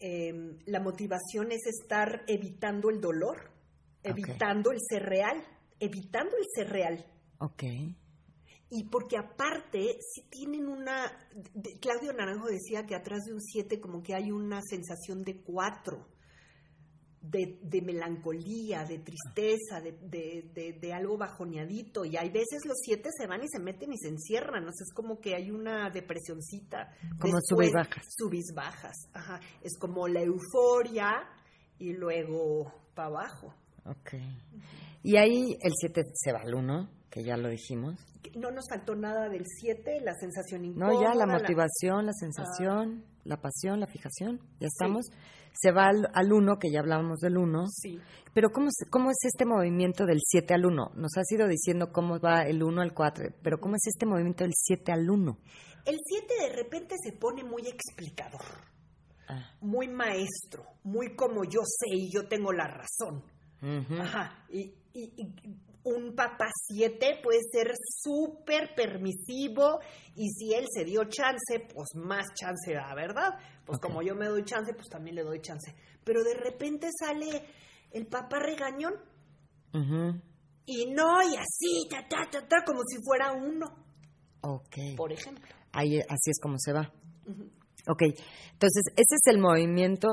Em, 0.00 0.58
la 0.66 0.80
motivación 0.80 1.52
es 1.52 1.60
estar 1.66 2.22
evitando 2.26 2.88
el 2.90 3.00
dolor, 3.00 3.50
evitando 4.02 4.72
el 4.72 4.78
ser 4.80 5.02
real, 5.02 5.36
evitando 5.78 6.36
el 6.36 6.44
ser 6.54 6.72
real. 6.72 7.06
Ok. 7.38 7.62
Y 8.70 8.84
porque 8.84 9.18
aparte, 9.18 9.98
si 10.00 10.22
tienen 10.30 10.66
una... 10.66 11.12
Claudio 11.80 12.14
Naranjo 12.14 12.46
decía 12.46 12.86
que 12.86 12.94
atrás 12.94 13.24
de 13.26 13.34
un 13.34 13.40
7 13.42 13.80
como 13.80 14.02
que 14.02 14.14
hay 14.14 14.32
una 14.32 14.62
sensación 14.62 15.22
de 15.24 15.42
4 15.42 16.11
de, 17.22 17.82
melancolía, 17.82 18.84
de 18.84 18.98
tristeza, 18.98 19.80
de, 19.80 20.92
algo 20.92 21.16
bajoneadito. 21.16 22.04
Y 22.04 22.16
hay 22.16 22.30
veces 22.30 22.64
los 22.66 22.78
siete 22.82 23.10
se 23.16 23.26
van 23.26 23.42
y 23.42 23.48
se 23.48 23.60
meten 23.60 23.92
y 23.92 23.98
se 23.98 24.08
encierran. 24.08 24.64
O 24.64 24.72
sea, 24.72 24.84
es 24.84 24.92
como 24.92 25.20
que 25.20 25.34
hay 25.34 25.50
una 25.50 25.90
depresioncita. 25.90 26.92
Como 27.18 27.38
subis 27.40 27.72
bajas. 27.72 28.04
Subis 28.16 28.52
bajas, 28.54 28.96
ajá. 29.12 29.40
Es 29.62 29.78
como 29.78 30.08
la 30.08 30.22
euforia 30.22 31.28
y 31.78 31.92
luego 31.92 32.72
para 32.94 33.08
abajo. 33.08 33.54
Ok. 33.86 34.14
Y 35.02 35.16
ahí 35.16 35.56
el 35.60 35.72
siete 35.74 36.04
se 36.14 36.32
va 36.32 36.40
al 36.40 36.54
uno, 36.54 36.88
que 37.10 37.24
ya 37.24 37.36
lo 37.36 37.48
dijimos. 37.48 37.98
No 38.36 38.50
nos 38.50 38.68
faltó 38.68 38.94
nada 38.94 39.28
del 39.28 39.44
siete, 39.46 40.00
la 40.00 40.14
sensación 40.14 40.64
incómoda. 40.64 40.92
No, 40.92 41.02
ya 41.02 41.14
la 41.14 41.26
motivación, 41.26 42.06
la, 42.06 42.12
sensación, 42.12 43.04
la 43.24 43.40
pasión, 43.40 43.80
la 43.80 43.86
fijación. 43.86 44.40
Ya 44.60 44.66
estamos 44.66 45.06
se 45.54 45.70
va 45.70 45.88
al, 45.88 46.32
1, 46.32 46.58
que 46.58 46.70
ya 46.70 46.80
hablábamos 46.80 47.20
del 47.20 47.36
1. 47.36 47.66
Sí. 47.68 48.00
Pero 48.34 48.50
¿cómo, 48.50 48.68
¿cómo 48.90 49.10
es 49.10 49.18
este 49.22 49.44
movimiento 49.44 50.06
del 50.06 50.20
7 50.22 50.54
al 50.54 50.64
1? 50.64 50.92
Nos 50.94 51.16
has 51.16 51.30
ido 51.30 51.46
diciendo 51.46 51.92
cómo 51.92 52.18
va 52.18 52.42
el 52.42 52.62
1 52.62 52.80
al 52.80 52.94
4, 52.94 53.34
pero 53.42 53.60
¿cómo 53.60 53.76
es 53.76 53.86
este 53.86 54.06
movimiento 54.06 54.44
del 54.44 54.54
7 54.54 54.92
al 54.92 55.08
1? 55.08 55.38
El 55.84 55.98
7 56.02 56.34
de 56.48 56.56
repente 56.56 56.94
se 57.02 57.12
pone 57.12 57.44
muy 57.44 57.66
explicador, 57.66 58.40
ah. 59.28 59.52
muy 59.60 59.88
maestro, 59.88 60.64
muy 60.84 61.14
como 61.14 61.44
yo 61.44 61.60
sé 61.64 61.94
y 61.94 62.10
yo 62.12 62.26
tengo 62.28 62.52
la 62.52 62.68
razón. 62.68 63.22
Ajá. 64.00 64.44
y, 64.50 64.74
un 65.84 66.14
papá 66.14 66.48
7 66.68 67.20
puede 67.22 67.40
ser 67.50 67.72
súper 67.76 68.74
permisivo 68.74 69.80
y 70.14 70.28
si 70.30 70.54
él 70.54 70.66
se 70.72 70.84
dio 70.84 71.04
chance, 71.04 71.60
pues 71.74 71.94
más 71.94 72.26
chance 72.34 72.72
da, 72.72 72.94
¿verdad? 72.94 73.38
Pues 73.64 73.78
como 73.80 74.02
yo 74.02 74.14
me 74.14 74.26
doy 74.26 74.44
chance, 74.44 74.72
pues 74.74 74.88
también 74.88 75.16
le 75.16 75.22
doy 75.22 75.40
chance. 75.40 75.74
Pero 76.04 76.22
de 76.22 76.34
repente 76.34 76.88
sale 76.98 77.44
el 77.90 78.06
papá 78.06 78.38
regañón 78.38 78.94
y 80.66 80.86
no, 80.86 81.22
y 81.22 81.36
así, 81.36 81.88
ta, 81.90 82.06
ta, 82.08 82.28
ta, 82.30 82.46
ta, 82.46 82.64
como 82.64 82.80
si 82.86 83.02
fuera 83.02 83.32
uno. 83.32 83.66
Ok. 84.42 84.96
Por 84.96 85.12
ejemplo. 85.12 85.48
Ahí, 85.72 85.98
así 85.98 86.30
es 86.30 86.38
como 86.40 86.56
se 86.58 86.72
va. 86.72 86.92
Ok, 87.88 88.02
entonces 88.52 88.82
ese 88.94 89.14
es 89.16 89.26
el 89.26 89.38
movimiento 89.38 90.08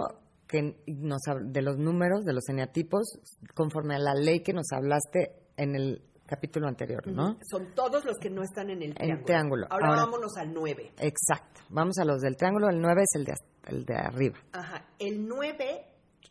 que 0.47 0.81
nos, 0.87 1.21
de 1.43 1.61
los 1.61 1.77
números, 1.77 2.25
de 2.25 2.33
los 2.33 2.47
eneatipos, 2.49 3.19
conforme 3.53 3.95
a 3.95 3.99
la 3.99 4.15
ley 4.15 4.41
que 4.41 4.53
nos 4.53 4.71
hablaste 4.71 5.38
en 5.59 5.75
el 5.75 6.01
capítulo 6.25 6.67
anterior, 6.67 7.05
¿no? 7.07 7.37
Son 7.49 7.73
todos 7.73 8.05
los 8.05 8.17
que 8.17 8.29
no 8.29 8.43
están 8.43 8.69
en 8.69 8.83
el 8.83 8.93
triángulo. 8.93 9.25
triángulo. 9.25 9.67
Ahora, 9.69 9.89
vámonos 9.89 10.37
al 10.37 10.53
9. 10.53 10.93
Exacto. 10.99 11.61
Vamos 11.69 11.97
a 11.97 12.05
los 12.05 12.21
del 12.21 12.37
triángulo. 12.37 12.69
El 12.69 12.79
9 12.79 13.01
es 13.01 13.19
el 13.19 13.25
de, 13.25 13.33
el 13.67 13.85
de 13.85 13.95
arriba. 13.95 14.37
Ajá. 14.51 14.85
El 14.99 15.27
9, 15.27 15.85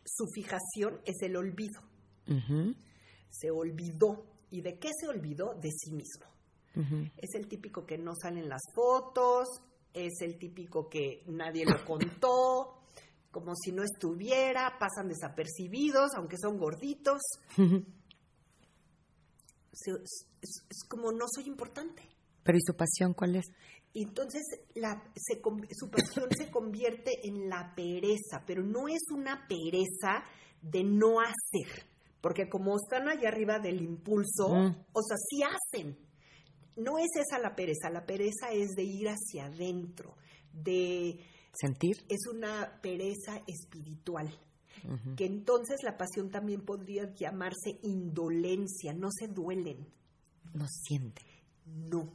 su 0.05 0.25
fijación 0.33 1.01
es 1.05 1.21
el 1.21 1.35
olvido. 1.35 1.81
Se 3.29 3.51
olvidó. 3.51 4.25
¿Y 4.51 4.61
de 4.61 4.79
qué 4.79 4.89
se 4.99 5.07
olvidó? 5.07 5.53
De 5.55 5.69
sí 5.69 5.91
mismo. 5.91 6.25
Es 7.17 7.35
el 7.35 7.47
típico 7.47 7.85
que 7.85 7.97
no 7.97 8.13
salen 8.15 8.47
las 8.47 8.61
fotos, 8.73 9.47
es 9.93 10.21
el 10.21 10.37
típico 10.37 10.87
que 10.87 11.23
nadie 11.27 11.65
lo 11.65 11.83
contó, 11.83 12.83
como 13.31 13.53
si 13.55 13.73
no 13.73 13.83
estuviera, 13.83 14.77
pasan 14.79 15.09
desapercibidos, 15.09 16.11
aunque 16.15 16.37
son 16.37 16.57
gorditos 16.57 17.19
es, 19.71 20.83
como 20.87 21.11
no 21.11 21.25
soy 21.33 21.45
importante. 21.47 22.03
Pero 22.43 22.57
¿y 22.57 22.61
su 22.61 22.75
pasión 22.75 23.13
cuál 23.13 23.35
es? 23.35 23.45
entonces 23.91 24.43
la, 24.75 25.03
su 25.15 25.89
pasión 25.89 26.29
se 26.37 26.51
convierte 26.51 27.27
en 27.27 27.49
la 27.49 27.73
pereza, 27.75 28.43
pero 28.45 28.63
no 28.63 28.87
es 28.87 29.01
una 29.11 29.47
pereza 29.47 30.23
de 30.61 30.83
no 30.83 31.19
hacer, 31.19 31.85
porque 32.21 32.49
como 32.49 32.75
están 32.75 33.09
allá 33.09 33.29
arriba 33.29 33.59
del 33.59 33.81
impulso, 33.81 34.49
mm. 34.49 34.85
o 34.93 35.01
sea, 35.01 35.17
sí 35.17 35.41
hacen. 35.43 35.97
No 36.75 36.97
es 36.97 37.09
esa 37.15 37.39
la 37.39 37.55
pereza, 37.55 37.89
la 37.89 38.05
pereza 38.05 38.51
es 38.51 38.69
de 38.69 38.83
ir 38.83 39.07
hacia 39.09 39.45
adentro, 39.45 40.15
de... 40.53 41.19
Sentir. 41.51 42.05
Es 42.07 42.27
una 42.31 42.79
pereza 42.81 43.41
espiritual. 43.47 44.29
Que 45.15 45.25
entonces 45.25 45.77
la 45.83 45.97
pasión 45.97 46.29
también 46.29 46.61
podría 46.61 47.13
llamarse 47.13 47.79
indolencia, 47.83 48.93
no 48.93 49.09
se 49.11 49.27
duelen. 49.27 49.87
No 50.53 50.65
sienten. 50.67 51.25
No. 51.65 52.11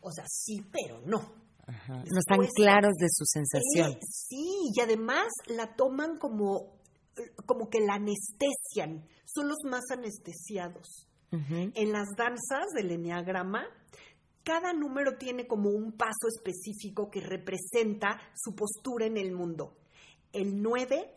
O 0.00 0.10
sea, 0.10 0.24
sí, 0.28 0.64
pero 0.70 1.00
no. 1.06 1.42
No 1.86 2.18
están 2.18 2.40
claros 2.54 2.94
de 2.94 3.06
su 3.08 3.24
sensación. 3.24 3.98
sí, 4.02 4.72
y 4.74 4.80
además 4.80 5.28
la 5.46 5.74
toman 5.74 6.18
como, 6.18 6.74
como 7.46 7.68
que 7.70 7.80
la 7.80 7.94
anestesian. 7.94 9.06
Son 9.24 9.48
los 9.48 9.58
más 9.64 9.84
anestesiados. 9.90 11.08
En 11.30 11.92
las 11.92 12.08
danzas 12.14 12.66
del 12.74 12.90
enneagrama, 12.90 13.64
cada 14.44 14.74
número 14.74 15.16
tiene 15.16 15.46
como 15.46 15.70
un 15.70 15.92
paso 15.92 16.28
específico 16.28 17.10
que 17.10 17.22
representa 17.22 18.20
su 18.34 18.54
postura 18.54 19.06
en 19.06 19.16
el 19.16 19.32
mundo. 19.32 19.78
El 20.32 20.60
9, 20.60 21.14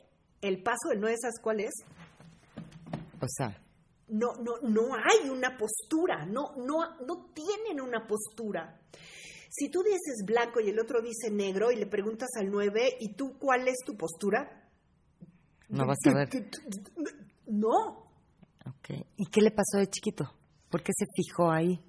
el 0.48 0.62
paso 0.62 0.90
del 0.90 1.00
9, 1.00 1.18
¿sabes 1.20 1.40
cuál 1.42 1.60
es? 1.62 1.74
O 3.22 3.28
sea. 3.28 3.62
No, 4.08 4.34
no, 4.36 4.58
no 4.62 4.94
hay 4.94 5.30
una 5.30 5.58
postura, 5.58 6.26
no, 6.26 6.56
no, 6.58 6.96
no 7.06 7.32
tienen 7.34 7.82
una 7.82 8.06
postura. 8.06 8.80
Si 9.50 9.70
tú 9.70 9.82
dices 9.82 10.24
blanco 10.26 10.60
y 10.60 10.70
el 10.70 10.80
otro 10.80 11.02
dice 11.02 11.32
negro 11.32 11.72
y 11.72 11.78
le 11.78 11.88
preguntas 11.88 12.30
al 12.38 12.52
9, 12.52 12.98
¿y 13.00 13.14
tú 13.14 13.38
cuál 13.40 13.68
es 13.68 13.78
tu 13.86 13.96
postura? 13.96 14.70
No 15.70 15.88
vas 15.88 15.98
a 16.06 16.14
ver. 16.14 16.30
No. 17.48 18.12
Okay. 18.78 19.06
¿Y 19.18 19.26
qué 19.28 19.42
le 19.42 19.52
pasó 19.52 19.78
de 19.78 19.88
chiquito? 19.88 20.32
¿Por 20.70 20.84
qué 20.84 20.92
se 20.96 21.06
fijó 21.16 21.50
ahí? 21.50 21.80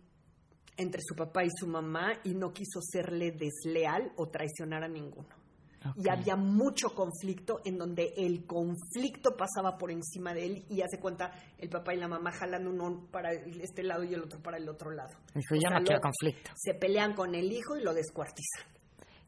Entre 0.76 1.02
su 1.02 1.14
papá 1.14 1.44
y 1.44 1.50
su 1.50 1.66
mamá 1.66 2.12
y 2.24 2.34
no 2.34 2.52
quiso 2.52 2.80
serle 2.80 3.32
desleal 3.32 4.12
o 4.16 4.28
traicionar 4.28 4.84
a 4.84 4.88
ninguno. 4.88 5.28
Y 5.96 6.08
había 6.08 6.36
mucho 6.36 6.94
conflicto 6.94 7.60
en 7.64 7.78
donde 7.78 8.12
el 8.16 8.46
conflicto 8.46 9.36
pasaba 9.36 9.76
por 9.78 9.90
encima 9.90 10.34
de 10.34 10.46
él 10.46 10.64
y 10.68 10.82
hace 10.82 10.98
cuenta 10.98 11.32
el 11.58 11.68
papá 11.68 11.94
y 11.94 11.98
la 11.98 12.08
mamá 12.08 12.32
jalando 12.32 12.70
uno 12.70 13.06
para 13.10 13.32
este 13.32 13.82
lado 13.82 14.04
y 14.04 14.14
el 14.14 14.22
otro 14.22 14.40
para 14.40 14.56
el 14.56 14.68
otro 14.68 14.90
lado. 14.90 15.14
Dijo, 15.34 15.54
ya 15.54 15.70
no 15.70 15.84
quiero 15.84 16.00
conflicto. 16.00 16.50
Se 16.56 16.74
pelean 16.74 17.14
con 17.14 17.34
el 17.34 17.52
hijo 17.52 17.76
y 17.76 17.82
lo 17.82 17.94
descuartizan. 17.94 18.64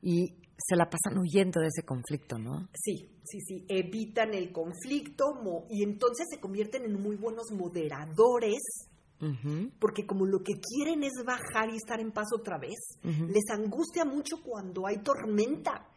Y 0.01 0.35
se 0.57 0.77
la 0.77 0.89
pasan 0.89 1.19
huyendo 1.19 1.61
de 1.61 1.69
ese 1.69 1.85
conflicto, 1.85 2.39
¿no? 2.39 2.69
Sí, 2.75 3.09
sí, 3.25 3.41
sí. 3.41 3.65
Evitan 3.69 4.35
el 4.35 4.53
conflicto 4.53 5.25
y 5.71 5.83
entonces 5.83 6.27
se 6.31 6.41
convierten 6.41 6.85
en 6.85 7.01
muy 7.01 7.17
buenos 7.17 7.51
moderadores 7.53 8.61
porque 9.81 10.07
como 10.07 10.27
lo 10.27 10.43
que 10.43 10.55
quieren 10.55 11.03
es 11.03 11.13
bajar 11.25 11.71
y 11.73 11.77
estar 11.77 12.01
en 12.01 12.13
paz 12.13 12.29
otra 12.33 12.59
vez, 12.59 12.79
les 13.03 13.51
angustia 13.51 14.05
mucho 14.05 14.37
cuando 14.43 14.87
hay 14.87 14.99
tormenta. 14.99 15.89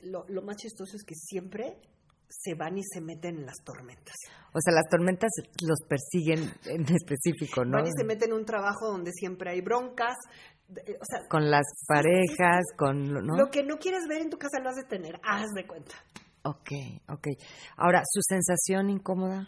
Lo, 0.00 0.42
más 0.42 0.56
chistoso 0.56 0.96
es 0.96 1.04
que 1.04 1.14
siempre 1.14 1.80
se 2.28 2.54
van 2.54 2.78
y 2.78 2.82
se 2.84 3.00
meten 3.00 3.38
en 3.38 3.46
las 3.46 3.58
tormentas. 3.64 4.14
O 4.52 4.60
sea, 4.60 4.72
las 4.72 4.88
tormentas 4.90 5.30
los 5.62 5.78
persiguen 5.88 6.52
en 6.66 6.82
específico, 6.82 7.64
¿no? 7.64 7.78
Van 7.78 7.86
y 7.86 7.92
se 7.96 8.04
meten 8.04 8.30
en 8.30 8.36
un 8.36 8.44
trabajo 8.44 8.86
donde 8.86 9.12
siempre 9.12 9.50
hay 9.50 9.60
broncas. 9.60 10.16
O 10.68 11.04
sea, 11.04 11.26
con 11.28 11.50
las 11.50 11.64
parejas, 11.86 12.64
con... 12.76 13.12
Lo 13.12 13.50
que 13.50 13.64
no 13.64 13.78
quieres 13.78 14.06
ver 14.06 14.20
en 14.20 14.30
tu 14.30 14.36
casa 14.36 14.60
lo 14.62 14.68
has 14.68 14.76
de 14.76 14.84
tener, 14.84 15.18
haz 15.24 15.48
de 15.54 15.66
cuenta. 15.66 15.94
Ok, 16.42 16.70
ok. 17.08 17.26
Ahora, 17.76 18.02
¿su 18.04 18.20
sensación 18.22 18.90
incómoda? 18.90 19.46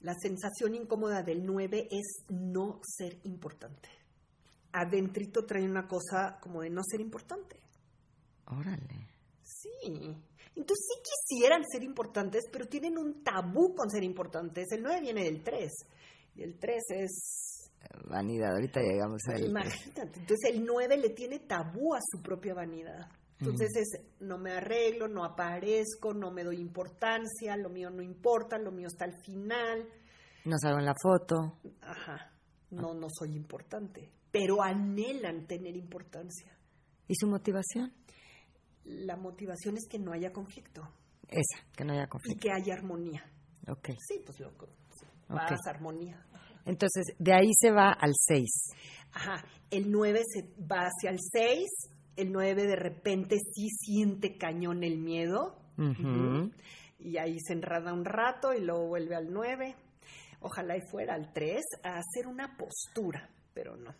La 0.00 0.14
sensación 0.14 0.74
incómoda 0.74 1.22
del 1.22 1.44
9 1.44 1.88
es 1.90 2.24
no 2.28 2.80
ser 2.82 3.18
importante. 3.24 3.88
Adentrito 4.72 5.44
trae 5.44 5.68
una 5.68 5.86
cosa 5.86 6.38
como 6.40 6.62
de 6.62 6.70
no 6.70 6.82
ser 6.82 7.00
importante. 7.00 7.60
Órale. 8.46 9.09
Sí. 9.50 10.16
Entonces 10.56 10.86
sí 10.88 11.02
quisieran 11.02 11.62
ser 11.70 11.82
importantes, 11.82 12.44
pero 12.52 12.66
tienen 12.66 12.98
un 12.98 13.22
tabú 13.22 13.74
con 13.74 13.90
ser 13.90 14.04
importantes. 14.04 14.70
El 14.72 14.82
9 14.82 15.00
viene 15.00 15.24
del 15.24 15.42
3. 15.42 15.70
Y 16.36 16.42
el 16.42 16.58
3 16.58 16.82
es... 16.90 17.70
Vanidad, 18.08 18.52
ahorita 18.52 18.80
llegamos 18.80 19.22
a 19.28 19.36
él. 19.36 19.46
Imagínate. 19.46 20.20
Entonces 20.20 20.50
el 20.52 20.64
9 20.64 20.96
le 20.98 21.10
tiene 21.10 21.38
tabú 21.40 21.94
a 21.94 22.00
su 22.00 22.22
propia 22.22 22.54
vanidad. 22.54 23.08
Entonces 23.40 23.70
es, 23.74 24.20
no 24.20 24.36
me 24.36 24.52
arreglo, 24.52 25.08
no 25.08 25.24
aparezco, 25.24 26.12
no 26.12 26.30
me 26.30 26.44
doy 26.44 26.60
importancia, 26.60 27.56
lo 27.56 27.70
mío 27.70 27.88
no 27.88 28.02
importa, 28.02 28.58
lo 28.58 28.70
mío 28.70 28.88
está 28.88 29.06
al 29.06 29.18
final. 29.24 29.88
No 30.44 30.58
salgo 30.58 30.78
en 30.78 30.84
la 30.84 30.94
foto. 31.00 31.58
Ajá, 31.80 32.32
no, 32.70 32.92
no 32.92 33.06
soy 33.08 33.34
importante, 33.34 34.12
pero 34.30 34.62
anhelan 34.62 35.46
tener 35.46 35.74
importancia. 35.74 36.54
¿Y 37.08 37.14
su 37.14 37.26
motivación? 37.28 37.94
La 38.90 39.16
motivación 39.16 39.76
es 39.76 39.86
que 39.88 39.98
no 39.98 40.12
haya 40.12 40.32
conflicto. 40.32 40.82
Esa, 41.28 41.64
que 41.76 41.84
no 41.84 41.92
haya 41.92 42.08
conflicto. 42.08 42.36
Y 42.36 42.40
que 42.40 42.52
haya 42.52 42.74
armonía. 42.74 43.24
Ok. 43.68 43.90
Sí, 44.06 44.22
pues 44.24 44.40
loco. 44.40 44.68
Más 45.28 45.66
armonía. 45.66 46.20
Entonces, 46.66 47.14
de 47.18 47.32
ahí 47.32 47.50
se 47.58 47.70
va 47.70 47.92
al 47.92 48.12
6. 48.14 48.48
Ajá, 49.12 49.44
el 49.70 49.90
9 49.90 50.20
se 50.26 50.42
va 50.66 50.88
hacia 50.88 51.10
el 51.10 51.18
6 51.20 51.90
el 52.20 52.32
9 52.32 52.66
de 52.66 52.76
repente 52.76 53.36
sí 53.38 53.68
siente 53.70 54.36
cañón 54.36 54.84
el 54.84 54.98
miedo. 54.98 55.56
Y 56.98 57.16
ahí 57.16 57.38
se 57.40 57.54
enrada 57.54 57.94
un 57.94 58.04
rato 58.04 58.52
y 58.52 58.60
luego 58.60 58.88
vuelve 58.88 59.16
al 59.16 59.32
9. 59.32 59.74
Ojalá 60.40 60.76
y 60.76 60.82
fuera 60.82 61.14
al 61.14 61.32
3 61.32 61.62
a 61.82 61.98
hacer 61.98 62.26
una 62.26 62.56
postura, 62.58 63.30
pero 63.54 63.76
no. 63.76 63.94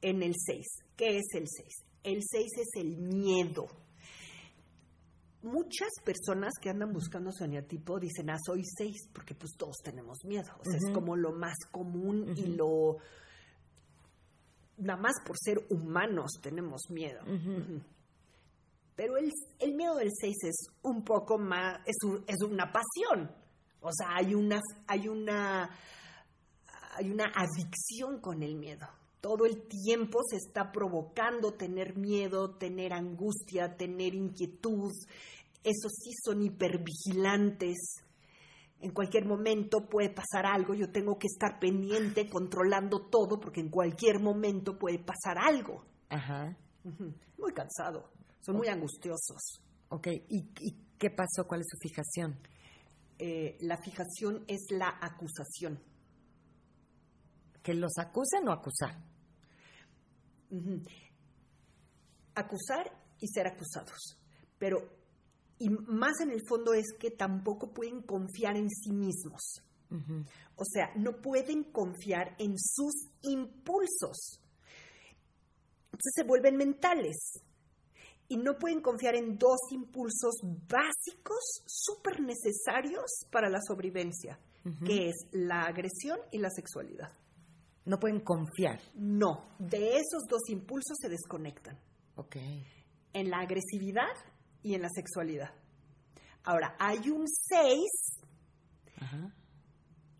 En 0.00 0.22
el 0.22 0.34
6, 0.36 0.66
¿qué 0.96 1.18
es 1.18 1.34
el 1.34 1.46
6? 1.48 1.84
El 2.02 2.22
6 2.28 2.52
es 2.58 2.82
el 2.82 2.96
miedo. 2.96 3.68
Muchas 5.42 5.90
personas 6.04 6.52
que 6.60 6.70
andan 6.70 6.92
buscando 6.92 7.32
su 7.32 7.44
eneatipo 7.44 7.98
dicen, 7.98 8.30
ah, 8.30 8.36
soy 8.44 8.62
6, 8.64 9.08
porque 9.12 9.34
pues 9.34 9.52
todos 9.56 9.76
tenemos 9.82 10.24
miedo. 10.24 10.50
O 10.60 10.64
sea, 10.64 10.76
es 10.76 10.94
como 10.94 11.16
lo 11.16 11.32
más 11.32 11.56
común 11.70 12.32
y 12.36 12.46
lo 12.46 12.98
nada 14.78 15.00
más 15.00 15.14
por 15.24 15.36
ser 15.38 15.58
humanos 15.70 16.32
tenemos 16.40 16.82
miedo. 16.90 17.22
Pero 18.94 19.16
el, 19.16 19.30
el, 19.58 19.74
miedo 19.74 19.96
del 19.96 20.10
6 20.12 20.36
es 20.44 20.66
un 20.82 21.02
poco 21.02 21.38
más, 21.38 21.80
es, 21.86 21.96
es 22.26 22.42
una 22.42 22.70
pasión. 22.70 23.30
O 23.80 23.90
sea, 23.92 24.16
hay 24.16 24.34
una, 24.34 24.60
hay 24.86 25.08
una, 25.08 25.70
hay 26.94 27.10
una 27.10 27.32
adicción 27.34 28.20
con 28.20 28.42
el 28.42 28.54
miedo. 28.56 28.86
Todo 29.22 29.46
el 29.46 29.66
tiempo 29.66 30.20
se 30.28 30.36
está 30.36 30.70
provocando 30.70 31.54
tener 31.54 31.96
miedo, 31.96 32.56
tener 32.56 32.92
angustia, 32.92 33.78
tener 33.78 34.14
inquietud. 34.14 34.92
Esos 35.64 35.92
sí 35.94 36.10
son 36.22 36.42
hipervigilantes 36.42 38.04
en 38.82 38.90
cualquier 38.90 39.24
momento 39.24 39.88
puede 39.88 40.10
pasar 40.10 40.44
algo, 40.44 40.74
yo 40.74 40.90
tengo 40.90 41.16
que 41.16 41.28
estar 41.28 41.60
pendiente, 41.60 42.28
controlando 42.28 43.06
todo, 43.06 43.38
porque 43.38 43.60
en 43.60 43.68
cualquier 43.68 44.18
momento 44.18 44.76
puede 44.76 44.98
pasar 44.98 45.38
algo. 45.38 45.84
Ajá. 46.08 46.56
Muy 47.38 47.52
cansado, 47.52 48.10
son 48.40 48.56
muy 48.56 48.66
angustiosos. 48.66 49.62
Ok, 49.88 50.08
¿Y, 50.28 50.48
qué 50.98 51.10
pasó? 51.10 51.46
¿Cuál 51.46 51.60
es 51.60 51.68
su 51.70 51.78
fijación? 51.78 52.36
Eh, 53.20 53.56
la 53.60 53.76
fijación 53.76 54.44
es 54.48 54.66
la 54.70 54.98
acusación. 55.00 55.80
¿Que 57.62 57.74
los 57.74 57.92
acusen 57.98 58.48
o 58.48 58.52
acusar? 58.52 58.98
Acusar 62.34 62.92
y 63.20 63.28
ser 63.28 63.46
acusados. 63.46 64.18
Pero 64.58 65.02
y 65.62 65.68
más 65.68 66.20
en 66.20 66.32
el 66.32 66.40
fondo 66.44 66.74
es 66.74 66.86
que 66.98 67.12
tampoco 67.12 67.72
pueden 67.72 68.02
confiar 68.02 68.56
en 68.56 68.68
sí 68.68 68.90
mismos. 68.90 69.62
O 70.56 70.64
sea, 70.64 70.90
no 70.96 71.20
pueden 71.20 71.64
confiar 71.64 72.34
en 72.38 72.58
sus 72.58 72.94
impulsos. 73.22 74.40
Entonces 75.84 76.12
se 76.16 76.24
vuelven 76.24 76.56
mentales 76.56 77.42
y 78.26 78.38
no 78.38 78.58
pueden 78.58 78.80
confiar 78.80 79.14
en 79.14 79.38
dos 79.38 79.60
impulsos 79.70 80.40
básicos, 80.42 81.62
súper 81.66 82.20
necesarios 82.20 83.26
para 83.30 83.48
la 83.48 83.60
sobrevivencia, 83.60 84.40
que 84.84 85.10
es 85.10 85.26
la 85.30 85.62
agresión 85.64 86.18
y 86.32 86.38
la 86.38 86.50
sexualidad. 86.50 87.12
No 87.84 87.98
pueden 87.98 88.20
confiar. 88.20 88.80
No, 88.94 89.54
de 89.58 89.96
esos 89.96 90.24
dos 90.28 90.48
impulsos 90.48 90.96
se 91.00 91.08
desconectan. 91.08 91.78
Ok. 92.16 92.36
En 93.12 93.30
la 93.30 93.38
agresividad 93.38 94.14
y 94.62 94.74
en 94.74 94.82
la 94.82 94.88
sexualidad. 94.94 95.52
Ahora, 96.44 96.76
hay 96.78 97.10
un 97.10 97.26
6 97.26 97.78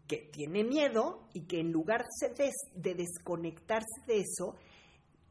que 0.07 0.29
tiene 0.33 0.65
miedo 0.65 1.29
y 1.33 1.47
que 1.47 1.61
en 1.61 1.73
lugar 1.73 2.05
de 2.75 2.95
desconectarse 2.95 4.03
de 4.07 4.21
eso, 4.21 4.57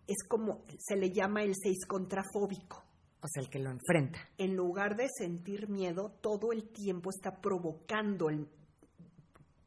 es 0.08 0.24
como 0.28 0.66
se 0.80 0.96
le 0.96 1.12
llama 1.12 1.44
el 1.44 1.54
6 1.56 1.86
contrafóbico. 1.86 2.84
O 3.22 3.28
sea, 3.28 3.44
el 3.44 3.50
que 3.50 3.60
lo 3.60 3.70
enfrenta. 3.70 4.20
En 4.38 4.56
lugar 4.56 4.96
de 4.96 5.08
sentir 5.16 5.70
miedo, 5.70 6.12
todo 6.22 6.52
el 6.52 6.70
tiempo 6.70 7.12
está 7.12 7.40
provocando, 7.40 8.30
el, 8.30 8.48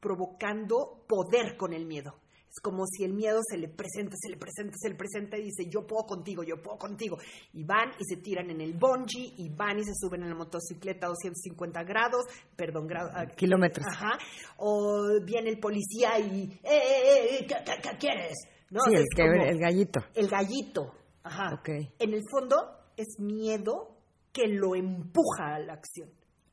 provocando 0.01 1.05
poder 1.07 1.57
con 1.57 1.73
el 1.73 1.87
miedo. 1.87 2.19
Es 2.55 2.61
como 2.61 2.87
si 2.87 3.03
el 3.03 3.13
miedo 3.13 3.41
se 3.51 3.59
le 3.59 3.67
presenta, 3.67 4.15
se 4.17 4.29
le 4.31 4.37
presenta, 4.37 4.77
se 4.79 4.89
le 4.89 4.95
presenta 4.95 5.37
y 5.37 5.43
dice, 5.43 5.69
yo 5.69 5.85
puedo 5.85 6.07
contigo, 6.07 6.45
yo 6.45 6.63
puedo 6.63 6.79
contigo. 6.79 7.19
Y 7.53 7.65
van 7.65 7.91
y 7.99 8.05
se 8.05 8.23
tiran 8.23 8.49
en 8.49 8.61
el 8.61 8.75
bungee 8.75 9.35
y 9.39 9.49
van 9.49 9.81
y 9.81 9.83
se 9.83 9.91
suben 9.93 10.23
en 10.23 10.29
la 10.29 10.37
motocicleta 10.37 11.07
a 11.07 11.09
250 11.09 11.83
grados, 11.83 12.23
perdón, 12.55 12.87
grados. 12.87 13.11
Kilómetros. 13.35 13.85
Ajá. 13.91 14.19
O 14.59 15.21
viene 15.25 15.51
el 15.51 15.59
policía 15.59 16.21
y, 16.21 16.45
¡eh, 16.63 16.79
eh, 16.79 17.39
eh! 17.41 17.47
¿Qué, 17.49 17.57
qué, 17.83 17.99
quieres? 17.99 18.35
¿No? 18.71 18.83
Sí, 18.83 18.95
el, 18.95 19.59
gallito. 19.59 20.01
El 20.15 20.29
gallito. 20.29 20.95
Ajá. 21.25 21.57
Okay. 21.59 21.93
En 21.99 22.15
el 22.15 22.23
fondo 22.31 22.55
es 22.97 23.19
miedo 23.19 23.99
que 24.33 24.47
lo 24.47 24.77
empuja 24.77 25.57
a 25.57 25.59
la 25.59 25.73
acción. 25.73 26.09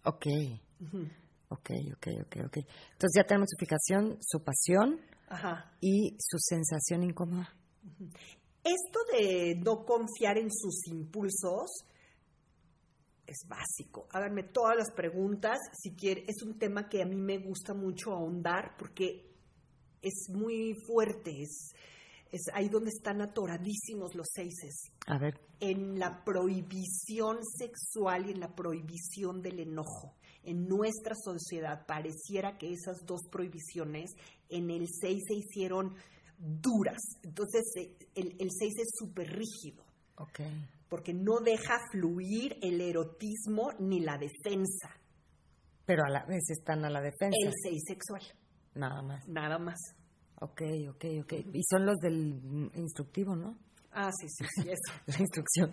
Ok. 0.05 0.25
Ok, 1.49 1.69
ok, 1.95 2.07
ok, 2.25 2.37
ok. 2.47 2.57
Entonces 2.57 3.11
ya 3.15 3.23
tenemos 3.23 3.49
su 3.51 3.57
fijación, 3.63 4.17
su 4.19 4.43
pasión 4.43 4.99
y 5.79 6.15
su 6.19 6.37
sensación 6.39 7.03
incómoda. 7.03 7.49
Esto 8.63 8.99
de 9.11 9.55
no 9.55 9.85
confiar 9.85 10.37
en 10.37 10.51
sus 10.51 10.87
impulsos 10.87 11.85
es 13.25 13.47
básico. 13.47 14.07
Háganme 14.11 14.43
todas 14.43 14.75
las 14.77 14.91
preguntas 14.91 15.57
si 15.73 15.95
quieren. 15.95 16.25
Es 16.27 16.43
un 16.43 16.59
tema 16.59 16.89
que 16.89 17.01
a 17.01 17.05
mí 17.05 17.15
me 17.15 17.37
gusta 17.37 17.73
mucho 17.73 18.11
ahondar 18.11 18.75
porque 18.77 19.31
es 20.01 20.29
muy 20.29 20.73
fuerte, 20.85 21.41
es, 21.41 21.73
es 22.31 22.41
ahí 22.53 22.69
donde 22.69 22.89
están 22.89 23.21
atoradísimos 23.21 24.15
los 24.15 24.27
seises. 24.33 24.91
A 25.07 25.17
ver. 25.17 25.39
En 25.59 25.97
la 25.97 26.23
prohibición 26.23 27.37
sexual 27.45 28.27
y 28.27 28.31
en 28.31 28.39
la 28.39 28.53
prohibición 28.53 29.41
del 29.41 29.59
enojo. 29.59 30.15
En 30.43 30.67
nuestra 30.67 31.15
sociedad 31.15 31.85
pareciera 31.85 32.57
que 32.57 32.71
esas 32.71 33.05
dos 33.05 33.21
prohibiciones 33.31 34.11
en 34.49 34.69
el 34.71 34.87
6 34.87 35.19
se 35.27 35.35
hicieron 35.35 35.95
duras. 36.37 36.99
Entonces 37.23 37.63
eh, 37.77 37.95
el, 38.15 38.35
el 38.39 38.49
6 38.51 38.73
es 38.77 38.91
súper 38.97 39.27
rígido. 39.27 39.83
Ok. 40.17 40.39
Porque 40.89 41.13
no 41.13 41.39
deja 41.39 41.77
fluir 41.91 42.57
el 42.61 42.81
erotismo 42.81 43.71
ni 43.79 43.99
la 43.99 44.17
defensa. 44.17 44.89
Pero 45.85 46.03
a 46.03 46.09
la 46.09 46.25
vez 46.25 46.49
están 46.49 46.85
a 46.85 46.89
la 46.89 47.01
defensa. 47.01 47.37
El 47.43 47.51
6 47.63 47.81
sexual. 47.87 48.21
Nada 48.75 49.01
más. 49.01 49.27
Nada 49.27 49.59
más. 49.59 49.79
Ok, 50.39 50.61
ok, 50.89 51.05
ok. 51.21 51.33
Y 51.53 51.63
son 51.69 51.85
los 51.85 51.97
del 51.97 52.71
instructivo, 52.75 53.35
¿no? 53.35 53.57
Ah, 53.93 54.09
sí, 54.11 54.27
sí, 54.29 54.45
sí, 54.55 54.69
eso. 54.69 54.93
La 55.05 55.19
instrucción. 55.19 55.71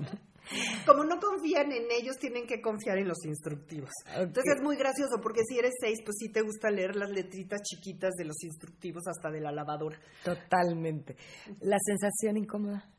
Como 0.87 1.05
no 1.05 1.21
confían 1.21 1.71
en 1.73 1.85
ellos, 1.91 2.16
tienen 2.19 2.47
que 2.47 2.61
confiar 2.61 2.99
en 2.99 3.07
los 3.07 3.25
instructivos. 3.25 3.91
Entonces 4.16 4.55
es 4.57 4.62
muy 4.62 4.77
gracioso 4.77 5.21
porque 5.23 5.43
si 5.47 5.59
eres 5.59 5.75
seis, 5.81 5.99
pues 6.05 6.16
sí 6.19 6.33
te 6.33 6.41
gusta 6.41 6.71
leer 6.71 6.97
las 6.97 7.11
letritas 7.11 7.61
chiquitas 7.62 8.14
de 8.14 8.25
los 8.25 8.43
instructivos 8.43 9.03
hasta 9.07 9.31
de 9.31 9.41
la 9.41 9.53
lavadora. 9.53 9.99
Totalmente. 10.25 11.16
La 11.61 11.77
sensación 11.85 12.39
incómoda. 12.39 12.91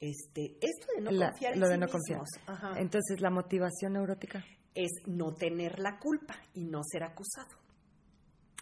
Este, 0.00 0.56
esto 0.60 0.86
de 0.96 1.02
no 1.02 1.10
confiar 1.10 1.54
en 1.54 1.60
lo 1.60 1.68
de 1.68 1.76
no 1.76 1.88
confiar. 1.88 2.20
Entonces 2.76 3.20
la 3.20 3.30
motivación 3.30 3.94
neurótica 3.94 4.44
es 4.74 4.90
no 5.06 5.34
tener 5.34 5.80
la 5.80 5.98
culpa 5.98 6.36
y 6.54 6.64
no 6.64 6.80
ser 6.84 7.02
acusado. 7.02 7.67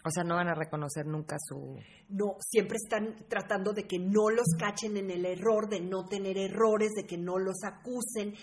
O 0.07 0.11
sea, 0.11 0.23
no 0.23 0.35
van 0.35 0.47
a 0.47 0.55
reconocer 0.55 1.05
nunca 1.05 1.35
su... 1.39 1.77
No, 2.09 2.37
siempre 2.39 2.77
están 2.81 3.15
tratando 3.27 3.73
de 3.73 3.83
que 3.83 3.99
no 3.99 4.29
los 4.29 4.47
cachen 4.57 4.95
en 4.95 5.11
el 5.11 5.25
error, 5.25 5.67
de 5.67 5.81
no 5.81 6.05
tener 6.05 6.37
errores, 6.37 6.91
de 6.95 7.05
que 7.05 7.17
no 7.17 7.37
los 7.37 7.57
acusen, 7.63 8.33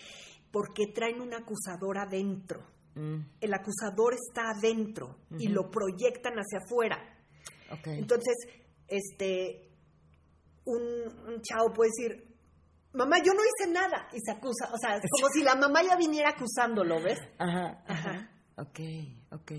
porque 0.50 0.88
traen 0.94 1.20
un 1.20 1.32
acusador 1.32 1.98
adentro. 1.98 2.62
Mm. 2.94 3.20
El 3.40 3.54
acusador 3.54 4.14
está 4.14 4.50
adentro 4.50 5.16
y 5.38 5.48
lo 5.48 5.70
proyectan 5.70 6.34
hacia 6.34 6.58
afuera. 6.58 6.98
Entonces, 7.86 8.34
este, 8.86 9.70
un, 10.64 10.82
un 11.26 11.40
chavo 11.40 11.72
puede 11.72 11.90
decir, 11.96 12.34
mamá, 12.92 13.18
yo 13.18 13.32
no 13.32 13.40
hice 13.40 13.72
nada, 13.72 14.08
y 14.12 14.20
se 14.20 14.32
acusa. 14.32 14.70
O 14.72 14.78
sea, 14.78 14.96
es 14.96 15.02
como 15.10 15.28
si 15.32 15.42
la 15.42 15.54
mamá 15.54 15.82
ya 15.82 15.96
viniera 15.96 16.30
acusándolo, 16.30 17.02
¿ves? 17.02 17.18
Ajá, 17.38 17.82
ajá. 17.86 18.30
Ok, 18.56 18.80
ok. 19.32 19.52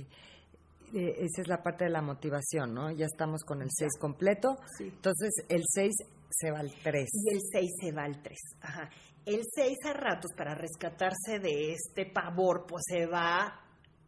Eh, 0.96 1.26
esa 1.26 1.42
es 1.42 1.50
la 1.50 1.62
parte 1.62 1.84
de 1.84 1.90
la 1.90 2.02
motivación, 2.02 2.74
¿no? 2.74 2.90
Ya 2.90 3.06
estamos 3.06 3.44
con 3.44 3.62
el 3.62 3.68
6 3.70 3.98
completo. 4.00 4.56
Entonces, 4.80 5.34
el 5.50 5.62
6 5.68 5.92
se 6.30 6.52
va 6.52 6.60
al 6.60 6.72
3. 6.72 7.10
Y 7.12 7.34
el 7.34 7.42
6 7.52 7.72
se 7.82 7.92
va 7.92 8.04
al 8.04 8.22
3. 8.24 8.40
Ajá. 8.62 8.90
El 9.26 9.42
6 9.44 9.78
a 9.88 9.94
ratos, 9.94 10.32
para 10.38 10.56
rescatarse 10.56 11.40
de 11.40 11.74
este 11.74 12.06
pavor, 12.06 12.66
pues 12.66 12.84
se 12.88 13.08
va 13.08 13.60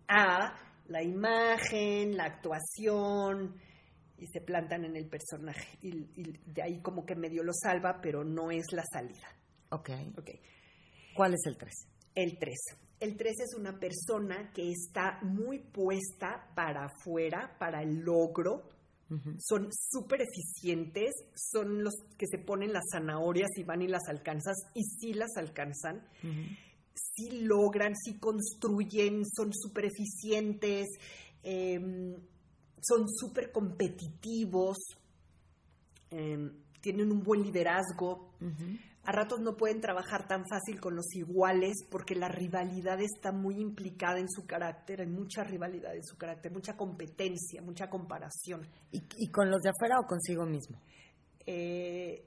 a 0.08 0.56
la 0.88 1.04
imagen, 1.04 2.16
la 2.16 2.24
actuación, 2.24 3.60
y 4.18 4.26
se 4.28 4.40
plantan 4.40 4.86
en 4.86 4.96
el 4.96 5.10
personaje. 5.10 5.78
Y, 5.82 5.92
de 6.46 6.62
ahí 6.62 6.82
como 6.82 7.06
que 7.06 7.16
medio 7.16 7.44
lo 7.44 7.52
salva, 7.52 8.00
pero 8.02 8.24
no 8.24 8.50
es 8.50 8.72
la 8.72 8.84
salida. 8.90 9.28
Ok. 9.72 9.90
Ok. 10.18 10.30
¿Cuál 11.14 11.34
es 11.34 11.42
el 11.48 11.58
3? 11.58 11.74
El 12.16 12.40
3 12.40 12.87
el 13.00 13.16
3 13.16 13.40
es 13.40 13.56
una 13.56 13.80
persona 13.80 14.52
que 14.54 14.72
está 14.72 15.20
muy 15.22 15.60
puesta 15.60 16.52
para 16.56 16.86
afuera, 16.86 17.56
para 17.60 17.84
el 17.84 18.00
logro. 18.00 18.70
Son 19.40 19.70
súper 19.72 20.22
eficientes, 20.22 21.14
son 21.34 21.82
los 21.82 21.94
que 22.18 22.28
se 22.28 22.40
ponen 22.40 22.74
las 22.74 22.84
zanahorias 22.92 23.50
y 23.56 23.64
van 23.64 23.82
y 23.82 23.88
las 23.88 24.06
alcanzas, 24.10 24.58
y 24.74 24.84
sí 24.84 25.14
las 25.14 25.38
alcanzan. 25.38 26.06
Sí 26.94 27.40
logran, 27.42 27.96
sí 27.96 28.18
construyen, 28.20 29.24
son 29.26 29.54
súper 29.54 29.86
eficientes, 29.86 30.88
em, 31.42 32.16
son 32.82 33.08
súper 33.08 33.54
competitivos, 33.54 34.78
em, 36.10 36.52
tienen 36.82 37.12
un 37.12 37.24
buen 37.24 37.44
liderazgo 37.44 38.34
a 39.08 39.12
ratos 39.14 39.40
no 39.40 39.56
pueden 39.56 39.80
trabajar 39.80 40.28
tan 40.28 40.44
fácil 40.50 40.82
con 40.82 40.94
los 40.94 41.16
iguales 41.16 41.78
porque 41.90 42.14
la 42.14 42.28
rivalidad 42.28 43.00
está 43.00 43.32
muy 43.32 43.56
implicada 43.58 44.20
en 44.20 44.30
su 44.30 44.46
carácter, 44.46 45.00
hay 45.00 45.08
mucha 45.08 45.46
rivalidad 45.46 45.96
en 45.96 46.04
su 46.04 46.18
carácter, 46.18 46.52
mucha 46.52 46.76
competencia, 46.76 47.62
mucha 47.62 47.90
comparación. 47.90 48.68
¿Y, 48.92 49.32
con 49.32 49.50
los 49.50 49.62
de 49.62 49.70
afuera 49.70 50.02
o 50.02 50.06
consigo 50.06 50.46
mismo? 50.46 50.82
Eh, 51.46 52.22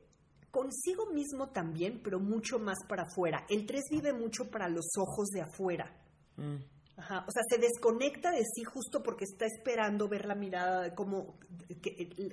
consigo 0.51 1.13
mismo 1.13 1.51
también, 1.51 2.01
pero 2.03 2.19
mucho 2.19 2.59
más 2.59 2.79
para 2.89 3.03
afuera. 3.03 3.45
El 3.51 3.67
3 3.67 3.83
vive 3.91 4.15
mucho 4.15 4.51
para 4.51 4.67
los 4.67 4.87
ojos 4.97 5.29
de 5.29 5.43
afuera. 5.43 5.95
Mm. 6.39 6.57
Ajá, 6.97 7.27
o 7.29 7.31
sea, 7.31 7.43
se 7.47 7.59
desconecta 7.59 8.31
de 8.31 8.43
sí 8.43 8.65
justo 8.65 9.03
porque 9.03 9.25
está 9.25 9.45
esperando 9.45 10.09
ver 10.09 10.25
la 10.25 10.35
mirada 10.35 10.81
de 10.81 10.95
cómo 10.95 11.39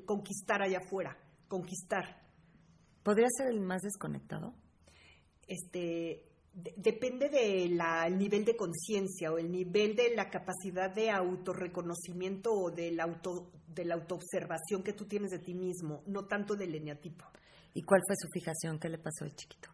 conquistar 0.05 0.61
allá 0.61 0.79
afuera, 0.85 1.17
conquistar. 1.49 2.26
¿Podría 3.07 3.29
ser 3.29 3.47
el 3.47 3.61
más 3.61 3.83
desconectado? 3.83 4.53
Este, 5.47 6.25
depende 6.75 7.29
del 7.29 7.79
nivel 8.17 8.43
de 8.43 8.57
conciencia 8.57 9.31
o 9.31 9.37
el 9.37 9.49
nivel 9.49 9.95
de 9.95 10.13
la 10.13 10.29
capacidad 10.29 10.93
de 10.93 11.09
autorreconocimiento 11.09 12.51
o 12.51 12.69
del 12.69 12.99
auto, 12.99 13.53
de 13.65 13.85
la 13.85 13.95
autoobservación 13.95 14.83
que 14.83 14.91
tú 14.91 15.05
tienes 15.05 15.31
de 15.31 15.39
ti 15.39 15.53
mismo, 15.53 16.03
no 16.05 16.25
tanto 16.25 16.57
del 16.57 16.75
eneatipo. 16.75 17.23
¿Y 17.73 17.81
cuál 17.83 18.01
fue 18.05 18.17
su 18.17 18.27
fijación? 18.27 18.77
¿Qué 18.77 18.89
le 18.89 18.97
pasó 18.97 19.23
al 19.23 19.33
chiquito? 19.37 19.69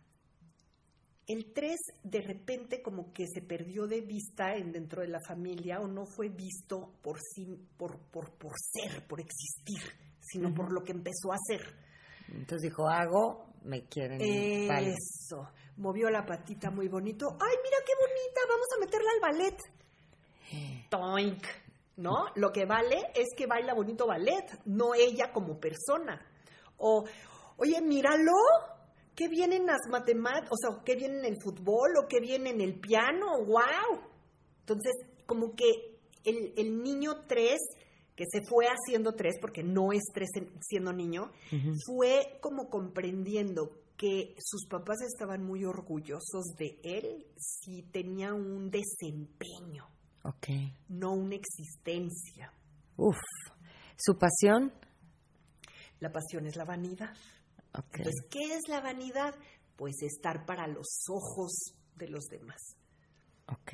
El 1.25 1.53
3 1.53 1.75
de 2.03 2.21
repente 2.21 2.83
como 2.83 3.13
que 3.13 3.25
se 3.25 3.41
perdió 3.41 3.87
de 3.87 4.01
vista 4.01 4.55
en, 4.55 4.71
dentro 4.71 5.01
de 5.01 5.07
la 5.07 5.21
familia 5.27 5.79
o 5.79 5.87
no 5.87 6.05
fue 6.05 6.29
visto 6.29 6.99
por 7.01 7.17
sí, 7.19 7.47
por, 7.77 7.97
por, 8.11 8.37
por 8.37 8.53
ser, 8.59 9.07
por 9.07 9.19
existir, 9.19 9.81
sino 10.21 10.53
por 10.53 10.71
lo 10.71 10.83
que 10.83 10.91
empezó 10.91 11.31
a 11.31 11.37
hacer. 11.37 11.92
Entonces 12.29 12.61
dijo, 12.61 12.87
hago, 12.87 13.45
me 13.63 13.85
quieren. 13.85 14.19
Eso. 14.21 15.49
Movió 15.77 16.09
la 16.09 16.25
patita 16.25 16.69
muy 16.69 16.87
bonito. 16.87 17.27
¡Ay, 17.39 17.55
mira 17.63 17.77
qué 17.85 17.93
bonita! 17.99 18.41
Vamos 18.49 18.67
a 18.75 18.79
meterla 18.79 19.09
al 19.13 19.19
ballet. 19.21 19.57
Toink. 20.89 21.43
¿No? 21.95 22.25
Lo 22.35 22.51
que 22.51 22.65
vale 22.65 23.11
es 23.13 23.27
que 23.37 23.45
baila 23.45 23.73
bonito 23.75 24.07
ballet, 24.07 24.61
no 24.65 24.95
ella 24.95 25.31
como 25.31 25.59
persona. 25.59 26.25
O, 26.77 27.05
oye, 27.57 27.79
míralo, 27.81 28.31
qué 29.15 29.27
viene 29.27 29.57
en 29.57 29.67
las 29.67 29.81
matemáticas, 29.89 30.49
o 30.51 30.57
sea, 30.57 30.83
qué 30.83 30.95
viene 30.95 31.19
en 31.19 31.25
el 31.25 31.41
fútbol, 31.41 31.91
o 31.97 32.07
qué 32.07 32.19
viene 32.19 32.49
en 32.49 32.61
el 32.61 32.79
piano, 32.79 33.27
wow. 33.45 34.01
Entonces, 34.61 34.93
como 35.27 35.55
que 35.55 35.97
el, 36.23 36.53
el 36.57 36.81
niño 36.81 37.25
3 37.27 37.59
que 38.15 38.25
se 38.31 38.41
fue 38.47 38.65
haciendo 38.67 39.13
tres, 39.13 39.35
porque 39.41 39.63
no 39.63 39.91
es 39.91 40.03
tres 40.13 40.29
siendo 40.61 40.93
niño, 40.93 41.31
fue 41.85 42.37
como 42.41 42.69
comprendiendo 42.69 43.83
que 43.97 44.35
sus 44.39 44.65
papás 44.67 44.97
estaban 45.01 45.43
muy 45.43 45.65
orgullosos 45.65 46.45
de 46.57 46.79
él 46.83 47.25
si 47.37 47.83
tenía 47.83 48.33
un 48.33 48.69
desempeño, 48.69 49.87
okay. 50.23 50.75
no 50.89 51.13
una 51.13 51.35
existencia. 51.35 52.51
Uf, 52.97 53.17
¿su 53.97 54.17
pasión? 54.17 54.71
La 55.99 56.11
pasión 56.11 56.45
es 56.47 56.55
la 56.55 56.65
vanidad. 56.65 57.15
Okay. 57.69 58.03
Entonces, 58.05 58.25
¿qué 58.29 58.55
es 58.55 58.67
la 58.67 58.81
vanidad? 58.81 59.33
Pues 59.75 59.95
estar 60.01 60.45
para 60.45 60.67
los 60.67 61.05
ojos 61.09 61.73
de 61.95 62.07
los 62.09 62.25
demás. 62.25 62.59
Ok. 63.47 63.73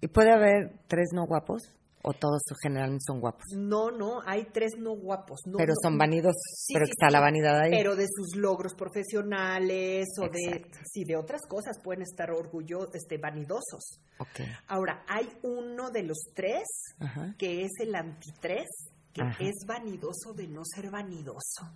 ¿Y 0.00 0.08
puede 0.08 0.32
haber 0.32 0.78
tres 0.86 1.08
no 1.12 1.26
guapos? 1.26 1.74
¿O 2.06 2.12
todos 2.12 2.42
generalmente 2.62 3.02
son 3.06 3.18
guapos? 3.18 3.44
No, 3.56 3.90
no, 3.90 4.20
hay 4.26 4.44
tres 4.52 4.72
no 4.78 4.94
guapos. 4.94 5.40
No, 5.46 5.56
pero 5.56 5.72
son 5.82 5.96
vanidosos, 5.96 6.36
sí, 6.66 6.74
pero 6.74 6.84
sí, 6.84 6.90
está 6.92 7.06
sí, 7.08 7.12
la 7.14 7.20
vanidad 7.20 7.58
ahí. 7.60 7.70
Pero 7.70 7.96
de 7.96 8.04
sus 8.14 8.36
logros 8.36 8.74
profesionales 8.74 10.06
o 10.20 10.28
de, 10.28 10.66
sí, 10.92 11.04
de 11.04 11.16
otras 11.16 11.40
cosas 11.48 11.78
pueden 11.82 12.02
estar 12.02 12.30
orgullosos, 12.30 12.94
este, 12.94 13.16
vanidosos. 13.18 14.00
Ok. 14.18 14.40
Ahora, 14.68 15.04
hay 15.08 15.28
uno 15.42 15.90
de 15.90 16.02
los 16.02 16.18
tres 16.34 16.64
Ajá. 17.00 17.34
que 17.38 17.62
es 17.62 17.70
el 17.80 17.94
antitrés, 17.94 18.68
que 19.12 19.22
Ajá. 19.22 19.36
es 19.40 19.54
vanidoso 19.66 20.32
de 20.34 20.46
no 20.48 20.62
ser 20.64 20.90
vanidoso. 20.90 21.70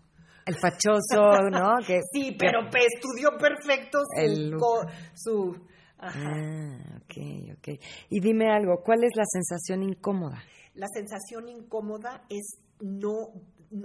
El 0.45 0.57
fachoso, 0.57 1.49
¿no? 1.51 1.77
Que, 1.87 2.01
Sí, 2.13 2.37
pero 2.39 2.69
pe- 2.71 2.87
estudió 2.95 3.31
perfecto. 3.39 4.01
El 4.17 4.53
su 5.15 5.57
ajá. 5.99 6.33
Ah, 6.35 7.01
ok, 7.03 7.59
ok. 7.59 7.69
Y 8.11 8.21
dime 8.21 8.51
algo, 8.51 8.83
¿cuál 8.85 9.05
es 9.05 9.11
la 9.17 9.25
sensación 9.27 9.83
incómoda? 9.83 10.43
La 10.75 10.87
sensación 10.89 11.49
incómoda 11.49 12.25
es 12.29 12.59
no, 12.81 13.33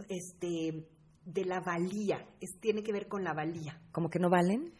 este, 0.09 0.87
de 1.25 1.45
la 1.45 1.59
valía, 1.61 2.25
es, 2.39 2.59
tiene 2.59 2.83
que 2.83 2.91
ver 2.93 3.07
con 3.07 3.23
la 3.23 3.33
valía. 3.33 3.81
¿Como 3.91 4.09
que 4.09 4.19
no 4.19 4.29
valen? 4.29 4.73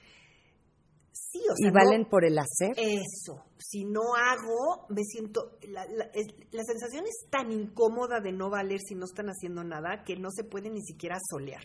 Sí, 1.11 1.39
o 1.51 1.55
sea, 1.55 1.67
¿Y 1.69 1.71
no- 1.71 1.73
valen 1.73 2.05
por 2.05 2.25
el 2.25 2.38
hacer? 2.38 2.73
Eso, 2.77 3.43
si 3.57 3.86
no 3.86 4.01
hago, 4.15 4.86
me 4.89 5.03
siento, 5.03 5.57
la, 5.67 5.86
la- 5.86 6.05
es- 6.13 6.34
la 6.51 6.63
sensación 6.63 7.05
es 7.05 7.29
tan 7.29 7.51
incómoda 7.51 8.19
de 8.19 8.31
no 8.31 8.49
valer 8.49 8.79
si 8.88 8.95
no 8.95 9.05
están 9.05 9.27
haciendo 9.27 9.63
nada 9.63 10.03
que 10.03 10.15
no 10.15 10.29
se 10.31 10.43
puede 10.43 10.69
ni 10.69 10.81
siquiera 10.81 11.17
solear. 11.29 11.63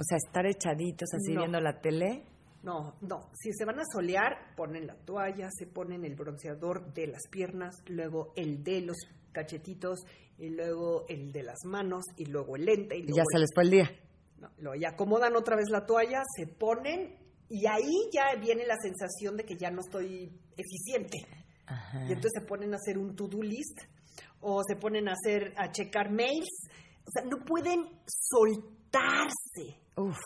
O 0.00 0.04
sea, 0.04 0.16
estar 0.16 0.46
echaditos 0.46 1.08
así 1.12 1.32
No. 1.32 1.40
viendo 1.40 1.60
la 1.60 1.80
tele. 1.80 2.24
No, 2.62 2.96
no, 3.02 3.30
si 3.34 3.52
se 3.52 3.64
van 3.64 3.78
a 3.78 3.84
solear, 3.92 4.54
ponen 4.56 4.86
la 4.86 4.96
toalla, 4.96 5.48
se 5.56 5.66
ponen 5.66 6.04
el 6.04 6.16
bronceador 6.16 6.92
de 6.92 7.06
las 7.06 7.22
piernas, 7.30 7.76
luego 7.86 8.32
el 8.36 8.62
de 8.64 8.80
los 8.82 8.96
cachetitos, 9.32 10.00
y 10.38 10.48
luego 10.50 11.04
el 11.08 11.30
de 11.32 11.42
las 11.44 11.58
manos, 11.64 12.04
y 12.16 12.26
luego 12.26 12.56
el 12.56 12.64
lente, 12.64 12.96
y 12.96 13.00
Y 13.00 13.02
luego 13.04 13.16
ya 13.16 13.22
el- 13.22 13.32
se 13.32 13.38
les 13.38 13.50
fue 13.54 13.62
el 13.64 13.70
día. 13.70 13.90
No, 14.38 14.50
luego 14.58 14.74
ya 14.80 14.90
acomodan 14.90 15.36
otra 15.36 15.56
vez 15.56 15.68
la 15.70 15.86
toalla, 15.86 16.22
se 16.36 16.46
ponen, 16.46 17.16
y 17.48 17.66
ahí 17.66 18.08
ya 18.12 18.34
viene 18.40 18.66
la 18.66 18.76
sensación 18.82 19.36
de 19.36 19.44
que 19.44 19.56
ya 19.56 19.70
no 19.70 19.80
estoy 19.80 20.30
eficiente. 20.56 21.18
Ajá. 21.66 22.00
Y 22.08 22.12
entonces 22.12 22.32
se 22.40 22.46
ponen 22.46 22.72
a 22.74 22.76
hacer 22.76 22.98
un 22.98 23.14
to-do 23.14 23.42
list 23.42 23.78
o 24.40 24.62
se 24.66 24.76
ponen 24.76 25.08
a 25.08 25.12
hacer 25.12 25.52
a 25.56 25.70
checar 25.70 26.10
mails. 26.10 26.68
O 27.04 27.10
sea, 27.10 27.24
no 27.24 27.44
pueden 27.44 27.84
soltarse. 28.06 29.80
Uf, 29.98 30.16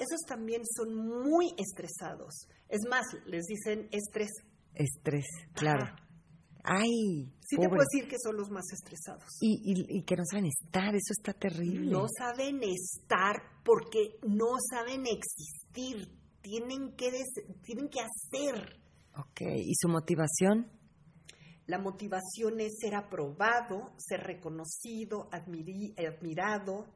Esos 0.00 0.20
también 0.26 0.62
son 0.76 0.94
muy 0.94 1.46
estresados. 1.58 2.48
Es 2.68 2.80
más, 2.88 3.04
les 3.26 3.44
dicen 3.46 3.88
estrés. 3.92 4.30
estrés, 4.74 5.26
claro. 5.54 5.84
Ajá. 5.84 6.04
Ay, 6.64 7.32
Sí 7.40 7.56
te 7.56 7.62
pobre. 7.62 7.68
puedo 7.70 7.84
decir 7.90 8.08
que 8.10 8.16
son 8.22 8.36
los 8.36 8.50
más 8.50 8.64
estresados. 8.72 9.24
Y, 9.40 9.60
y, 9.64 9.98
y 9.98 10.02
que 10.04 10.16
no 10.16 10.22
saben 10.30 10.46
estar, 10.46 10.94
eso 10.94 11.12
está 11.18 11.32
terrible. 11.32 11.90
No 11.90 12.06
saben 12.18 12.60
estar 12.62 13.36
porque 13.64 14.18
no 14.26 14.56
saben 14.70 15.04
existir. 15.06 16.08
Tienen 16.42 16.94
que, 16.96 17.10
des- 17.10 17.62
tienen 17.62 17.88
que 17.88 18.00
hacer. 18.00 18.78
Ok, 19.16 19.40
¿y 19.64 19.74
su 19.76 19.88
motivación? 19.88 20.70
La 21.66 21.78
motivación 21.78 22.60
es 22.60 22.78
ser 22.80 22.94
aprobado, 22.94 23.92
ser 23.98 24.20
reconocido, 24.20 25.28
admiri- 25.30 25.94
admirado, 25.98 26.86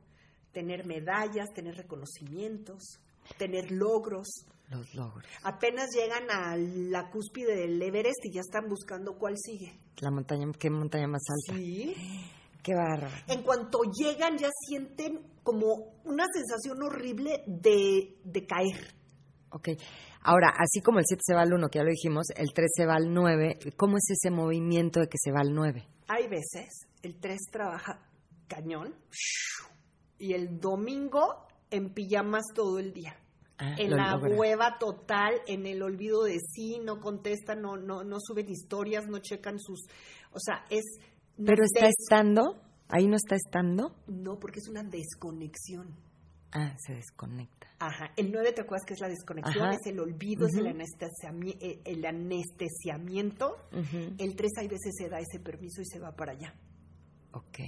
tener 0.52 0.86
medallas, 0.86 1.52
tener 1.54 1.76
reconocimientos, 1.76 3.00
tener 3.38 3.70
logros. 3.70 4.28
Los 4.70 4.94
logros. 4.94 5.24
Apenas 5.42 5.90
llegan 5.94 6.30
a 6.30 6.56
la 6.56 7.10
cúspide 7.10 7.56
del 7.56 7.82
Everest 7.82 8.24
y 8.24 8.32
ya 8.32 8.40
están 8.40 8.68
buscando 8.68 9.18
cuál 9.18 9.36
sigue. 9.36 9.78
La 10.00 10.10
montaña, 10.10 10.46
¿qué 10.58 10.70
montaña 10.70 11.08
más 11.08 11.22
alta? 11.28 11.58
Sí. 11.58 11.94
Qué 12.62 12.76
bárbaro. 12.76 13.10
En 13.26 13.42
cuanto 13.42 13.80
llegan 13.92 14.38
ya 14.38 14.48
sienten 14.68 15.20
como 15.42 16.00
una 16.04 16.24
sensación 16.32 16.80
horrible 16.80 17.42
de, 17.48 18.20
de 18.22 18.46
caer. 18.46 18.94
Ok. 19.50 19.70
Ahora, 20.22 20.52
así 20.56 20.80
como 20.80 21.00
el 21.00 21.04
7 21.04 21.20
se 21.26 21.34
va 21.34 21.42
al 21.42 21.52
1, 21.52 21.68
que 21.68 21.80
ya 21.80 21.82
lo 21.84 21.90
dijimos, 21.90 22.26
el 22.36 22.52
3 22.54 22.70
se 22.72 22.86
va 22.86 22.94
al 22.94 23.12
9, 23.12 23.58
¿cómo 23.76 23.96
es 23.96 24.08
ese 24.10 24.30
movimiento 24.30 25.00
de 25.00 25.08
que 25.08 25.18
se 25.18 25.32
va 25.32 25.40
al 25.40 25.52
9? 25.52 25.84
Hay 26.06 26.28
veces 26.28 26.86
el 27.02 27.18
3 27.18 27.38
trabaja 27.50 27.98
cañón 28.46 28.94
y 30.22 30.32
el 30.34 30.60
domingo 30.60 31.46
en 31.70 31.92
pijamas 31.92 32.44
todo 32.54 32.78
el 32.78 32.92
día. 32.92 33.16
Ah, 33.58 33.74
en 33.78 33.90
la 33.90 34.12
logra. 34.16 34.36
hueva 34.36 34.78
total, 34.78 35.34
en 35.46 35.66
el 35.66 35.82
olvido 35.82 36.24
de 36.24 36.38
sí, 36.40 36.80
no 36.82 37.00
contestan, 37.00 37.60
no, 37.62 37.76
no, 37.76 38.02
no 38.02 38.16
suben 38.20 38.48
historias, 38.50 39.06
no 39.06 39.18
checan 39.18 39.58
sus, 39.60 39.84
o 40.32 40.38
sea, 40.40 40.64
es 40.70 40.82
Pero 41.36 41.62
está 41.64 41.86
estando, 41.88 42.60
ahí 42.88 43.06
no 43.06 43.16
está 43.16 43.36
estando. 43.36 43.94
no, 44.08 44.38
porque 44.38 44.58
es 44.60 44.68
una 44.68 44.82
desconexión. 44.82 45.94
Ah, 46.54 46.74
se 46.78 46.94
desconecta. 46.94 47.68
Ajá, 47.78 48.12
el 48.16 48.30
9 48.32 48.52
te 48.52 48.60
acuerdas 48.62 48.84
que 48.86 48.94
es 48.94 49.00
la 49.00 49.08
desconexión, 49.08 49.64
Ajá. 49.64 49.74
es 49.80 49.86
el 49.86 49.98
olvido, 50.00 50.46
es 50.46 50.54
el, 50.54 50.66
anestesiami- 50.66 51.56
eh, 51.60 51.80
el 51.84 52.04
anestesiamiento. 52.04 53.56
El 54.18 54.36
3 54.36 54.50
hay 54.60 54.68
veces 54.68 54.92
se 54.98 55.08
da 55.08 55.18
ese 55.18 55.40
permiso 55.40 55.80
y 55.82 55.86
se 55.86 55.98
va 55.98 56.12
para 56.14 56.32
allá. 56.32 56.54
Ok. 57.32 57.58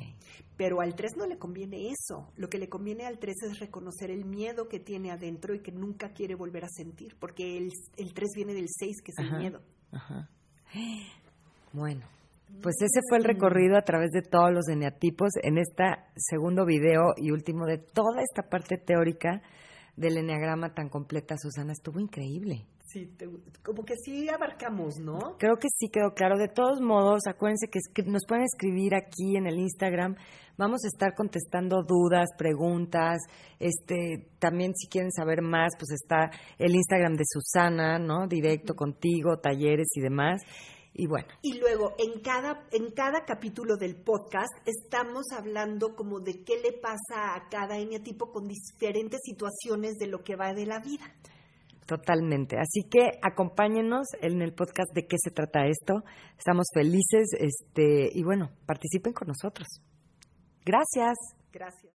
Pero 0.56 0.80
al 0.80 0.94
3 0.94 1.16
no 1.16 1.26
le 1.26 1.38
conviene 1.38 1.88
eso. 1.88 2.30
Lo 2.36 2.48
que 2.48 2.58
le 2.58 2.68
conviene 2.68 3.06
al 3.06 3.18
3 3.18 3.34
es 3.50 3.58
reconocer 3.58 4.10
el 4.10 4.24
miedo 4.24 4.68
que 4.68 4.78
tiene 4.78 5.10
adentro 5.10 5.54
y 5.54 5.60
que 5.60 5.72
nunca 5.72 6.12
quiere 6.12 6.34
volver 6.34 6.64
a 6.64 6.68
sentir, 6.68 7.16
porque 7.18 7.56
el, 7.56 7.70
el 7.96 8.14
3 8.14 8.28
viene 8.36 8.54
del 8.54 8.68
6, 8.68 8.96
que 9.02 9.10
es 9.10 9.18
Ajá. 9.18 9.34
el 9.34 9.42
miedo. 9.42 9.60
Ajá. 9.92 10.28
Bueno, 11.72 12.02
pues 12.62 12.76
ese 12.80 13.00
fue 13.08 13.18
el 13.18 13.24
recorrido 13.24 13.76
a 13.76 13.82
través 13.82 14.10
de 14.10 14.22
todos 14.22 14.52
los 14.52 14.68
eneatipos 14.68 15.30
en 15.42 15.58
este 15.58 15.84
segundo 16.16 16.64
video 16.64 17.14
y 17.16 17.30
último 17.30 17.66
de 17.66 17.78
toda 17.78 18.22
esta 18.22 18.48
parte 18.48 18.76
teórica 18.78 19.42
del 19.96 20.18
eneagrama 20.18 20.74
tan 20.74 20.88
completa, 20.88 21.36
Susana. 21.36 21.72
Estuvo 21.72 22.00
increíble. 22.00 22.66
Sí, 22.84 23.06
te- 23.16 23.26
como 23.64 23.82
que 23.84 23.94
sí 23.96 24.28
abarcamos, 24.28 24.98
¿no? 24.98 25.36
Creo 25.38 25.56
que 25.56 25.68
sí 25.78 25.88
quedó 25.88 26.12
claro. 26.14 26.36
De 26.38 26.48
todos 26.48 26.80
modos, 26.80 27.22
acuérdense 27.26 27.68
que 27.68 27.80
nos 28.04 28.22
pueden 28.28 28.44
escribir 28.44 28.94
aquí 28.94 29.36
en 29.36 29.46
el 29.46 29.58
Instagram. 29.58 30.14
Vamos 30.56 30.84
a 30.84 30.88
estar 30.88 31.14
contestando 31.16 31.82
dudas, 31.82 32.28
preguntas. 32.38 33.18
Este, 33.58 34.28
también 34.38 34.72
si 34.76 34.86
quieren 34.88 35.10
saber 35.10 35.42
más, 35.42 35.72
pues 35.78 35.90
está 35.92 36.30
el 36.58 36.74
Instagram 36.76 37.14
de 37.16 37.24
Susana, 37.26 37.98
¿no? 37.98 38.28
Directo 38.28 38.74
contigo, 38.74 39.38
talleres 39.38 39.88
y 39.94 40.00
demás. 40.00 40.42
Y 40.96 41.08
bueno, 41.08 41.26
Y 41.42 41.58
luego, 41.58 41.94
en 41.98 42.20
cada, 42.22 42.68
en 42.70 42.92
cada 42.92 43.24
capítulo 43.24 43.76
del 43.76 43.96
podcast, 43.96 44.52
estamos 44.64 45.24
hablando 45.36 45.96
como 45.96 46.20
de 46.20 46.44
qué 46.44 46.60
le 46.62 46.72
pasa 46.78 47.34
a 47.34 47.48
cada 47.50 47.78
eneatipo 47.78 48.30
con 48.30 48.46
diferentes 48.46 49.18
situaciones 49.24 49.94
de 49.94 50.06
lo 50.06 50.22
que 50.22 50.36
va 50.36 50.52
de 50.54 50.66
la 50.66 50.78
vida. 50.78 51.12
Totalmente. 51.86 52.56
Así 52.58 52.88
que 52.88 53.18
acompáñenos 53.22 54.08
en 54.20 54.42
el 54.42 54.52
podcast 54.52 54.92
de 54.94 55.06
qué 55.06 55.16
se 55.18 55.30
trata 55.30 55.66
esto. 55.66 56.02
Estamos 56.38 56.66
felices, 56.74 57.28
este, 57.38 58.10
y 58.12 58.22
bueno, 58.22 58.50
participen 58.66 59.12
con 59.12 59.28
nosotros. 59.28 59.68
Gracias. 60.64 61.16
Gracias. 61.52 61.92